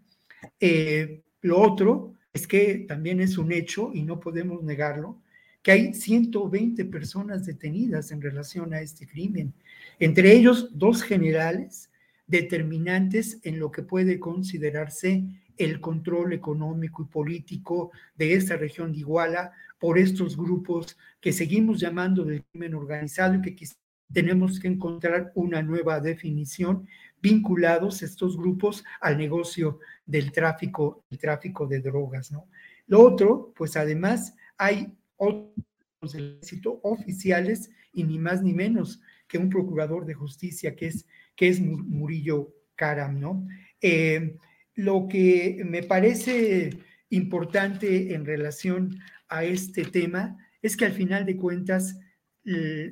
Eh, 0.61 1.25
lo 1.41 1.61
otro 1.61 2.15
es 2.33 2.47
que 2.47 2.85
también 2.87 3.21
es 3.21 3.39
un 3.39 3.51
hecho, 3.51 3.91
y 3.93 4.05
no 4.05 4.21
podemos 4.21 4.63
negarlo, 4.63 5.21
que 5.63 5.73
hay 5.73 5.95
120 5.95 6.85
personas 6.85 7.45
detenidas 7.45 8.13
en 8.13 8.23
relación 8.23 8.73
a 8.73 8.83
este 8.83 9.05
crimen, 9.09 9.53
entre 9.99 10.31
ellos 10.33 10.69
dos 10.71 11.03
generales 11.03 11.91
determinantes 12.29 13.41
en 13.43 13.59
lo 13.59 13.73
que 13.73 13.83
puede 13.83 14.21
considerarse 14.21 15.25
el 15.57 15.81
control 15.81 16.35
económico 16.35 17.03
y 17.03 17.07
político 17.07 17.91
de 18.15 18.35
esta 18.35 18.57
región 18.57 18.93
de 18.93 18.99
Iguala 18.99 19.51
por 19.81 19.99
estos 19.99 20.37
grupos 20.37 20.97
que 21.21 21.33
seguimos 21.33 21.81
llamando 21.81 22.25
del 22.25 22.45
crimen 22.45 22.75
organizado 22.75 23.35
y 23.35 23.57
que 23.57 23.67
tenemos 24.13 24.61
que 24.61 24.69
encontrar 24.69 25.33
una 25.35 25.63
nueva 25.63 26.01
definición 26.01 26.87
vinculados 27.21 28.03
estos 28.03 28.37
grupos 28.37 28.85
al 29.01 29.17
negocio 29.17 29.81
del 30.05 30.31
tráfico, 30.31 31.05
el 31.11 31.19
tráfico 31.19 31.67
de 31.67 31.81
drogas, 31.81 32.31
¿no? 32.31 32.49
Lo 32.87 33.01
otro, 33.01 33.53
pues 33.57 33.77
además 33.77 34.37
hay 34.59 34.93
otros 35.17 36.13
del 36.13 36.41
oficiales 36.83 37.71
y 37.93 38.05
ni 38.05 38.19
más 38.19 38.43
ni 38.43 38.53
menos 38.53 39.01
que 39.27 39.39
un 39.39 39.49
procurador 39.49 40.05
de 40.05 40.15
justicia 40.15 40.77
que 40.77 40.89
es, 40.89 41.07
que 41.35 41.49
es 41.49 41.61
Murillo 41.61 42.55
Karam, 42.77 43.19
¿no? 43.19 43.47
Eh, 43.81 44.37
lo 44.75 45.09
que 45.09 45.63
me 45.65 45.83
parece 45.83 46.71
importante 47.11 48.15
en 48.15 48.27
relación 48.27 48.99
a 49.29 49.45
este 49.45 49.85
tema 49.85 50.37
es 50.63 50.77
que 50.77 50.85
al 50.87 50.93
final 50.93 51.25
de 51.25 51.37
cuentas, 51.37 51.99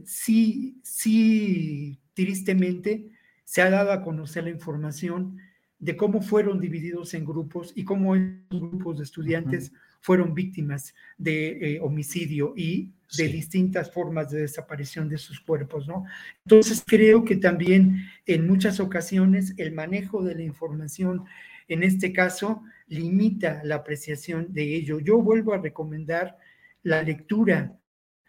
sí, 0.05 0.81
sí, 0.83 1.99
tristemente, 2.15 3.11
se 3.45 3.63
ha 3.63 3.71
dado 3.71 3.93
a 3.93 4.03
conocer 4.03 4.45
la 4.45 4.51
información 4.51 5.39
de 5.79 5.97
cómo 5.97 6.23
fueron 6.23 6.61
divididos 6.61 7.13
en 7.15 7.25
grupos 7.25 7.73
y 7.75 7.85
cómo 7.85 8.15
esos 8.15 8.39
grupos 8.49 8.99
de 8.99 9.05
estudiantes 9.05 9.73
fueron 10.01 10.33
víctimas 10.33 10.95
de 11.19 11.75
eh, 11.75 11.81
homicidio 11.81 12.55
y 12.57 12.93
de 13.17 13.29
distintas 13.29 13.91
formas 13.91 14.31
de 14.31 14.43
desaparición 14.43 15.09
de 15.09 15.19
sus 15.19 15.41
cuerpos, 15.41 15.87
¿no? 15.87 16.05
Entonces 16.45 16.83
creo 16.87 17.25
que 17.25 17.37
también 17.37 18.07
en 18.27 18.47
muchas 18.47 18.81
ocasiones 18.81 19.55
el 19.59 19.73
manejo 19.73 20.23
de 20.23 20.35
la 20.35 20.43
información, 20.43 21.25
en 21.69 21.83
este 21.83 22.13
caso, 22.13 22.63
limita 22.87 23.61
la 23.65 23.77
apreciación 23.77 24.53
de 24.53 24.75
ello. 24.75 24.99
Yo 24.99 25.19
vuelvo 25.21 25.53
a 25.53 25.59
recomendar 25.59 26.37
la 26.83 27.03
lectura 27.03 27.79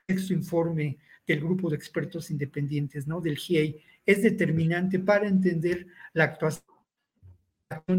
de 0.07 0.17
su 0.17 0.33
informe 0.33 0.97
del 1.27 1.39
grupo 1.39 1.69
de 1.69 1.75
expertos 1.75 2.31
independientes, 2.31 3.07
¿no? 3.07 3.21
Del 3.21 3.37
GIEI, 3.37 3.81
es 4.05 4.21
determinante 4.21 4.99
para 4.99 5.27
entender 5.27 5.87
la 6.13 6.25
actuación 6.25 6.73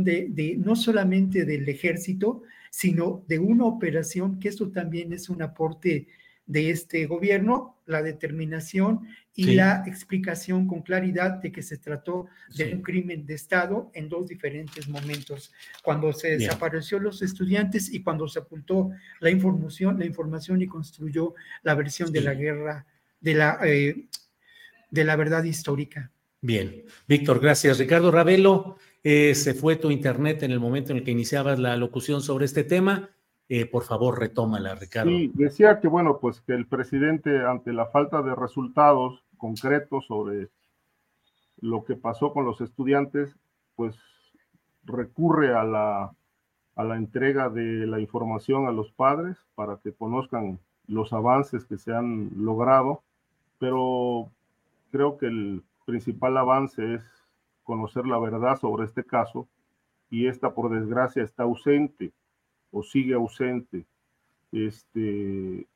de, 0.05 0.57
no 0.59 0.77
solamente 0.77 1.45
del 1.45 1.69
ejército, 1.69 2.43
sino 2.71 3.25
de 3.29 3.39
una 3.39 3.65
operación, 3.65 4.39
que 4.39 4.49
esto 4.49 4.71
también 4.71 5.13
es 5.13 5.29
un 5.29 5.43
aporte 5.43 6.09
de 6.47 6.71
este 6.71 7.07
gobierno, 7.07 7.79
la 7.87 8.03
determinación 8.03 9.09
y 9.35 9.55
la 9.55 9.83
explicación 9.87 10.67
con 10.67 10.83
claridad 10.83 11.41
de 11.41 11.51
que 11.51 11.63
se 11.63 11.79
trató 11.79 12.27
de 12.55 12.75
un 12.75 12.83
crimen 12.83 13.25
de 13.25 13.35
Estado 13.35 13.91
en 13.95 14.09
dos 14.09 14.29
diferentes 14.29 14.89
momentos, 14.89 15.53
cuando 15.83 16.13
se 16.13 16.37
desapareció 16.37 16.99
los 16.99 17.23
estudiantes 17.23 17.93
y 17.93 18.03
cuando 18.03 18.29
se 18.29 18.41
ocultó 18.41 18.91
la 19.21 19.31
información, 19.31 19.99
la 19.99 20.05
información 20.05 20.61
y 20.61 20.67
construyó 20.67 21.35
la 21.63 21.75
versión 21.75 22.13
de 22.13 22.21
la 22.21 22.35
guerra, 22.35 22.87
de 23.25 23.35
la 23.35 23.59
eh, 23.65 24.07
de 24.91 25.05
la 25.05 25.17
verdad 25.17 25.43
histórica. 25.45 26.13
Bien, 26.43 26.85
Víctor, 27.09 27.41
gracias. 27.41 27.79
Ricardo 27.79 28.11
Ravelo, 28.11 28.77
eh, 29.03 29.35
se 29.35 29.55
fue 29.55 29.77
tu 29.77 29.91
internet 29.91 30.43
en 30.43 30.51
el 30.51 30.61
momento 30.61 30.93
en 30.93 30.99
el 30.99 31.05
que 31.05 31.11
iniciabas 31.11 31.59
la 31.59 31.75
locución 31.77 32.21
sobre 32.21 32.45
este 32.45 32.65
tema. 32.65 33.09
Eh, 33.49 33.65
por 33.65 33.83
favor, 33.83 34.19
retómala, 34.19 34.75
Ricardo. 34.75 35.11
Sí, 35.11 35.33
decía 35.35 35.81
que, 35.81 35.89
bueno, 35.89 36.19
pues 36.21 36.43
que 36.43 36.53
el 36.53 36.67
presidente, 36.67 37.45
ante 37.45 37.73
la 37.73 37.87
falta 37.87 38.21
de 38.23 38.35
resultados 38.35 39.25
concretos 39.39 40.07
sobre 40.07 40.51
lo 41.61 41.83
que 41.85 41.97
pasó 41.97 42.35
con 42.35 42.45
los 42.45 42.61
estudiantes, 42.61 43.35
pues 43.75 43.97
recurre 44.85 45.55
a 45.55 45.65
la, 45.65 46.15
a 46.77 46.85
la 46.85 46.97
entrega 46.97 47.49
de 47.49 47.87
la 47.87 48.01
información 48.01 48.67
a 48.67 48.73
los 48.73 48.93
padres 48.93 49.39
para 49.55 49.79
que 49.79 49.95
conozcan 49.95 50.61
los 50.87 51.15
avances 51.15 51.65
que 51.65 51.79
se 51.79 51.95
han 51.95 52.31
logrado, 52.37 53.03
pero 53.65 54.31
creo 54.91 55.17
que 55.17 55.25
el 55.25 55.63
principal 55.87 56.37
avance 56.37 56.97
es 56.97 57.03
conocer 57.63 58.05
la 58.05 58.19
verdad 58.19 58.59
sobre 58.61 58.85
este 58.85 59.05
caso 59.05 59.49
y 60.11 60.27
esta, 60.27 60.53
por 60.53 60.71
desgracia, 60.71 61.23
está 61.23 61.45
ausente 61.45 62.13
o 62.73 62.83
sigue 62.83 63.15
ausente. 63.15 63.87
Este, 64.53 65.67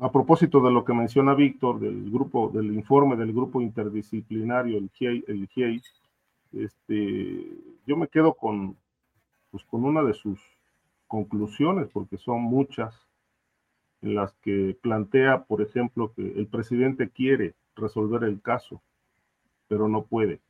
a 0.00 0.12
propósito 0.12 0.60
de 0.60 0.70
lo 0.70 0.84
que 0.84 0.94
menciona 0.94 1.34
Víctor, 1.34 1.80
del 1.80 2.08
grupo, 2.08 2.48
del 2.50 2.72
informe 2.72 3.16
del 3.16 3.32
grupo 3.32 3.60
interdisciplinario, 3.60 4.78
el 4.78 4.90
GIEI, 4.90 5.24
el 5.26 5.48
este, 6.52 7.48
yo 7.84 7.96
me 7.96 8.06
quedo 8.06 8.34
con, 8.34 8.76
pues, 9.50 9.64
con 9.64 9.84
una 9.84 10.04
de 10.04 10.14
sus 10.14 10.38
conclusiones, 11.08 11.88
porque 11.92 12.16
son 12.16 12.42
muchas, 12.42 12.94
en 14.04 14.14
las 14.14 14.32
que 14.42 14.76
plantea, 14.82 15.44
por 15.44 15.62
ejemplo, 15.62 16.12
que 16.14 16.38
el 16.38 16.46
presidente 16.46 17.08
quiere 17.08 17.54
resolver 17.74 18.24
el 18.24 18.40
caso, 18.42 18.82
pero 19.66 19.88
no 19.88 20.02
puede. 20.02 20.40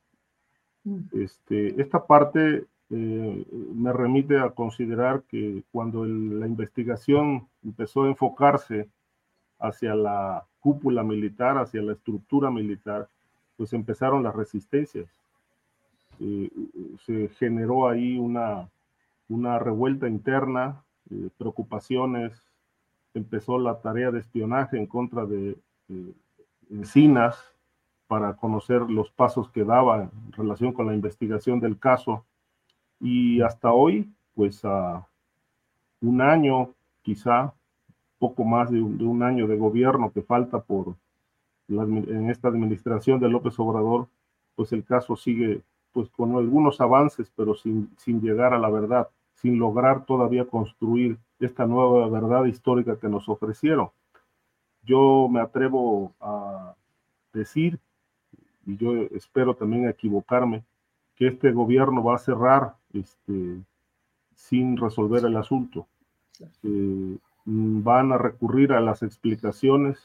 Mm. 0.83 0.99
Este, 1.13 1.81
esta 1.81 2.05
parte 2.05 2.65
eh, 2.89 3.45
me 3.73 3.93
remite 3.93 4.37
a 4.39 4.49
considerar 4.49 5.23
que 5.23 5.63
cuando 5.71 6.05
la 6.05 6.45
investigación 6.45 7.47
empezó 7.63 8.03
a 8.03 8.09
enfocarse 8.09 8.89
hacia 9.57 9.95
la 9.95 10.45
cúpula 10.59 11.03
militar, 11.03 11.57
hacia 11.57 11.81
la 11.81 11.93
estructura 11.93 12.51
militar, 12.51 13.07
pues 13.55 13.71
empezaron 13.71 14.21
las 14.21 14.35
resistencias. 14.35 15.07
Eh, 16.19 16.49
se 17.05 17.29
generó 17.39 17.87
ahí 17.87 18.17
una, 18.17 18.69
una 19.29 19.59
revuelta 19.59 20.09
interna, 20.09 20.83
eh, 21.09 21.29
preocupaciones, 21.37 22.33
empezó 23.15 23.57
la 23.57 23.79
tarea 23.79 24.11
de 24.11 24.19
espionaje 24.19 24.77
en 24.77 24.85
contra 24.85 25.25
de 25.25 25.57
Encinas 26.69 27.37
para 28.07 28.35
conocer 28.35 28.81
los 28.81 29.09
pasos 29.09 29.49
que 29.49 29.63
daba 29.63 30.03
en 30.03 30.31
relación 30.33 30.73
con 30.73 30.87
la 30.87 30.93
investigación 30.93 31.59
del 31.59 31.79
caso. 31.79 32.23
Y 32.99 33.41
hasta 33.41 33.71
hoy, 33.71 34.11
pues 34.35 34.63
a 34.63 35.07
un 36.01 36.21
año, 36.21 36.69
quizá 37.01 37.53
poco 38.19 38.43
más 38.43 38.69
de 38.69 38.81
un, 38.81 39.23
año 39.23 39.47
de 39.47 39.57
gobierno 39.57 40.11
que 40.11 40.21
falta 40.21 40.59
por 40.59 40.95
en 41.67 42.29
esta 42.29 42.47
administración 42.47 43.19
de 43.19 43.29
López 43.29 43.57
Obrador, 43.59 44.07
pues 44.55 44.71
el 44.71 44.83
caso 44.83 45.15
sigue 45.15 45.61
pues 45.93 46.09
con 46.09 46.35
algunos 46.35 46.79
avances, 46.79 47.31
pero 47.35 47.55
sin, 47.55 47.89
sin 47.97 48.21
llegar 48.21 48.53
a 48.53 48.59
la 48.59 48.69
verdad, 48.69 49.07
sin 49.33 49.57
lograr 49.57 50.05
todavía 50.05 50.45
construir 50.45 51.17
esta 51.39 51.65
nueva 51.65 52.07
verdad 52.09 52.45
histórica 52.45 52.97
que 52.97 53.09
nos 53.09 53.27
ofrecieron. 53.29 53.89
Yo 54.83 55.27
me 55.29 55.41
atrevo 55.41 56.13
a 56.19 56.75
decir, 57.33 57.79
y 58.65 58.77
yo 58.77 58.93
espero 59.11 59.55
también 59.55 59.87
equivocarme, 59.87 60.63
que 61.15 61.27
este 61.27 61.51
gobierno 61.51 62.03
va 62.03 62.15
a 62.15 62.19
cerrar 62.19 62.75
este, 62.93 63.61
sin 64.33 64.77
resolver 64.77 65.25
el 65.25 65.37
asunto. 65.37 65.87
Eh, 66.63 67.17
van 67.45 68.11
a 68.11 68.17
recurrir 68.17 68.73
a 68.73 68.81
las 68.81 69.03
explicaciones 69.03 69.99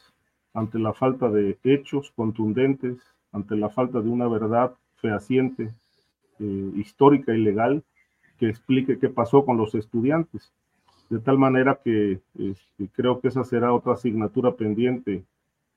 ante 0.52 0.78
la 0.78 0.92
falta 0.92 1.30
de 1.30 1.58
hechos 1.64 2.12
contundentes, 2.14 2.98
ante 3.32 3.56
la 3.56 3.70
falta 3.70 4.00
de 4.00 4.08
una 4.08 4.28
verdad 4.28 4.74
fehaciente, 4.96 5.72
eh, 6.38 6.72
histórica 6.76 7.34
y 7.34 7.38
legal, 7.38 7.82
que 8.38 8.48
explique 8.48 8.98
qué 8.98 9.08
pasó 9.08 9.44
con 9.44 9.56
los 9.56 9.74
estudiantes. 9.74 10.52
De 11.10 11.18
tal 11.18 11.38
manera 11.38 11.80
que 11.82 12.20
este, 12.38 12.88
creo 12.92 13.20
que 13.20 13.28
esa 13.28 13.42
será 13.42 13.72
otra 13.72 13.94
asignatura 13.94 14.54
pendiente 14.54 15.24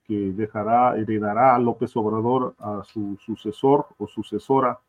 que 0.05 0.31
dejará, 0.31 0.95
heredará 0.95 1.55
a 1.55 1.59
López 1.59 1.95
Obrador 1.97 2.53
a 2.59 2.83
su 2.83 3.17
sucesor 3.25 3.87
o 3.97 4.07
sucesora. 4.07 4.79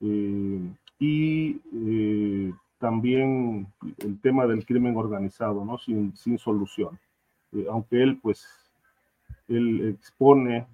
Eh, 0.00 0.60
y 1.00 1.60
eh, 1.74 2.52
también 2.78 3.66
el 3.98 4.20
tema 4.20 4.46
del 4.46 4.64
crimen 4.64 4.96
organizado, 4.96 5.64
¿no? 5.64 5.78
Sin, 5.78 6.16
sin 6.16 6.38
solución. 6.38 6.96
Eh, 7.52 7.66
aunque 7.68 8.02
él, 8.04 8.20
pues, 8.22 8.46
él 9.48 9.96
expone 9.96 10.66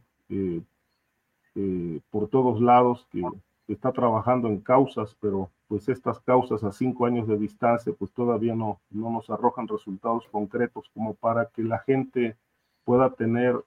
por 2.10 2.28
todos 2.28 2.60
lados 2.60 3.06
que 3.10 3.22
está 3.68 3.92
trabajando 3.92 4.48
en 4.48 4.60
causas, 4.60 5.16
pero 5.20 5.50
pues 5.68 5.88
estas 5.88 6.18
causas 6.20 6.64
a 6.64 6.72
cinco 6.72 7.06
años 7.06 7.28
de 7.28 7.36
distancia 7.38 7.92
pues 7.96 8.10
todavía 8.12 8.54
no, 8.54 8.80
no 8.90 9.10
nos 9.10 9.28
arrojan 9.28 9.68
resultados 9.68 10.26
concretos 10.30 10.90
como 10.94 11.14
para 11.14 11.46
que 11.46 11.62
la 11.62 11.78
gente 11.80 12.36
pueda 12.84 13.10
tener 13.10 13.62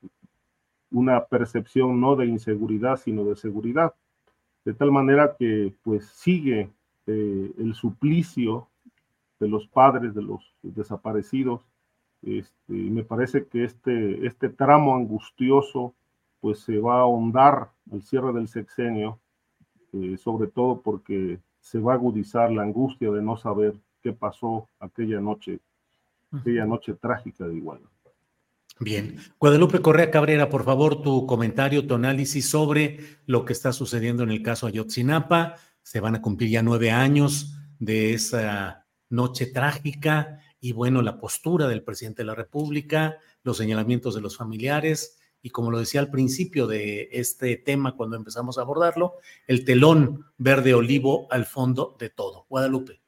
una 0.89 1.25
percepción 1.25 2.01
no 2.01 2.15
de 2.15 2.25
inseguridad, 2.25 2.97
sino 2.97 3.23
de 3.23 3.35
seguridad. 3.35 3.93
De 4.65 4.73
tal 4.73 4.91
manera 4.91 5.35
que 5.37 5.73
pues 5.83 6.07
sigue 6.07 6.71
eh, 7.07 7.53
el 7.57 7.73
suplicio 7.73 8.67
de 9.39 9.47
los 9.47 9.67
padres 9.67 10.13
de 10.13 10.21
los 10.21 10.53
desaparecidos. 10.61 11.61
Este, 12.21 12.73
me 12.73 13.03
parece 13.03 13.47
que 13.47 13.63
este, 13.63 14.25
este 14.27 14.49
tramo 14.49 14.95
angustioso 14.95 15.95
pues 16.41 16.59
se 16.59 16.79
va 16.79 16.97
a 16.97 17.01
ahondar 17.01 17.71
al 17.91 18.01
cierre 18.01 18.33
del 18.33 18.47
sexenio, 18.47 19.19
eh, 19.93 20.17
sobre 20.17 20.47
todo 20.47 20.81
porque 20.81 21.39
se 21.59 21.79
va 21.79 21.93
a 21.93 21.95
agudizar 21.95 22.51
la 22.51 22.63
angustia 22.63 23.11
de 23.11 23.21
no 23.21 23.37
saber 23.37 23.73
qué 24.01 24.13
pasó 24.13 24.67
aquella 24.79 25.19
noche, 25.19 25.59
aquella 26.31 26.65
noche 26.65 26.93
trágica 26.93 27.47
de 27.47 27.55
Iguala. 27.55 27.87
Bien. 28.79 29.17
Guadalupe 29.39 29.79
Correa 29.79 30.09
Cabrera, 30.09 30.49
por 30.49 30.63
favor, 30.63 31.03
tu 31.03 31.27
comentario, 31.27 31.85
tu 31.85 31.93
análisis 31.93 32.49
sobre 32.49 32.99
lo 33.27 33.45
que 33.45 33.53
está 33.53 33.73
sucediendo 33.73 34.23
en 34.23 34.31
el 34.31 34.41
caso 34.41 34.65
Ayotzinapa. 34.65 35.55
Se 35.83 35.99
van 35.99 36.15
a 36.15 36.21
cumplir 36.21 36.49
ya 36.49 36.63
nueve 36.63 36.89
años 36.89 37.55
de 37.77 38.13
esa 38.13 38.87
noche 39.09 39.45
trágica 39.45 40.39
y 40.59 40.71
bueno, 40.71 41.01
la 41.01 41.19
postura 41.19 41.67
del 41.67 41.83
presidente 41.83 42.23
de 42.23 42.27
la 42.27 42.35
República, 42.35 43.17
los 43.43 43.57
señalamientos 43.57 44.15
de 44.15 44.21
los 44.21 44.37
familiares 44.37 45.20
y 45.41 45.49
como 45.49 45.71
lo 45.71 45.79
decía 45.79 46.01
al 46.01 46.11
principio 46.11 46.67
de 46.67 47.09
este 47.11 47.57
tema 47.57 47.95
cuando 47.95 48.15
empezamos 48.15 48.57
a 48.57 48.61
abordarlo, 48.61 49.15
el 49.47 49.65
telón 49.65 50.25
verde 50.37 50.73
olivo 50.73 51.27
al 51.31 51.45
fondo 51.45 51.95
de 51.99 52.09
todo. 52.09 52.45
Guadalupe. 52.49 53.01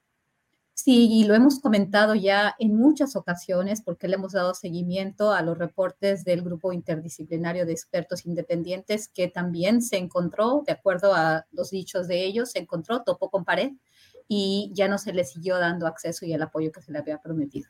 Sí, 0.75 1.07
y 1.11 1.23
lo 1.25 1.35
hemos 1.35 1.59
comentado 1.59 2.15
ya 2.15 2.55
en 2.57 2.75
muchas 2.75 3.15
ocasiones 3.15 3.81
porque 3.83 4.07
le 4.07 4.15
hemos 4.15 4.33
dado 4.33 4.55
seguimiento 4.55 5.31
a 5.31 5.43
los 5.43 5.57
reportes 5.57 6.25
del 6.25 6.41
grupo 6.41 6.73
interdisciplinario 6.73 7.65
de 7.67 7.73
expertos 7.73 8.25
independientes 8.25 9.07
que 9.07 9.27
también 9.27 9.83
se 9.83 9.97
encontró, 9.97 10.63
de 10.65 10.73
acuerdo 10.73 11.13
a 11.13 11.45
los 11.51 11.69
dichos 11.69 12.07
de 12.07 12.25
ellos, 12.25 12.51
se 12.51 12.59
encontró, 12.59 13.03
topó 13.03 13.29
con 13.29 13.45
pared 13.45 13.73
y 14.27 14.71
ya 14.73 14.87
no 14.87 14.97
se 14.97 15.13
le 15.13 15.25
siguió 15.25 15.59
dando 15.59 15.85
acceso 15.85 16.25
y 16.25 16.33
el 16.33 16.41
apoyo 16.41 16.71
que 16.71 16.81
se 16.81 16.91
le 16.91 16.97
había 16.97 17.21
prometido. 17.21 17.69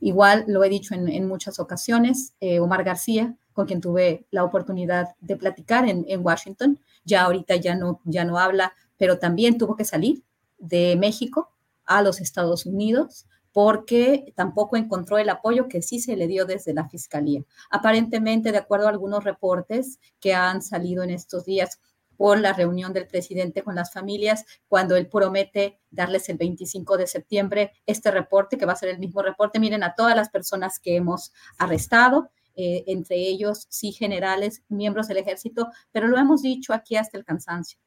Igual 0.00 0.44
lo 0.46 0.62
he 0.62 0.68
dicho 0.68 0.94
en, 0.94 1.26
muchas 1.26 1.58
ocasiones, 1.58 2.34
eh, 2.40 2.60
Omar 2.60 2.84
García, 2.84 3.36
con 3.54 3.66
quien 3.66 3.80
tuve 3.80 4.26
la 4.30 4.44
oportunidad 4.44 5.14
de 5.20 5.36
platicar 5.36 5.88
en, 5.88 6.04
Washington, 6.22 6.78
ya 7.04 7.22
ahorita 7.22 7.56
ya 7.56 7.74
no, 7.74 8.00
ya 8.04 8.24
no 8.24 8.38
habla, 8.38 8.74
pero 8.98 9.18
también 9.18 9.56
tuvo 9.56 9.76
que 9.76 9.84
salir 9.84 10.22
de 10.58 10.96
México 10.96 11.50
a 11.86 12.02
los 12.02 12.20
Estados 12.20 12.66
Unidos 12.66 13.26
porque 13.52 14.32
tampoco 14.34 14.76
encontró 14.76 15.16
el 15.16 15.28
apoyo 15.28 15.68
que 15.68 15.80
sí 15.80 16.00
se 16.00 16.16
le 16.16 16.26
dio 16.26 16.44
desde 16.44 16.74
la 16.74 16.88
Fiscalía. 16.88 17.44
Aparentemente, 17.70 18.50
de 18.50 18.58
acuerdo 18.58 18.88
a 18.88 18.90
algunos 18.90 19.22
reportes 19.22 20.00
que 20.18 20.34
han 20.34 20.60
salido 20.60 21.04
en 21.04 21.10
estos 21.10 21.44
días, 21.44 21.78
por 22.16 22.40
la 22.40 22.52
reunión 22.52 22.92
del 22.92 23.06
presidente 23.06 23.62
con 23.62 23.74
las 23.74 23.92
familias, 23.92 24.44
cuando 24.68 24.96
él 24.96 25.08
promete 25.08 25.80
darles 25.90 26.28
el 26.28 26.36
25 26.36 26.96
de 26.96 27.06
septiembre 27.06 27.72
este 27.86 28.10
reporte, 28.10 28.56
que 28.56 28.66
va 28.66 28.72
a 28.72 28.76
ser 28.76 28.90
el 28.90 28.98
mismo 28.98 29.22
reporte. 29.22 29.58
Miren 29.58 29.82
a 29.82 29.94
todas 29.94 30.16
las 30.16 30.30
personas 30.30 30.78
que 30.78 30.96
hemos 30.96 31.32
arrestado, 31.58 32.30
eh, 32.54 32.84
entre 32.86 33.16
ellos, 33.16 33.66
sí, 33.68 33.92
generales, 33.92 34.62
miembros 34.68 35.08
del 35.08 35.18
ejército, 35.18 35.68
pero 35.92 36.08
lo 36.08 36.18
hemos 36.18 36.42
dicho 36.42 36.72
aquí 36.72 36.96
hasta 36.96 37.18
el 37.18 37.24
cansancio. 37.24 37.78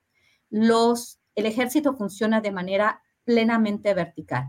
Los, 0.49 1.19
el 1.35 1.45
ejército 1.45 1.95
funciona 1.95 2.41
de 2.41 2.51
manera 2.51 3.01
plenamente 3.23 3.93
vertical. 3.93 4.45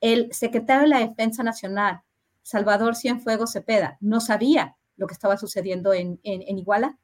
El 0.00 0.32
secretario 0.32 0.82
de 0.82 0.88
la 0.88 1.00
Defensa 1.00 1.42
Nacional, 1.42 2.02
Salvador 2.42 2.96
Cienfuegos 2.96 3.52
Cepeda, 3.52 3.98
no 4.00 4.20
sabía 4.20 4.76
lo 4.96 5.06
que 5.06 5.14
estaba 5.14 5.36
sucediendo 5.36 5.92
en, 5.92 6.20
en 6.24 6.58
Iguala 6.58 6.98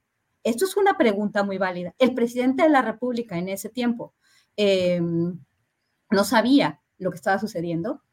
esto 0.46 0.64
es 0.64 0.76
una 0.76 0.96
pregunta 0.96 1.42
muy 1.42 1.58
válida. 1.58 1.92
El 1.98 2.14
presidente 2.14 2.62
de 2.62 2.68
la 2.68 2.80
República 2.80 3.36
en 3.36 3.48
ese 3.48 3.68
tiempo 3.68 4.14
eh, 4.56 5.00
no 5.00 6.24
sabía 6.24 6.80
lo 6.98 7.10
que 7.10 7.16
estaba 7.16 7.40
sucediendo, 7.40 8.04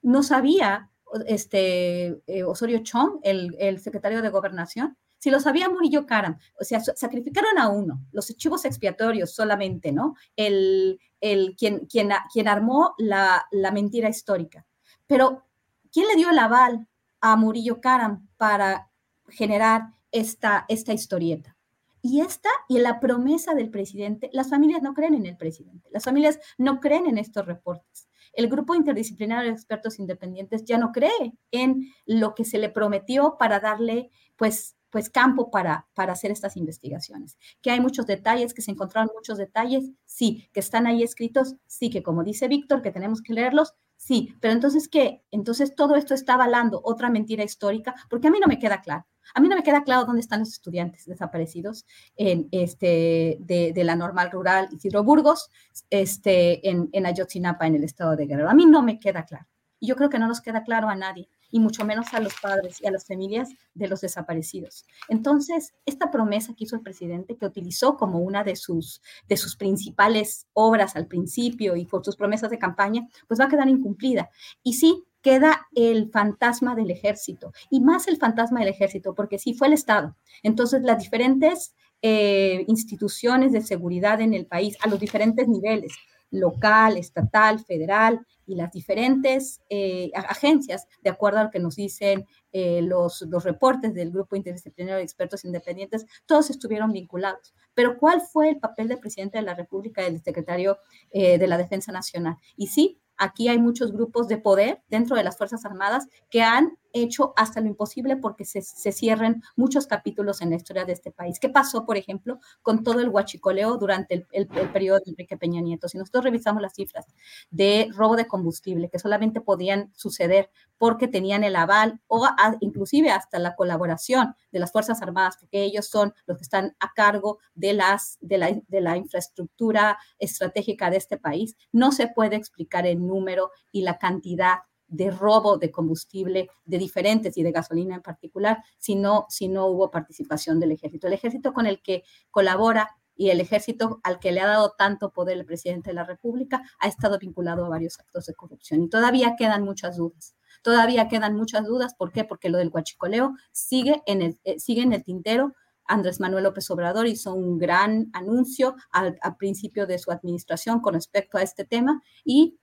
no 0.00 0.22
sabía 0.22 0.90
este, 1.26 2.22
eh, 2.26 2.44
Osorio 2.44 2.78
Chong, 2.82 3.20
el, 3.22 3.80
secretario 3.80 4.22
de 4.22 4.28
Gobernación, 4.28 4.96
si 5.18 5.30
lo 5.30 5.38
sabía 5.38 5.68
Murillo 5.68 6.06
Karam, 6.06 6.38
o 6.60 6.64
sea, 6.64 6.80
sacrificaron 6.80 7.58
a 7.58 7.68
uno, 7.68 8.04
los 8.10 8.28
archivos 8.30 8.64
expiatorios 8.64 9.32
solamente, 9.32 9.92
¿no? 9.92 10.16
El, 10.34 10.98
el 11.20 11.56
quien, 11.56 12.48
armó 12.48 12.94
la, 12.98 13.46
la 13.52 13.70
mentira 13.70 14.08
histórica. 14.08 14.66
Pero, 15.06 15.44
¿quién 15.92 16.08
le 16.08 16.16
dio 16.16 16.30
el 16.30 16.38
aval 16.38 16.88
a 17.20 17.36
Murillo 17.36 17.80
Karam 17.80 18.28
para 18.36 18.90
generar 19.28 19.90
esta, 20.10 20.64
esta 20.68 20.92
historieta? 20.92 21.56
Y 22.04 22.20
esta 22.20 22.48
y 22.68 22.80
la 22.80 22.98
promesa 22.98 23.54
del 23.54 23.70
presidente, 23.70 24.28
las 24.32 24.50
familias 24.50 24.82
no 24.82 24.92
creen 24.92 25.14
en 25.14 25.26
el 25.26 25.36
presidente, 25.36 25.88
las 25.92 26.02
familias 26.02 26.40
no 26.58 26.80
creen 26.80 27.06
en 27.06 27.16
estos 27.16 27.46
reportes. 27.46 28.08
El 28.32 28.48
grupo 28.48 28.74
interdisciplinario 28.74 29.50
de 29.50 29.54
expertos 29.54 29.98
independientes 29.98 30.64
ya 30.64 30.78
no 30.78 30.92
cree 30.92 31.34
en 31.50 31.92
lo 32.06 32.34
que 32.34 32.44
se 32.44 32.58
le 32.58 32.68
prometió 32.68 33.36
para 33.38 33.60
darle, 33.60 34.10
pues, 34.36 34.76
pues 34.90 35.10
campo 35.10 35.50
para, 35.50 35.88
para 35.94 36.12
hacer 36.12 36.30
estas 36.30 36.56
investigaciones. 36.56 37.38
Que 37.60 37.70
hay 37.70 37.80
muchos 37.80 38.06
detalles, 38.06 38.54
que 38.54 38.62
se 38.62 38.70
encontraron 38.70 39.10
muchos 39.14 39.38
detalles, 39.38 39.90
sí, 40.04 40.48
que 40.52 40.60
están 40.60 40.86
ahí 40.86 41.02
escritos, 41.02 41.56
sí, 41.66 41.90
que 41.90 42.02
como 42.02 42.24
dice 42.24 42.48
Víctor, 42.48 42.82
que 42.82 42.90
tenemos 42.90 43.22
que 43.22 43.32
leerlos, 43.34 43.74
sí, 43.96 44.34
pero 44.40 44.52
entonces 44.54 44.88
¿qué? 44.88 45.22
Entonces 45.30 45.74
todo 45.74 45.96
esto 45.96 46.14
está 46.14 46.34
avalando 46.34 46.80
otra 46.84 47.10
mentira 47.10 47.44
histórica, 47.44 47.94
porque 48.10 48.28
a 48.28 48.30
mí 48.30 48.38
no 48.40 48.48
me 48.48 48.58
queda 48.58 48.80
claro. 48.80 49.06
A 49.34 49.40
mí 49.40 49.48
no 49.48 49.56
me 49.56 49.62
queda 49.62 49.82
claro 49.82 50.04
dónde 50.04 50.20
están 50.20 50.40
los 50.40 50.50
estudiantes 50.50 51.06
desaparecidos 51.06 51.86
en 52.16 52.48
este, 52.50 53.38
de, 53.40 53.84
la 53.84 53.96
normal 53.96 54.30
rural 54.30 54.68
Isidro 54.72 55.02
Burgos, 55.04 55.50
este, 55.90 56.68
en, 56.68 57.06
Ayotzinapa, 57.06 57.66
en 57.66 57.76
el 57.76 57.84
estado 57.84 58.16
de 58.16 58.26
Guerrero. 58.26 58.50
A 58.50 58.54
mí 58.54 58.66
no 58.66 58.82
me 58.82 58.98
queda 58.98 59.24
claro. 59.24 59.46
Y 59.80 59.88
yo 59.88 59.96
creo 59.96 60.08
que 60.08 60.18
no 60.18 60.28
nos 60.28 60.40
queda 60.40 60.62
claro 60.62 60.88
a 60.88 60.94
nadie 60.94 61.28
y 61.50 61.58
mucho 61.58 61.84
menos 61.84 62.14
a 62.14 62.20
los 62.20 62.34
padres 62.40 62.80
y 62.80 62.86
a 62.86 62.90
las 62.90 63.06
familias 63.06 63.50
de 63.74 63.88
los 63.88 64.00
desaparecidos. 64.00 64.86
Entonces, 65.08 65.74
esta 65.84 66.10
promesa 66.10 66.54
que 66.54 66.64
hizo 66.64 66.76
el 66.76 66.82
presidente, 66.82 67.36
que 67.36 67.46
utilizó 67.46 67.96
como 67.96 68.20
una 68.20 68.44
de 68.44 68.56
sus, 68.56 69.02
de 69.28 69.36
sus 69.36 69.56
principales 69.56 70.46
obras 70.54 70.94
al 70.96 71.08
principio 71.08 71.76
y 71.76 71.84
por 71.84 72.04
sus 72.04 72.16
promesas 72.16 72.50
de 72.50 72.58
campaña, 72.58 73.06
pues 73.26 73.40
va 73.40 73.44
a 73.44 73.48
quedar 73.48 73.68
incumplida. 73.68 74.30
Y 74.62 74.74
sí, 74.74 75.04
queda 75.22 75.68
el 75.74 76.10
fantasma 76.10 76.74
del 76.74 76.90
ejército 76.90 77.52
y 77.70 77.80
más 77.80 78.08
el 78.08 78.18
fantasma 78.18 78.60
del 78.60 78.68
ejército, 78.68 79.14
porque 79.14 79.38
sí 79.38 79.54
fue 79.54 79.68
el 79.68 79.72
Estado. 79.72 80.16
Entonces, 80.42 80.82
las 80.82 80.98
diferentes 80.98 81.74
eh, 82.04 82.64
instituciones 82.66 83.52
de 83.52 83.60
seguridad 83.60 84.20
en 84.20 84.34
el 84.34 84.46
país, 84.46 84.76
a 84.82 84.88
los 84.88 84.98
diferentes 84.98 85.46
niveles, 85.46 85.92
local, 86.32 86.96
estatal, 86.96 87.60
federal 87.60 88.26
y 88.44 88.56
las 88.56 88.72
diferentes 88.72 89.60
eh, 89.68 90.10
agencias, 90.14 90.88
de 91.02 91.10
acuerdo 91.10 91.38
a 91.38 91.44
lo 91.44 91.50
que 91.50 91.60
nos 91.60 91.76
dicen 91.76 92.26
eh, 92.50 92.82
los, 92.82 93.22
los 93.22 93.44
reportes 93.44 93.94
del 93.94 94.10
Grupo 94.10 94.34
Interdisciplinario 94.34 94.96
de 94.96 95.04
Expertos 95.04 95.44
Independientes, 95.44 96.06
todos 96.26 96.50
estuvieron 96.50 96.90
vinculados. 96.90 97.54
Pero 97.74 97.96
¿cuál 97.98 98.20
fue 98.20 98.48
el 98.48 98.58
papel 98.58 98.88
del 98.88 98.98
presidente 98.98 99.38
de 99.38 99.44
la 99.44 99.54
República, 99.54 100.02
del 100.02 100.20
secretario 100.22 100.78
de 101.12 101.46
la 101.46 101.56
Defensa 101.56 101.92
Nacional? 101.92 102.36
Y 102.56 102.66
sí, 102.66 103.00
aquí 103.22 103.48
hay 103.48 103.58
muchos 103.58 103.92
grupos 103.92 104.28
de 104.28 104.38
poder 104.38 104.82
dentro 104.88 105.16
de 105.16 105.24
las 105.24 105.38
Fuerzas 105.38 105.64
Armadas 105.64 106.08
que 106.28 106.42
han 106.42 106.76
hecho 106.92 107.32
hasta 107.36 107.60
lo 107.60 107.68
imposible 107.68 108.16
porque 108.16 108.44
se, 108.44 108.62
cierren 108.62 109.42
muchos 109.56 109.86
capítulos 109.86 110.42
en 110.42 110.50
la 110.50 110.56
historia 110.56 110.84
de 110.84 110.92
este 110.92 111.10
país. 111.10 111.38
¿Qué 111.38 111.48
pasó, 111.48 111.84
por 111.84 111.96
ejemplo, 111.96 112.38
con 112.62 112.82
todo 112.82 113.00
el 113.00 113.08
huachicoleo 113.08 113.76
durante 113.76 114.26
el, 114.30 114.48
periodo 114.72 114.98
de 114.98 115.10
Enrique 115.10 115.36
Peña 115.36 115.60
Nieto? 115.60 115.88
Si 115.88 115.98
nosotros 115.98 116.24
revisamos 116.24 116.62
las 116.62 116.74
cifras 116.74 117.06
de 117.50 117.88
robo 117.94 118.16
de 118.16 118.26
combustible 118.26 118.88
que 118.88 118.98
solamente 118.98 119.40
podían 119.40 119.92
suceder 119.94 120.50
porque 120.78 121.08
tenían 121.08 121.44
el 121.44 121.56
aval 121.56 122.00
o 122.08 122.26
inclusive 122.60 123.10
hasta 123.10 123.38
la 123.38 123.54
colaboración 123.54 124.34
de 124.50 124.58
las 124.58 124.72
Fuerzas 124.72 125.00
Armadas, 125.02 125.36
porque 125.38 125.62
ellos 125.62 125.88
son 125.88 126.12
los 126.26 126.36
que 126.36 126.42
están 126.42 126.76
a 126.80 126.92
cargo 126.92 127.38
de 127.54 127.72
la 127.74 128.96
infraestructura 128.96 129.98
estratégica 130.18 130.90
de 130.90 130.96
este 130.96 131.18
país, 131.18 131.56
no 131.70 131.92
se 131.92 132.08
puede 132.08 132.36
explicar 132.36 132.86
el 132.86 133.06
número 133.06 133.50
y 133.70 133.82
la 133.82 133.98
cantidad 133.98 134.58
de 134.92 135.10
robo 135.10 135.56
de 135.56 135.70
combustible 135.70 136.50
de 136.64 136.78
diferentes 136.78 137.36
y 137.36 137.42
de 137.42 137.50
gasolina 137.50 137.96
en 137.96 138.02
particular, 138.02 138.62
si 138.78 138.94
no, 138.94 139.26
si 139.28 139.48
no 139.48 139.66
hubo 139.66 139.90
participación 139.90 140.60
del 140.60 140.72
ejército. 140.72 141.06
El 141.06 141.14
ejército 141.14 141.52
con 141.52 141.66
el 141.66 141.82
que 141.82 142.04
colabora 142.30 142.90
y 143.16 143.30
el 143.30 143.40
ejército 143.40 144.00
al 144.04 144.18
que 144.18 144.32
le 144.32 144.40
ha 144.40 144.46
dado 144.46 144.74
tanto 144.76 145.10
poder 145.10 145.38
el 145.38 145.44
presidente 145.44 145.90
de 145.90 145.94
la 145.94 146.04
República 146.04 146.62
ha 146.78 146.88
estado 146.88 147.18
vinculado 147.18 147.64
a 147.64 147.68
varios 147.68 147.98
actos 147.98 148.26
de 148.26 148.34
corrupción 148.34 148.82
y 148.82 148.88
todavía 148.88 149.34
quedan 149.36 149.64
muchas 149.64 149.96
dudas. 149.96 150.34
Todavía 150.62 151.08
quedan 151.08 151.34
muchas 151.34 151.66
dudas. 151.66 151.94
¿Por 151.94 152.12
qué? 152.12 152.24
Porque 152.24 152.48
lo 152.48 152.58
del 152.58 152.70
huachicoleo 152.72 153.34
sigue 153.50 154.02
en 154.06 154.22
el, 154.22 154.38
eh, 154.44 154.60
sigue 154.60 154.82
en 154.82 154.92
el 154.92 155.04
tintero. 155.04 155.54
Andrés 155.84 156.20
Manuel 156.20 156.44
López 156.44 156.70
Obrador 156.70 157.06
hizo 157.06 157.34
un 157.34 157.58
gran 157.58 158.08
anuncio 158.12 158.76
al, 158.90 159.18
al 159.20 159.36
principio 159.36 159.86
de 159.86 159.98
su 159.98 160.12
administración 160.12 160.80
con 160.80 160.94
respecto 160.94 161.38
a 161.38 161.42
este 161.42 161.64
tema 161.64 162.02
y 162.24 162.58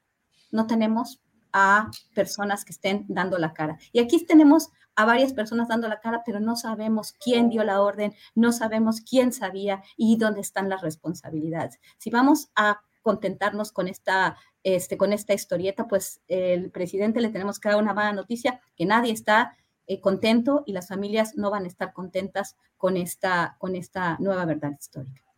no 0.52 0.68
tenemos 0.68 1.22
a 1.54 1.90
personas 2.14 2.66
que 2.66 2.74
estén 2.74 3.06
dando 3.08 3.38
la 3.38 3.54
cara. 3.54 3.78
Y 3.92 4.00
aquí 4.00 4.26
tenemos 4.26 4.70
a 4.96 5.06
varias 5.06 5.34
personas 5.34 5.70
dando 5.70 5.88
la 5.88 6.02
cara, 6.02 6.24
pero 6.26 6.40
no 6.40 6.56
sabemos 6.56 7.14
quién 7.14 7.50
dio 7.50 7.64
la 7.64 7.82
orden, 7.82 8.14
no 8.36 8.52
sabemos 8.52 9.02
quién 9.02 9.32
sabía 9.32 9.82
y 9.96 10.18
dónde 10.18 10.42
están 10.42 10.68
las 10.68 10.82
responsabilidades. 10.82 11.80
Si 11.98 12.10
vamos 12.10 12.52
a 12.56 12.82
contentarnos 13.02 13.72
con 13.72 13.88
esta, 13.88 14.36
este, 14.64 14.98
con 14.98 15.14
esta 15.14 15.34
historieta, 15.34 15.88
pues 15.88 16.22
el 16.28 16.70
presidente 16.72 17.22
le 17.22 17.30
tenemos 17.30 17.60
que 17.60 17.70
dar 17.70 17.82
una 17.82 17.94
mala 17.94 18.12
noticia, 18.12 18.62
que 18.76 18.86
nadie 18.86 19.14
está 19.14 19.56
eh, 19.88 20.02
contento 20.02 20.64
y 20.66 20.74
las 20.74 20.90
familias 20.90 21.36
no 21.36 21.50
van 21.50 21.64
a 21.64 21.68
estar 21.68 21.94
contentas 21.94 22.58
con 22.78 22.98
esta, 22.98 23.56
con 23.58 23.76
esta 23.76 24.18
nueva 24.20 24.46
verdad 24.46 24.74
histórica. 24.78 25.29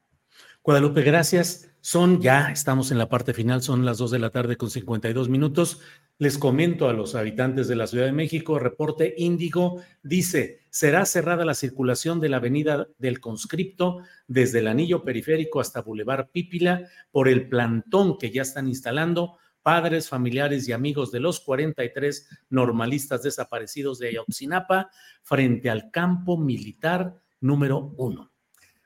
Guadalupe, 0.64 1.02
gracias. 1.02 1.74
Son 1.82 2.22
ya, 2.22 2.52
estamos 2.52 2.92
en 2.92 3.00
la 3.00 3.10
parte 3.10 3.34
final, 3.34 3.64
son 3.64 3.84
las 3.84 3.98
2 3.98 4.12
de 4.12 4.20
la 4.20 4.30
tarde 4.30 4.58
con 4.58 4.70
52 4.70 5.28
minutos. 5.28 5.82
Les 6.20 6.38
comento 6.38 6.88
a 6.88 6.94
los 6.94 7.16
habitantes 7.16 7.68
de 7.68 7.76
la 7.76 7.88
Ciudad 7.88 8.06
de 8.06 8.12
México, 8.12 8.60
reporte 8.60 9.16
Índigo 9.18 9.82
dice, 10.04 10.60
será 10.70 11.08
cerrada 11.08 11.46
la 11.46 11.56
circulación 11.56 12.20
de 12.20 12.30
la 12.30 12.38
avenida 12.38 12.88
del 13.00 13.20
conscripto 13.20 14.02
desde 14.28 14.60
el 14.60 14.68
anillo 14.68 15.04
periférico 15.04 15.60
hasta 15.60 15.82
Boulevard 15.82 16.28
Pípila 16.30 16.88
por 17.10 17.28
el 17.28 17.50
plantón 17.50 18.20
que 18.20 18.30
ya 18.30 18.44
están 18.44 18.68
instalando 18.68 19.40
padres, 19.64 20.10
familiares 20.10 20.68
y 20.68 20.74
amigos 20.74 21.12
de 21.12 21.22
los 21.22 21.40
43 21.40 22.30
normalistas 22.52 23.24
desaparecidos 23.24 23.98
de 23.98 24.10
Ayotzinapa 24.10 24.92
frente 25.24 25.72
al 25.72 25.90
campo 25.90 26.38
militar 26.38 27.20
número 27.40 27.96
uno. 27.98 28.31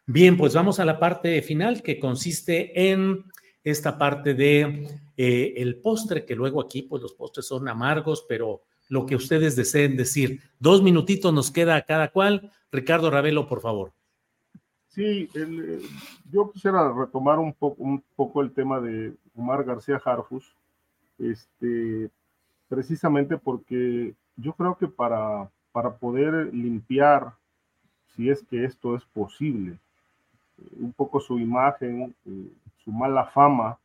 Bien, 0.08 0.38
pues 0.38 0.54
vamos 0.54 0.80
a 0.80 0.86
la 0.86 1.00
parte 1.00 1.42
final 1.42 1.82
que 1.82 2.00
consiste 2.00 2.92
en 2.92 3.24
esta 3.64 3.98
parte 3.98 4.36
de 4.36 4.88
eh, 5.18 5.54
el 5.58 5.82
postre, 5.82 6.26
que 6.26 6.36
luego 6.36 6.62
aquí 6.62 6.84
pues 6.84 7.02
los 7.02 7.14
postres 7.14 7.48
son 7.48 7.68
amargos, 7.68 8.24
pero 8.30 8.62
lo 8.88 9.08
que 9.08 9.16
ustedes 9.16 9.56
deseen 9.56 9.98
decir. 9.98 10.42
Dos 10.60 10.84
minutitos 10.84 11.34
nos 11.34 11.50
queda 11.50 11.76
a 11.76 11.82
cada 11.82 12.12
cual. 12.12 12.52
Ricardo 12.72 13.10
Ravelo, 13.10 13.48
por 13.48 13.62
favor. 13.62 13.94
Sí, 14.90 15.28
yo 16.32 16.52
quisiera 16.52 16.94
retomar 16.94 17.40
un 17.40 17.54
poco, 17.54 18.42
el 18.42 18.54
tema 18.54 18.80
de 18.80 19.14
Omar 19.36 19.66
García 19.66 20.02
Harfus, 20.06 20.56
este, 21.18 22.10
precisamente 22.70 23.38
porque 23.38 24.14
yo 24.38 24.54
creo 24.54 24.78
que 24.78 24.88
para, 24.88 25.52
para 25.74 25.98
poder 25.98 26.54
limpiar, 26.54 27.34
si 28.16 28.30
es 28.30 28.44
que 28.44 28.64
esto 28.64 28.96
es 28.96 29.04
posible, 29.04 29.80
un 30.80 30.94
poco 30.94 31.20
su 31.20 31.40
imagen, 31.40 32.16
su 32.84 32.92
mala 32.92 33.26
fama, 33.26 33.78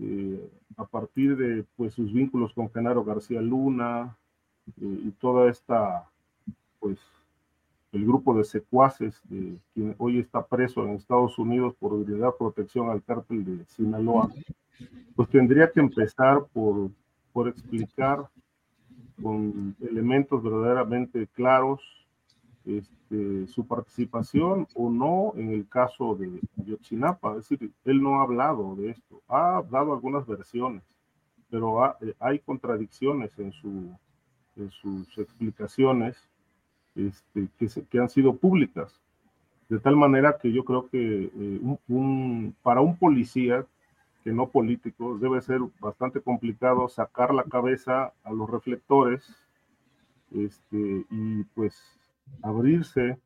eh, 0.00 0.50
a 0.76 0.84
partir 0.84 1.36
de 1.36 1.64
pues, 1.76 1.94
sus 1.94 2.12
vínculos 2.12 2.52
con 2.52 2.70
Genaro 2.72 3.04
García 3.04 3.40
Luna 3.40 4.16
eh, 4.80 5.00
y 5.04 5.10
toda 5.12 5.48
esta, 5.50 6.08
pues, 6.80 6.98
el 7.92 8.04
grupo 8.04 8.36
de 8.36 8.44
secuaces 8.44 9.20
de 9.28 9.56
quien 9.72 9.94
hoy 9.98 10.18
está 10.18 10.44
preso 10.44 10.84
en 10.84 10.94
Estados 10.94 11.38
Unidos 11.38 11.74
por 11.78 12.02
brindar 12.04 12.34
protección 12.36 12.90
al 12.90 13.04
cártel 13.04 13.44
de 13.44 13.64
Sinaloa, 13.66 14.32
pues 15.14 15.28
tendría 15.28 15.70
que 15.70 15.78
empezar 15.78 16.44
por, 16.52 16.90
por 17.32 17.46
explicar 17.46 18.28
con 19.22 19.76
elementos 19.80 20.42
verdaderamente 20.42 21.28
claros 21.28 21.80
este, 22.66 23.46
su 23.46 23.66
participación 23.66 24.66
o 24.74 24.90
no 24.90 25.32
en 25.36 25.50
el 25.50 25.68
caso 25.68 26.14
de 26.14 26.40
Yotzinapa. 26.56 27.32
Es 27.32 27.48
decir, 27.48 27.70
él 27.84 28.02
no 28.02 28.20
ha 28.20 28.22
hablado 28.22 28.74
de 28.76 28.90
esto, 28.90 29.22
ha 29.28 29.62
dado 29.70 29.92
algunas 29.92 30.26
versiones, 30.26 30.82
pero 31.50 31.84
eh, 32.00 32.14
hay 32.18 32.38
contradicciones 32.38 33.38
en, 33.38 33.52
su, 33.52 33.96
en 34.56 34.70
sus 34.70 35.18
explicaciones 35.18 36.16
este, 36.94 37.48
que, 37.90 37.98
han 37.98 38.08
sido 38.08 38.36
públicas. 38.36 39.00
De 39.68 39.78
tal 39.78 39.96
manera 39.96 40.38
que 40.38 40.52
yo 40.52 40.64
creo 40.64 40.88
que 40.88 41.30
eh, 41.34 42.54
para 42.62 42.80
un 42.80 42.96
policía 42.96 43.66
que 44.22 44.32
no 44.32 44.48
político 44.48 45.18
debe 45.18 45.42
ser 45.42 45.60
bastante 45.80 46.20
complicado 46.20 46.88
sacar 46.88 47.34
la 47.34 47.44
cabeza 47.44 48.12
a 48.22 48.32
los 48.32 48.48
reflectores 48.48 49.22
este, 50.30 51.04
y 51.10 51.44
pues 51.54 51.74
abrirse 52.42 53.18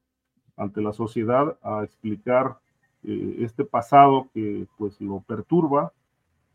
ante 0.56 0.80
la 0.80 0.92
sociedad 0.92 1.56
a 1.62 1.84
explicar 1.84 2.58
eh, 3.04 3.36
este 3.40 3.64
pasado 3.64 4.28
que 4.34 4.66
pues 4.76 5.00
lo 5.00 5.20
perturba, 5.20 5.92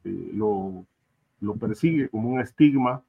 eh, 0.03 0.31
lo, 0.33 0.85
lo, 1.39 1.55
persigue 1.55 2.09
como 2.09 2.29
un 2.29 2.39
estigma 2.41 3.01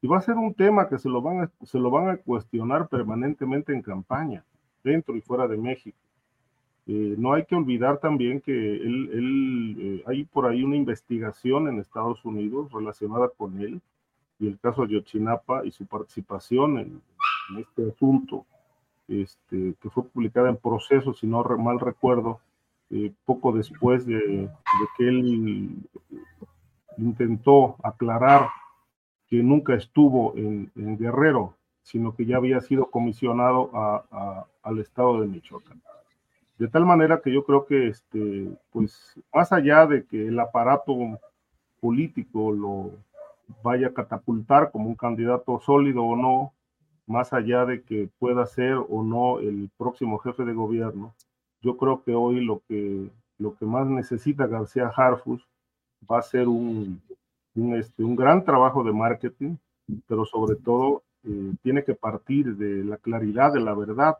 y 0.00 0.06
va 0.06 0.18
a 0.18 0.22
ser 0.22 0.36
un 0.36 0.54
tema 0.54 0.88
que 0.88 0.98
se 0.98 1.08
lo 1.08 1.20
van 1.20 1.42
a, 1.42 1.50
se 1.66 1.78
lo 1.78 1.90
van 1.90 2.08
a 2.08 2.16
cuestionar 2.16 2.88
permanentemente 2.88 3.74
en 3.74 3.82
campaña, 3.82 4.44
dentro 4.82 5.16
y 5.16 5.20
fuera 5.20 5.46
de 5.46 5.58
México. 5.58 5.98
Eh, 6.86 7.16
no 7.18 7.34
hay 7.34 7.44
que 7.44 7.54
olvidar 7.54 7.98
también 7.98 8.40
que 8.40 8.52
él, 8.52 10.02
hay 10.06 10.24
por 10.24 10.46
ahí 10.46 10.62
una 10.62 10.76
investigación 10.76 11.68
en 11.68 11.78
Estados 11.80 12.24
Unidos 12.24 12.72
relacionada 12.72 13.28
con 13.28 13.60
él 13.60 13.82
y 14.38 14.46
el 14.46 14.58
caso 14.58 14.86
de 14.86 14.94
Yotzinapa 14.94 15.66
y 15.66 15.70
su 15.70 15.84
participación 15.84 16.78
en 16.78 17.02
este 17.58 17.90
asunto 17.90 18.46
este, 19.08 19.74
que 19.80 19.90
fue 19.90 20.04
publicada 20.04 20.50
en 20.50 20.56
proceso, 20.56 21.14
si 21.14 21.26
no 21.26 21.42
mal 21.42 21.80
recuerdo, 21.80 22.40
eh, 22.90 23.12
poco 23.24 23.52
después 23.52 24.06
de, 24.06 24.48
que 24.96 25.08
él 25.08 25.76
intentó 26.96 27.76
aclarar 27.82 28.48
que 29.28 29.42
nunca 29.42 29.74
estuvo 29.74 30.34
en, 30.36 30.70
Guerrero, 30.98 31.54
sino 31.82 32.14
que 32.14 32.24
ya 32.24 32.36
había 32.36 32.60
sido 32.60 32.86
comisionado 32.90 33.70
al 34.62 34.78
estado 34.78 35.20
de 35.20 35.26
Michoacán. 35.26 35.80
De 36.58 36.68
tal 36.68 36.86
manera 36.86 37.20
que 37.20 37.32
yo 37.32 37.44
creo 37.44 37.66
que, 37.66 37.88
este, 37.88 38.48
pues, 38.72 39.14
más 39.32 39.52
allá 39.52 39.86
de 39.86 40.04
que 40.04 40.26
el 40.26 40.40
aparato 40.40 40.94
político 41.80 42.52
lo 42.52 42.90
vaya 43.62 43.88
a 43.88 43.94
catapultar 43.94 44.70
como 44.70 44.88
un 44.88 44.94
candidato 44.94 45.60
sólido 45.60 46.02
o 46.04 46.16
no, 46.16 46.52
más 47.08 47.32
allá 47.32 47.64
de 47.64 47.82
que 47.82 48.08
pueda 48.18 48.46
ser 48.46 48.74
o 48.74 49.02
no 49.02 49.40
el 49.40 49.70
próximo 49.76 50.18
jefe 50.18 50.44
de 50.44 50.52
gobierno, 50.52 51.14
yo 51.62 51.76
creo 51.76 52.02
que 52.04 52.14
hoy 52.14 52.44
lo 52.44 52.62
que, 52.68 53.08
lo 53.38 53.56
que 53.56 53.64
más 53.64 53.86
necesita 53.86 54.46
García 54.46 54.92
Harfus 54.94 55.42
va 56.08 56.18
a 56.18 56.22
ser 56.22 56.46
un, 56.46 57.00
un, 57.54 57.74
este, 57.76 58.04
un 58.04 58.14
gran 58.14 58.44
trabajo 58.44 58.84
de 58.84 58.92
marketing, 58.92 59.56
pero 60.06 60.24
sobre 60.24 60.56
todo 60.56 61.02
eh, 61.24 61.54
tiene 61.62 61.82
que 61.82 61.94
partir 61.94 62.56
de 62.56 62.84
la 62.84 62.98
claridad 62.98 63.52
de 63.52 63.60
la 63.60 63.74
verdad, 63.74 64.18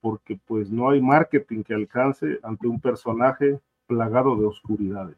porque 0.00 0.38
pues 0.46 0.70
no 0.70 0.90
hay 0.90 1.00
marketing 1.00 1.62
que 1.62 1.74
alcance 1.74 2.38
ante 2.42 2.66
un 2.66 2.80
personaje 2.80 3.60
plagado 3.86 4.36
de 4.36 4.46
oscuridades. 4.46 5.16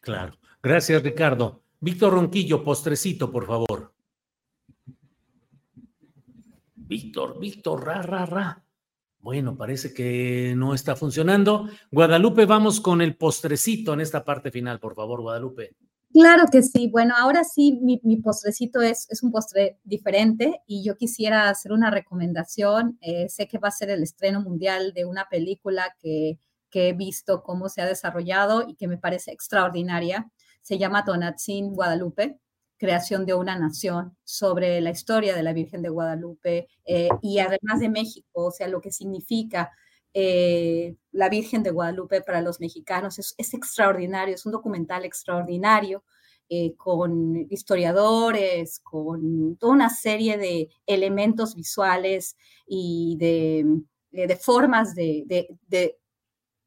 Claro. 0.00 0.34
Gracias, 0.62 1.02
Ricardo. 1.02 1.60
Víctor 1.80 2.12
Ronquillo, 2.12 2.62
postrecito, 2.62 3.30
por 3.32 3.46
favor. 3.46 3.91
Víctor, 6.92 7.40
Víctor, 7.40 7.86
ra, 7.86 8.02
ra, 8.02 8.26
ra. 8.26 8.64
Bueno, 9.18 9.56
parece 9.56 9.94
que 9.94 10.52
no 10.54 10.74
está 10.74 10.94
funcionando. 10.94 11.66
Guadalupe, 11.90 12.44
vamos 12.44 12.82
con 12.82 13.00
el 13.00 13.16
postrecito 13.16 13.94
en 13.94 14.02
esta 14.02 14.22
parte 14.22 14.50
final, 14.50 14.78
por 14.78 14.94
favor, 14.94 15.22
Guadalupe. 15.22 15.74
Claro 16.12 16.44
que 16.52 16.60
sí. 16.60 16.88
Bueno, 16.88 17.14
ahora 17.16 17.44
sí, 17.44 17.80
mi, 17.80 18.16
postrecito 18.18 18.82
es, 18.82 19.08
un 19.22 19.32
postre 19.32 19.78
diferente 19.84 20.60
y 20.66 20.84
yo 20.84 20.98
quisiera 20.98 21.48
hacer 21.48 21.72
una 21.72 21.90
recomendación. 21.90 22.98
Eh, 23.00 23.26
sé 23.30 23.48
que 23.48 23.56
va 23.56 23.68
a 23.68 23.70
ser 23.70 23.88
el 23.88 24.02
estreno 24.02 24.42
mundial 24.42 24.92
de 24.92 25.06
una 25.06 25.30
película 25.30 25.96
que, 25.98 26.38
que, 26.68 26.90
he 26.90 26.92
visto 26.92 27.42
cómo 27.42 27.70
se 27.70 27.80
ha 27.80 27.86
desarrollado 27.86 28.66
y 28.68 28.74
que 28.74 28.86
me 28.86 28.98
parece 28.98 29.32
extraordinaria. 29.32 30.30
Se 30.60 30.76
llama 30.76 31.06
Tonatzin 31.06 31.72
Guadalupe 31.72 32.38
creación 32.82 33.26
de 33.26 33.34
una 33.34 33.56
nación, 33.56 34.16
sobre 34.24 34.80
la 34.80 34.90
historia 34.90 35.36
de 35.36 35.44
la 35.44 35.52
Virgen 35.52 35.82
de 35.82 35.88
Guadalupe 35.88 36.66
eh, 36.84 37.08
y 37.22 37.38
además 37.38 37.78
de 37.78 37.88
México, 37.88 38.46
o 38.46 38.50
sea, 38.50 38.66
lo 38.66 38.80
que 38.80 38.90
significa 38.90 39.70
eh, 40.12 40.96
la 41.12 41.28
Virgen 41.28 41.62
de 41.62 41.70
Guadalupe 41.70 42.22
para 42.22 42.40
los 42.40 42.58
mexicanos. 42.58 43.20
Es, 43.20 43.54
extraordinario, 43.54 44.34
es 44.34 44.44
un 44.46 44.50
documental 44.50 45.04
extraordinario. 45.04 46.02
Eh, 46.48 46.74
con 46.76 47.46
historiadores, 47.50 48.80
con 48.80 49.56
toda 49.56 49.72
una 49.72 49.88
serie 49.88 50.36
de 50.36 50.68
elementos 50.84 51.54
visuales 51.54 52.36
y 52.66 53.16
de, 53.18 54.36
formas 54.36 54.94
de, 54.94 55.56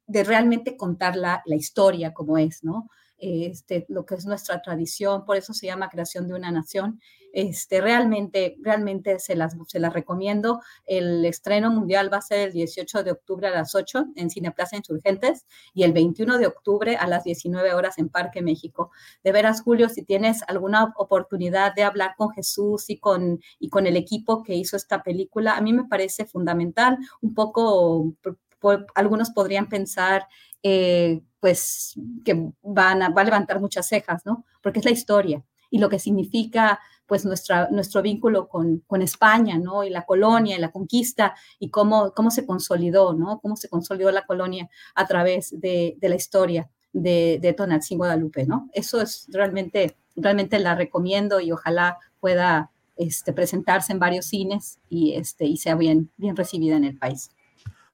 realmente 0.08 0.76
contar 0.76 1.14
la, 1.14 1.42
historia 1.46 2.12
como 2.14 2.36
es, 2.36 2.64
¿no? 2.64 2.88
Este, 3.18 3.86
lo 3.88 4.04
que 4.04 4.16
es 4.16 4.26
nuestra 4.26 4.60
tradición, 4.62 5.24
por 5.24 5.36
eso 5.36 5.52
se 5.52 5.66
llama 5.66 5.88
creación 5.88 6.28
de 6.28 6.34
una 6.34 6.50
nación. 6.50 7.00
Este, 7.32 7.82
realmente, 7.82 8.56
realmente 8.62 9.18
se 9.18 9.36
las, 9.36 9.54
se 9.66 9.78
las 9.78 9.92
recomiendo. 9.92 10.62
El 10.86 11.22
estreno 11.26 11.70
mundial 11.70 12.10
va 12.10 12.16
a 12.16 12.22
ser 12.22 12.48
el 12.48 12.52
18 12.52 13.04
de 13.04 13.10
octubre 13.12 13.46
a 13.46 13.50
las 13.50 13.74
8 13.74 14.06
en 14.16 14.30
Cineplaza 14.30 14.76
Insurgentes 14.76 15.44
y 15.74 15.82
el 15.82 15.92
21 15.92 16.38
de 16.38 16.46
octubre 16.46 16.96
a 16.96 17.06
las 17.06 17.24
19 17.24 17.74
horas 17.74 17.98
en 17.98 18.08
Parque 18.08 18.40
México. 18.40 18.90
De 19.22 19.32
veras, 19.32 19.60
Julio, 19.60 19.90
si 19.90 20.02
tienes 20.02 20.42
alguna 20.48 20.94
oportunidad 20.96 21.74
de 21.74 21.82
hablar 21.82 22.14
con 22.16 22.30
Jesús 22.30 22.88
y 22.88 22.98
con, 22.98 23.40
y 23.58 23.68
con 23.68 23.86
el 23.86 23.96
equipo 23.96 24.42
que 24.42 24.54
hizo 24.54 24.76
esta 24.76 25.02
película, 25.02 25.56
a 25.56 25.60
mí 25.60 25.74
me 25.74 25.84
parece 25.84 26.24
fundamental. 26.24 26.96
Un 27.20 27.34
poco, 27.34 28.14
algunos 28.94 29.30
podrían 29.30 29.68
pensar 29.68 30.26
eh, 30.68 31.22
pues 31.38 31.94
que 32.24 32.50
van 32.60 33.00
a, 33.00 33.10
va 33.10 33.22
a 33.22 33.24
levantar 33.24 33.60
muchas 33.60 33.86
cejas, 33.86 34.26
¿no? 34.26 34.44
Porque 34.60 34.80
es 34.80 34.84
la 34.84 34.90
historia 34.90 35.44
y 35.70 35.78
lo 35.78 35.88
que 35.88 36.00
significa 36.00 36.80
pues 37.06 37.24
nuestro 37.24 38.02
vínculo 38.02 38.48
con, 38.48 38.82
España, 39.00 39.58
¿no? 39.58 39.84
Y 39.84 39.90
la 39.90 40.04
colonia 40.04 40.56
y 40.56 40.60
la 40.60 40.72
conquista 40.72 41.36
y 41.60 41.70
cómo, 41.70 42.12
se 42.30 42.44
consolidó, 42.44 43.12
¿no? 43.12 43.38
Cómo 43.38 43.54
se 43.54 43.68
consolidó 43.68 44.10
la 44.10 44.26
colonia 44.26 44.68
a 44.96 45.06
través 45.06 45.54
de, 45.60 45.96
la 46.00 46.16
historia 46.16 46.68
de, 46.92 47.38
de 47.40 47.52
Tonaltzin 47.52 47.98
Guadalupe, 47.98 48.44
¿no? 48.44 48.68
Eso 48.72 49.00
es 49.00 49.28
realmente, 49.30 49.96
realmente 50.16 50.58
la 50.58 50.74
recomiendo 50.74 51.38
y 51.38 51.52
ojalá 51.52 51.98
pueda 52.18 52.72
este, 52.96 53.32
presentarse 53.32 53.92
en 53.92 54.00
varios 54.00 54.26
cines 54.26 54.80
y, 54.88 55.12
este, 55.12 55.44
y 55.44 55.58
sea 55.58 55.76
bien, 55.76 56.10
bien 56.16 56.34
recibida 56.34 56.76
en 56.76 56.82
el 56.82 56.98
país. 56.98 57.30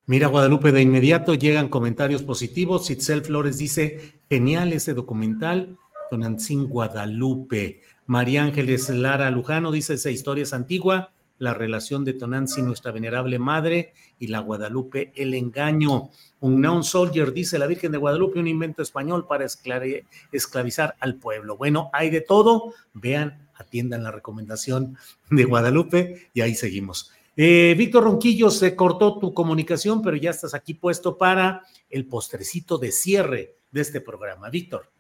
Mira, 0.05 0.27
Guadalupe, 0.27 0.73
de 0.73 0.83
inmediato 0.83 1.35
llegan 1.35 1.69
comentarios 1.69 2.25
positivos. 2.25 2.91
Itzel 2.91 3.23
Flores 3.23 3.57
dice, 3.57 4.15
genial 4.29 4.73
ese 4.73 4.95
documental, 4.95 5.79
Tonantzin 6.11 6.67
Guadalupe. 6.67 7.83
María 8.07 8.43
Ángeles 8.43 8.89
Lara 8.91 9.31
Lujano 9.31 9.71
dice, 9.71 9.95
esa 9.95 10.11
historia 10.11 10.43
es 10.43 10.53
antigua, 10.53 11.13
la 11.39 11.55
relación 11.55 12.05
de 12.05 12.15
Tonantzin, 12.15 12.67
nuestra 12.67 12.91
venerable 12.91 13.39
madre, 13.39 13.93
y 14.19 14.27
la 14.27 14.41
Guadalupe, 14.41 15.13
el 15.15 15.35
engaño. 15.35 16.11
Un 16.41 16.61
non 16.61 16.83
soldier 16.83 17.33
dice, 17.33 17.57
la 17.57 17.69
Virgen 17.69 17.93
de 17.93 17.99
Guadalupe, 17.99 18.41
un 18.41 18.49
invento 18.49 18.83
español 18.83 19.29
para 19.29 19.45
esclavizar 19.45 20.97
al 20.99 21.15
pueblo. 21.15 21.57
Bueno, 21.57 21.91
hay 21.93 22.11
de 22.11 22.23
todo. 22.23 22.75
Vean, 22.93 23.49
atiendan 23.55 24.03
la 24.03 24.11
recomendación 24.11 24.99
de 25.31 25.45
Guadalupe 25.45 26.29
y 26.35 26.41
ahí 26.41 26.57
seguimos. 26.57 27.13
Eh, 27.37 27.75
Víctor 27.79 28.05
Ronquillo, 28.05 28.51
se 28.51 28.77
cortó 28.77 29.19
tu 29.19 29.33
comunicación, 29.33 30.03
pero 30.03 30.17
ya 30.17 30.31
estás 30.31 30.55
aquí 30.55 30.75
puesto 30.75 31.17
para 31.17 31.63
el 31.89 32.07
postrecito 32.07 32.77
de 32.77 32.93
cierre 32.93 33.57
de 33.71 33.81
este 33.81 34.01
programa. 34.01 34.51
Víctor. 34.51 34.91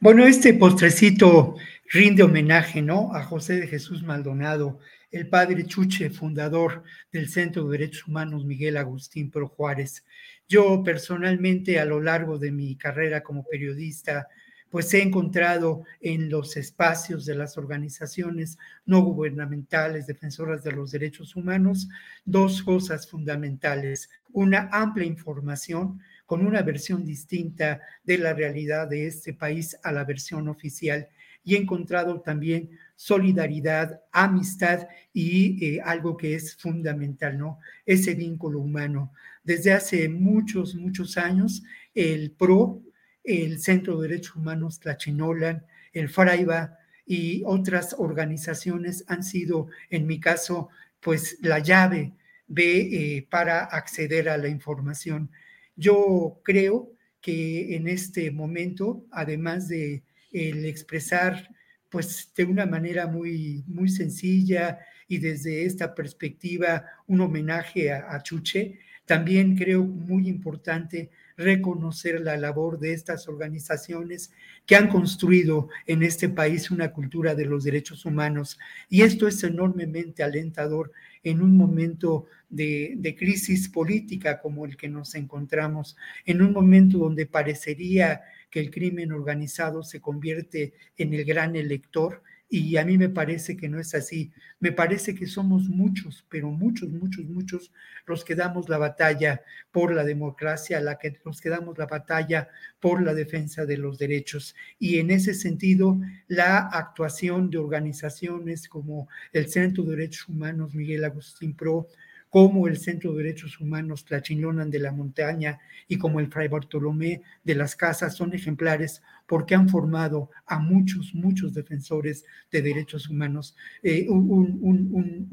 Bueno, 0.00 0.24
este 0.24 0.54
postrecito 0.54 1.54
rinde 1.90 2.22
homenaje, 2.22 2.82
¿no? 2.82 3.14
A 3.14 3.22
José 3.22 3.60
de 3.60 3.66
Jesús 3.68 4.02
Maldonado, 4.02 4.80
el 5.12 5.28
padre 5.28 5.64
Chuche, 5.66 6.10
fundador 6.10 6.82
del 7.12 7.28
Centro 7.28 7.64
de 7.64 7.78
Derechos 7.78 8.08
Humanos 8.08 8.44
Miguel 8.44 8.78
Agustín 8.78 9.30
Pro 9.30 9.46
Juárez. 9.48 10.04
Yo 10.48 10.82
personalmente, 10.82 11.78
a 11.78 11.84
lo 11.84 12.00
largo 12.00 12.38
de 12.38 12.50
mi 12.50 12.74
carrera 12.74 13.22
como 13.22 13.44
periodista, 13.44 14.26
pues 14.72 14.94
he 14.94 15.02
encontrado 15.02 15.84
en 16.00 16.30
los 16.30 16.56
espacios 16.56 17.26
de 17.26 17.34
las 17.34 17.58
organizaciones 17.58 18.56
no 18.86 19.02
gubernamentales 19.02 20.06
defensoras 20.06 20.64
de 20.64 20.72
los 20.72 20.90
derechos 20.92 21.36
humanos 21.36 21.90
dos 22.24 22.62
cosas 22.62 23.06
fundamentales. 23.06 24.08
Una 24.32 24.70
amplia 24.72 25.04
información 25.04 26.00
con 26.24 26.46
una 26.46 26.62
versión 26.62 27.04
distinta 27.04 27.82
de 28.02 28.16
la 28.16 28.32
realidad 28.32 28.88
de 28.88 29.06
este 29.06 29.34
país 29.34 29.76
a 29.82 29.92
la 29.92 30.04
versión 30.04 30.48
oficial 30.48 31.06
y 31.44 31.56
he 31.56 31.58
encontrado 31.58 32.22
también 32.22 32.70
solidaridad, 32.96 34.00
amistad 34.10 34.88
y 35.12 35.62
eh, 35.66 35.82
algo 35.84 36.16
que 36.16 36.34
es 36.34 36.56
fundamental, 36.56 37.36
¿no? 37.36 37.58
Ese 37.84 38.14
vínculo 38.14 38.60
humano. 38.60 39.12
Desde 39.44 39.74
hace 39.74 40.08
muchos, 40.08 40.74
muchos 40.76 41.18
años, 41.18 41.62
el 41.94 42.30
PRO 42.30 42.80
el 43.24 43.58
Centro 43.60 44.00
de 44.00 44.08
Derechos 44.08 44.36
Humanos 44.36 44.80
Tlachinolan, 44.80 45.64
el 45.92 46.08
Fraiba 46.08 46.78
y 47.06 47.42
otras 47.44 47.94
organizaciones 47.98 49.04
han 49.08 49.22
sido, 49.22 49.68
en 49.90 50.06
mi 50.06 50.20
caso, 50.20 50.68
pues 51.00 51.38
la 51.40 51.58
llave 51.58 52.12
eh, 52.56 53.26
para 53.30 53.64
acceder 53.64 54.28
a 54.28 54.36
la 54.36 54.48
información. 54.48 55.30
Yo 55.76 56.40
creo 56.44 56.92
que 57.20 57.76
en 57.76 57.88
este 57.88 58.30
momento, 58.30 59.06
además 59.10 59.68
de 59.68 60.02
el 60.32 60.64
expresar 60.64 61.48
pues 61.88 62.32
de 62.34 62.44
una 62.44 62.64
manera 62.64 63.06
muy, 63.06 63.64
muy 63.66 63.90
sencilla 63.90 64.78
y 65.06 65.18
desde 65.18 65.66
esta 65.66 65.94
perspectiva 65.94 66.86
un 67.06 67.20
homenaje 67.20 67.92
a, 67.92 68.14
a 68.14 68.22
Chuche, 68.22 68.78
también 69.04 69.56
creo 69.56 69.84
muy 69.84 70.26
importante 70.26 71.10
reconocer 71.42 72.20
la 72.20 72.36
labor 72.36 72.78
de 72.78 72.92
estas 72.92 73.28
organizaciones 73.28 74.32
que 74.66 74.76
han 74.76 74.88
construido 74.88 75.68
en 75.86 76.02
este 76.02 76.28
país 76.28 76.70
una 76.70 76.92
cultura 76.92 77.34
de 77.34 77.46
los 77.46 77.64
derechos 77.64 78.04
humanos. 78.04 78.58
Y 78.88 79.02
esto 79.02 79.28
es 79.28 79.42
enormemente 79.44 80.22
alentador 80.22 80.92
en 81.22 81.40
un 81.42 81.56
momento 81.56 82.26
de, 82.48 83.16
crisis 83.18 83.68
política 83.68 84.40
como 84.40 84.66
el 84.66 84.76
que 84.76 84.88
nos 84.88 85.14
encontramos, 85.14 85.96
en 86.26 86.42
un 86.42 86.52
momento 86.52 86.98
donde 86.98 87.26
parecería 87.26 88.22
que 88.50 88.60
el 88.60 88.70
crimen 88.70 89.12
organizado 89.12 89.82
se 89.82 90.00
convierte 90.00 90.74
en 90.98 91.14
el 91.14 91.24
gran 91.24 91.56
elector 91.56 92.22
Y 92.54 92.76
a 92.76 92.84
mí 92.84 92.98
me 92.98 93.08
parece 93.08 93.56
que 93.56 93.66
no 93.66 93.80
es 93.80 93.94
así. 93.94 94.30
Me 94.60 94.72
parece 94.72 95.14
que 95.14 95.26
somos 95.26 95.70
muchos, 95.70 96.26
pero 96.28 96.50
muchos, 96.50 96.90
muchos, 96.90 97.24
muchos 97.24 97.72
los 98.04 98.26
que 98.26 98.34
damos 98.34 98.68
la 98.68 98.76
batalla 98.76 99.40
por 99.70 99.94
la 99.94 100.04
democracia, 100.04 100.78
la 100.78 100.98
que, 100.98 101.18
los 101.24 101.40
que 101.40 101.48
damos 101.48 101.78
la 101.78 101.86
batalla 101.86 102.50
por 102.78 103.02
la 103.02 103.14
defensa 103.14 103.64
de 103.64 103.78
los 103.78 103.96
derechos. 103.96 104.54
Y 104.78 104.98
en 104.98 105.10
ese 105.10 105.32
sentido, 105.32 105.98
la 106.28 106.58
actuación 106.58 107.48
de 107.48 107.56
organizaciones 107.56 108.68
como 108.68 109.08
el 109.32 109.48
Centro 109.48 109.84
de 109.84 109.96
Derechos 109.96 110.28
Humanos 110.28 110.74
Miguel 110.74 111.06
Agustín 111.06 111.56
Pro, 111.56 111.88
como 112.32 112.66
el 112.66 112.78
Centro 112.78 113.12
de 113.12 113.24
Derechos 113.24 113.60
Humanos 113.60 114.06
Tlachinonan 114.06 114.70
de 114.70 114.78
la 114.78 114.90
Montaña 114.90 115.60
y 115.86 115.98
como 115.98 116.18
el 116.18 116.28
Fray 116.28 116.48
Bartolomé 116.48 117.20
de 117.44 117.54
las 117.54 117.76
Casas 117.76 118.16
son 118.16 118.32
ejemplares 118.32 119.02
porque 119.26 119.54
han 119.54 119.68
formado 119.68 120.30
a 120.46 120.58
muchos, 120.58 121.14
muchos 121.14 121.52
defensores 121.52 122.24
de 122.50 122.62
derechos 122.62 123.10
humanos. 123.10 123.54
Eh, 123.82 124.06
un, 124.08 125.28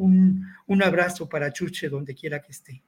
un, 0.68 0.84
abrazo 0.84 1.30
para 1.30 1.54
Chuche 1.54 1.88
donde 1.88 2.14
quiera 2.14 2.42
que 2.42 2.52
esté. 2.52 2.84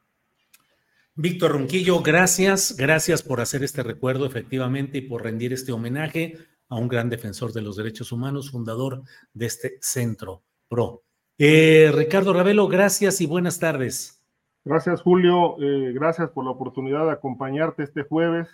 Víctor 1.15 1.53
Ronquillo, 1.53 2.01
gracias, 2.01 2.75
gracias 2.75 3.23
por 3.23 3.39
hacer 3.39 3.63
este 3.63 3.81
recuerdo 3.81 4.25
efectivamente 4.25 4.97
y 4.97 5.01
por 5.07 5.23
rendir 5.23 5.53
este 5.53 5.71
homenaje 5.71 6.37
a 6.67 6.75
un 6.75 6.89
gran 6.89 7.09
defensor 7.09 7.53
de 7.53 7.61
los 7.61 7.77
derechos 7.77 8.11
humanos, 8.11 8.51
fundador 8.51 9.03
de 9.33 9.45
este 9.45 9.77
centro 9.79 10.43
PRO. 10.67 11.01
Eh, 11.43 11.91
Ricardo 11.91 12.33
Ravelo, 12.33 12.67
gracias 12.67 13.19
y 13.19 13.25
buenas 13.25 13.57
tardes. 13.57 14.23
Gracias, 14.63 15.01
Julio. 15.01 15.55
Eh, 15.59 15.91
gracias 15.91 16.29
por 16.29 16.45
la 16.45 16.51
oportunidad 16.51 17.05
de 17.05 17.13
acompañarte 17.13 17.81
este 17.81 18.03
jueves. 18.03 18.47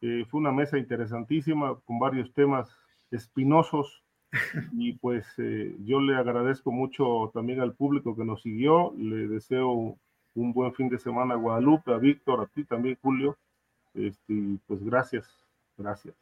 Eh, 0.00 0.24
fue 0.30 0.40
una 0.40 0.50
mesa 0.50 0.78
interesantísima 0.78 1.78
con 1.84 1.98
varios 1.98 2.32
temas 2.32 2.70
espinosos 3.10 4.02
y 4.72 4.94
pues 4.94 5.26
yo 5.80 6.00
le 6.00 6.16
agradezco 6.16 6.72
mucho 6.72 7.30
también 7.34 7.60
al 7.60 7.74
público 7.74 8.16
que 8.16 8.24
nos 8.24 8.40
siguió. 8.40 8.94
Le 8.96 9.28
deseo 9.28 9.98
un 10.34 10.52
buen 10.54 10.72
fin 10.72 10.88
de 10.88 10.98
semana 10.98 11.34
a 11.34 11.36
Guadalupe, 11.36 11.92
a 11.92 11.98
Víctor, 11.98 12.40
a 12.40 12.46
ti 12.46 12.64
también, 12.64 12.96
Julio. 13.02 13.36
Este, 13.92 14.56
pues 14.66 14.82
gracias, 14.82 15.28
gracias. 15.76 16.14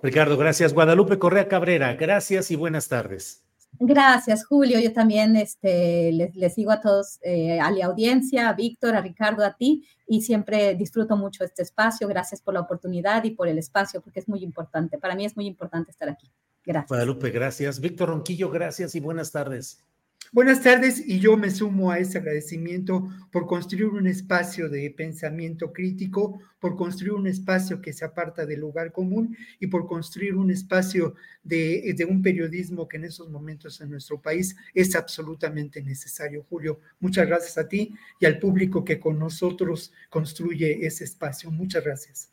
Ricardo, 0.00 0.36
gracias. 0.36 0.72
Guadalupe 0.72 1.18
Correa 1.18 1.48
Cabrera, 1.48 1.94
gracias 1.94 2.52
y 2.52 2.54
buenas 2.54 2.88
tardes. 2.88 3.45
Gracias, 3.78 4.44
Julio. 4.44 4.78
Yo 4.80 4.92
también 4.92 5.36
este, 5.36 6.12
les, 6.12 6.54
sigo 6.54 6.70
a 6.70 6.80
todos, 6.80 7.18
eh, 7.22 7.60
a 7.60 7.70
la 7.70 7.86
audiencia, 7.86 8.48
a 8.48 8.52
Víctor, 8.52 8.94
a 8.94 9.00
Ricardo, 9.00 9.44
a 9.44 9.54
ti, 9.54 9.86
y 10.06 10.22
siempre 10.22 10.74
disfruto 10.74 11.16
mucho 11.16 11.44
este 11.44 11.62
espacio. 11.62 12.08
Gracias 12.08 12.40
por 12.40 12.54
la 12.54 12.60
oportunidad 12.60 13.24
y 13.24 13.30
por 13.30 13.48
el 13.48 13.58
espacio, 13.58 14.00
porque 14.00 14.20
es 14.20 14.28
muy 14.28 14.42
importante. 14.42 14.98
Para 14.98 15.14
mí 15.14 15.24
es 15.24 15.36
muy 15.36 15.46
importante 15.46 15.90
estar 15.90 16.08
aquí. 16.08 16.30
Gracias. 16.64 16.88
Guadalupe, 16.88 17.30
gracias. 17.30 17.80
Víctor 17.80 18.08
Ronquillo, 18.08 18.50
gracias 18.50 18.94
y 18.94 19.00
buenas 19.00 19.30
tardes. 19.32 19.84
Buenas 20.32 20.62
tardes 20.62 21.02
y 21.06 21.20
yo 21.20 21.36
me 21.36 21.50
sumo 21.50 21.90
a 21.90 21.98
ese 21.98 22.18
agradecimiento 22.18 23.08
por 23.30 23.46
construir 23.46 23.86
un 23.86 24.06
espacio 24.06 24.68
de 24.68 24.90
pensamiento 24.90 25.72
crítico, 25.72 26.40
por 26.58 26.76
construir 26.76 27.12
un 27.12 27.26
espacio 27.26 27.80
que 27.80 27.92
se 27.92 28.04
aparta 28.04 28.44
del 28.44 28.60
lugar 28.60 28.92
común 28.92 29.36
y 29.60 29.68
por 29.68 29.86
construir 29.86 30.34
un 30.34 30.50
espacio 30.50 31.14
de, 31.44 31.94
de, 31.96 32.04
un 32.04 32.22
periodismo 32.22 32.88
que 32.88 32.96
en 32.96 33.04
esos 33.04 33.30
momentos 33.30 33.80
en 33.80 33.90
nuestro 33.90 34.20
país 34.20 34.56
es 34.74 34.96
absolutamente 34.96 35.80
necesario. 35.82 36.44
Julio, 36.48 36.80
muchas 36.98 37.26
gracias 37.26 37.56
a 37.58 37.68
ti 37.68 37.94
y 38.20 38.26
al 38.26 38.38
público 38.38 38.84
que 38.84 38.98
con 38.98 39.18
nosotros 39.18 39.92
construye 40.10 40.86
ese 40.86 41.04
espacio. 41.04 41.50
Muchas 41.50 41.84
gracias. 41.84 42.32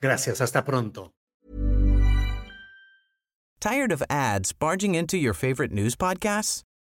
Gracias, 0.00 0.40
hasta 0.40 0.64
pronto. 0.64 1.12
Tired 3.60 3.92
of 3.92 4.02
ads 4.10 4.52
barging 4.52 4.94
into 4.94 5.16
your 5.16 5.32
favorite 5.32 5.72
news 5.72 5.96
podcasts? 5.96 6.64